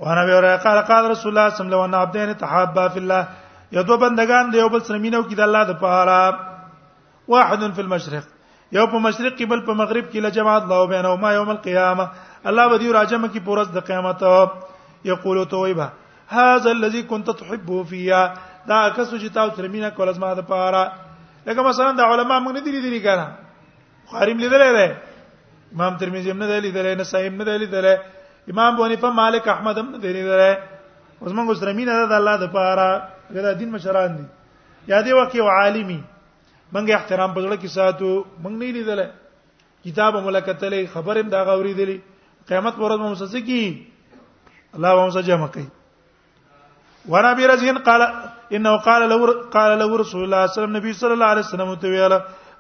وانا 0.05 0.25
به 0.31 0.39
اوره 0.39 0.51
قال 0.65 0.79
قال 0.89 1.07
رسول 1.11 1.31
الله 1.33 1.55
صلی 1.59 1.67
الله 1.67 1.69
علیه 1.69 1.83
و 1.83 1.85
آله 1.89 2.01
عبدین 2.09 2.33
تحابا 2.41 2.87
فی 2.97 3.03
الله 3.03 3.29
یذو 3.79 3.99
بندگان 4.05 4.51
دی 4.57 4.59
یو 4.63 4.67
بل 4.75 4.83
سره 4.91 4.99
مينو 5.07 5.23
کید 5.29 5.41
الله 5.47 5.63
د 5.71 5.79
پاره 5.85 6.19
واحد 7.35 7.65
فی 7.79 7.83
المشرق 7.87 8.27
یو 8.81 8.87
په 8.97 9.05
مشرق 9.07 9.39
کې 9.39 9.53
بل 9.55 9.65
په 9.71 9.79
مغرب 9.85 10.11
کې 10.11 10.27
لجمع 10.27 10.57
الله 10.57 10.87
بینه 10.97 11.09
او 11.15 11.23
ما 11.27 11.33
یوم 11.39 11.55
القیامه 11.57 12.09
الله 12.51 12.69
به 12.75 12.79
دی 12.87 12.93
راجم 13.01 13.27
کی 13.39 13.47
پورس 13.49 13.75
د 13.79 13.87
قیامت 13.93 14.25
یقول 15.15 15.45
تویبا 15.57 15.89
هذا 16.35 16.71
الذي 16.77 17.03
كنت 17.17 17.31
تحبه 17.45 17.83
فيها 17.95 18.47
دا 18.69 18.83
کس 18.91 19.15
چې 19.15 19.35
تاسو 19.35 19.57
ترمینه 19.63 19.91
کول 19.97 20.09
از 20.17 20.25
ما 20.29 20.35
د 20.43 20.49
پاره 20.55 20.87
لکه 21.47 21.63
مثلا 21.63 21.91
د 21.99 22.01
علما 22.11 22.37
موږ 22.45 22.53
نه 22.55 22.61
دي 22.67 22.71
لیدلي 22.77 23.01
کنه 23.07 23.27
خاریم 24.13 24.39
لیدلې 24.39 24.71
ده 24.77 24.87
امام 25.77 25.93
ترمذی 26.01 26.31
هم 26.31 26.39
نه 26.43 26.47
دی 26.51 26.59
لیدلې 26.61 26.95
نه 27.01 27.05
صحیح 27.13 27.29
هم 27.31 27.37
نه 27.41 27.45
دی 27.49 27.57
لیدلې 27.65 27.95
امام 28.55 28.73
بونی 28.79 28.97
په 29.05 29.11
مالک 29.21 29.49
احمد 29.55 29.79
هم 29.83 29.87
نه 29.93 29.99
دی 30.05 30.13
لیدلې 30.17 30.55
اوس 31.23 31.33
موږ 31.37 31.55
سره 31.63 31.73
مينه 31.79 31.95
ده 32.07 32.17
الله 32.23 32.35
د 32.43 32.47
پاره 32.57 32.91
غره 33.39 33.55
دین 33.63 33.71
مشران 33.77 34.17
دي 34.19 34.25
یادې 34.89 35.13
وکي 35.15 35.41
عالمي 35.59 36.01
منګه 36.73 36.95
احترام 36.97 37.35
په 37.39 37.41
ځړه 37.41 37.57
کې 37.57 37.69
ساتو 37.79 38.11
منګ 38.43 38.57
نه 38.63 38.71
لیدلې 38.73 39.07
کتاب 39.87 40.13
ملکتلې 40.23 40.87
خبر 40.95 41.19
هم 41.23 41.29
دا 41.35 41.41
غوړې 41.45 41.73
دي 41.73 42.01
قیامت 42.49 42.75
ورځ 42.81 42.99
مو 42.99 43.09
مسسه 43.09 43.41
کی 43.47 43.61
الله 44.77 44.91
مو 45.05 45.11
سجه 45.19 45.37
مکي 45.43 45.67
ورابي 47.15 47.45
رزين 47.51 47.79
قال 47.87 48.03
انه 48.53 48.77
قال 48.77 49.09
له 49.09 49.43
قال 49.49 49.79
له 49.79 49.97
رسول 49.99 50.23
الله 50.25 50.47
صلی 50.47 50.47
الله 50.47 50.47
علیه 50.47 50.53
وسلم 50.65 50.77
نبی 50.77 50.93
صلی 50.93 51.11
الله 51.13 51.27
علیه 51.33 51.45
وسلم 51.45 51.75
ته 51.75 51.89
ویل 51.89 52.13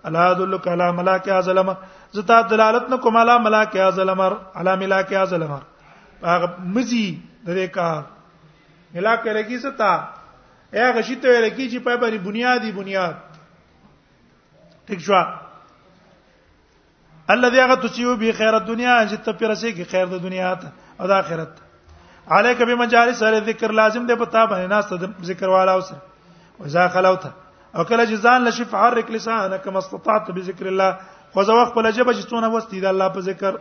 الا 0.04 0.24
ادلک 0.30 0.68
علی 0.68 0.90
ملاک 0.96 1.28
ازلم 1.28 1.72
زتا 2.12 2.40
دلالت 2.40 2.90
نکوم 2.90 3.16
علی 3.16 3.38
ملاک 3.42 3.76
ازلم 3.76 4.20
علی 4.54 4.74
ملاک 4.76 5.12
ازلم 5.12 5.60
هغه 6.22 6.48
مزي 6.74 7.06
د 7.46 7.48
دې 7.48 7.68
کار 7.74 8.02
ملاک 8.94 9.26
لګی 9.26 9.58
ستا 9.58 9.90
هغه 10.74 11.00
شی 11.02 11.16
ته 11.16 11.48
لګی 11.48 11.70
چې 11.70 11.78
په 11.86 11.96
باندې 11.96 12.18
بنیادی 12.28 12.72
بنیاد 12.72 13.14
ٹھیک 14.88 15.00
شو 15.08 15.14
الذي 17.34 17.60
هغه 17.60 17.74
تسيو 17.86 18.16
به 18.16 18.32
خیر 18.38 18.54
الدنيا 18.60 18.96
چې 19.10 19.24
ته 19.28 19.32
پرسه 19.32 19.70
کې 19.70 19.90
خیر 19.94 20.06
د 20.14 20.22
دنیا 20.26 20.54
ته 20.54 20.72
او 21.00 21.06
د 21.14 21.18
آخرت 21.20 21.65
عليك 22.28 22.62
بمجالس 22.62 23.22
الذكر 23.22 23.72
لازم 23.72 24.06
دی 24.06 24.14
پتا 24.20 24.44
باندې 24.44 24.68
ناس 24.70 24.86
ته 24.92 25.26
ذکر 25.26 25.48
والا 25.54 25.72
اوس 25.80 25.90
وزا 26.60 26.86
خلوت 26.94 27.26
او 27.26 27.84
کله 27.90 28.04
جزان 28.12 28.44
لشي 28.46 28.64
فحرك 28.72 29.10
لسانك 29.16 29.68
ما 29.68 29.78
استطعت 29.78 30.30
بذكر 30.38 30.66
الله 30.70 30.96
خو 31.34 31.42
زه 31.50 31.54
وخت 31.58 31.76
له 31.78 31.90
جبه 31.98 32.12
جتونه 32.20 32.48
وستې 32.54 32.82
د 32.86 32.86
الله 32.94 33.08
په 33.16 33.26
ذکر 33.28 33.52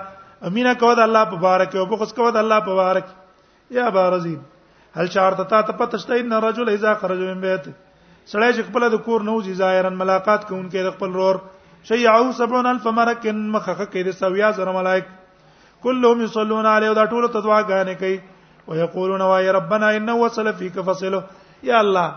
امينه 0.51 0.73
کو 0.83 0.93
د 0.99 1.07
الله 1.07 1.23
په 1.33 1.41
بارك 1.47 1.75
او 1.75 1.85
بغض 1.95 2.13
کو 2.19 2.29
د 2.37 2.43
الله 2.43 2.59
په 2.69 2.77
بارك 2.81 3.77
يا 3.79 3.89
بارزين 3.97 4.37
هل 4.99 5.11
شعرت 5.17 5.43
تا 5.55 5.63
ته 5.71 5.79
پتشته 5.83 6.21
ان 6.25 6.39
رجل 6.47 6.73
اذا 6.77 6.93
خرج 7.03 7.25
من 7.33 7.41
بيته 7.49 7.73
سړی 8.33 8.53
چې 8.55 8.69
خپل 8.71 8.87
د 8.97 9.03
کور 9.09 9.27
نو 9.33 9.39
ظاهرا 9.63 9.95
ملاقات 10.05 10.45
ان 10.51 10.69
کې 10.69 10.97
خپل 10.97 11.19
رور 11.23 11.43
شيعو 11.91 12.33
70000 12.45 12.97
مرکن 13.01 13.45
مخخه 13.53 13.85
کې 13.85 14.11
د 14.11 14.19
سویا 14.23 14.57
زره 14.61 14.77
ملائک 14.81 15.13
كلهم 15.85 16.21
يصلون 16.25 16.65
عليه 16.75 16.91
دا 16.97 17.03
ټول 17.13 17.25
ته 17.33 17.39
دعاګانې 17.47 17.95
کوي 17.99 18.19
ويقولون 18.67 19.21
وای 19.31 19.49
ربنا 19.61 19.89
انه 19.97 20.15
وصل 20.23 20.47
فيك 20.61 20.79
فصله 20.87 21.21
یا 21.69 21.79
الله 21.79 22.07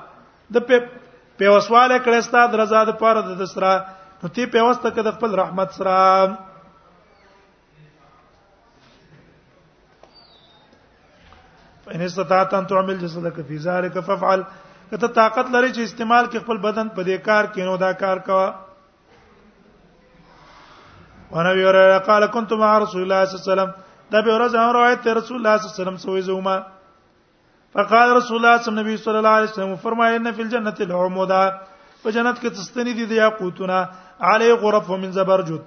د 0.56 0.62
په 0.68 0.84
پیوسواله 1.40 1.98
کړه 2.04 2.24
ستاد 2.28 2.54
رضا 2.60 2.80
د 2.90 2.96
پاره 3.02 3.24
د 3.26 3.40
دسرا 3.44 3.72
نو 4.22 4.28
تی 4.36 4.46
پیوسته 4.56 4.94
کده 4.98 5.12
خپل 5.16 5.34
رحمت 5.40 5.76
سره 5.80 6.46
فإن 11.88 12.02
استطعت 12.08 12.54
أن 12.54 12.66
تعمل 12.72 12.98
جسدك 13.04 13.44
في 13.50 13.58
ذلك 13.68 14.06
فافعل 14.08 14.44
کته 14.90 15.12
طاقت 15.20 15.54
لري 15.56 15.74
چې 15.76 15.92
استعمال 15.92 16.24
کې 16.30 16.44
خپل 16.44 16.58
بدن 16.68 16.88
په 16.96 17.02
دې 17.10 17.26
کار 17.28 17.52
کې 17.52 17.70
نو 17.70 17.76
دا 17.84 17.92
کار 18.06 18.16
کوه 18.30 18.48
وانا 21.32 21.50
وی 21.56 21.62
اور 21.70 21.74
قال 22.06 22.22
كنت 22.34 22.52
مع 22.60 22.68
رسول 22.82 23.02
الله 23.02 23.24
صلى 23.24 23.36
الله 23.36 23.36
عليه 23.38 23.40
وسلم 23.40 23.72
دا 24.12 24.20
به 24.26 24.36
ورځ 24.38 24.54
هم 24.58 24.70
روایت 24.76 25.00
ته 25.06 25.12
رسول 25.20 25.36
الله 25.38 25.56
صلى 25.56 25.64
الله 25.64 25.74
عليه 25.74 25.82
وسلم 25.82 25.96
سوې 26.04 26.22
زوما 26.28 26.54
فقال 27.78 28.06
رسول 28.18 28.36
الله 28.38 28.62
صلى 28.64 28.80
الله 28.80 28.96
صلی 29.06 29.18
الله 29.22 29.34
علیه 29.40 29.50
وسلم 29.54 29.74
فرمایي 29.82 30.16
ان 30.20 30.26
فی 30.38 30.42
الجنه 30.42 30.78
العمودا 30.86 31.42
په 32.04 32.08
جنت 32.16 32.36
کې 32.42 32.48
تستنی 32.60 32.92
دي 33.00 33.04
د 33.10 33.12
یاقوتنا 33.20 33.78
علی 34.32 34.48
غرف 34.64 34.88
من 35.04 35.10
زبرجد 35.18 35.60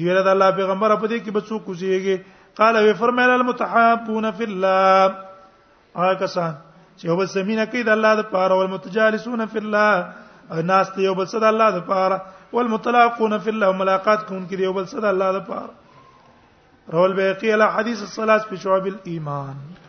دیره 0.00 0.20
د 0.24 0.28
الله 0.34 0.50
پیغمبر 0.58 0.94
په 1.00 1.06
دې 1.10 1.18
کې 1.24 1.30
بچو 1.36 1.58
کوزيږي 1.64 2.16
قال 2.60 2.76
وی 2.84 2.92
فرمایل 3.00 3.30
المتحابون 3.34 4.26
فی 4.38 4.44
الله 4.50 5.08
هغه 6.00 6.12
آه، 6.12 6.20
کسان 6.22 6.54
چې 6.96 7.04
یو 7.12 7.16
بل 7.20 7.28
زمينه 7.34 7.64
کې 7.72 7.82
د 7.88 7.92
الله 7.96 8.12
د 8.20 8.30
پاره 8.32 8.54
او 8.58 8.62
المتجالسون 8.68 9.44
فی 9.52 9.58
الله 9.64 10.56
آه، 10.56 10.66
ناس 10.72 10.88
ته 10.96 11.00
یو 11.08 11.14
بل 11.20 11.28
صد 11.34 11.44
الله 11.50 11.70
د 11.76 11.84
پاره 11.92 12.18
او 12.52 12.60
المتلاقون 12.64 13.38
فی 13.44 13.50
الله 13.56 13.78
ملاقات 13.84 14.26
کوم 14.30 14.42
کې 14.48 14.66
یو 14.68 14.72
بل 14.80 14.88
صد 14.94 15.04
الله 15.12 15.32
د 15.38 15.46
پاره 15.52 15.80
رول 16.96 17.12
بیقی 17.20 17.52
الا 17.58 17.70
حدیث 17.76 18.02
الصلاۃ 18.08 18.48
فی 18.50 18.62
شعب 18.66 18.92
الايمان 18.94 19.81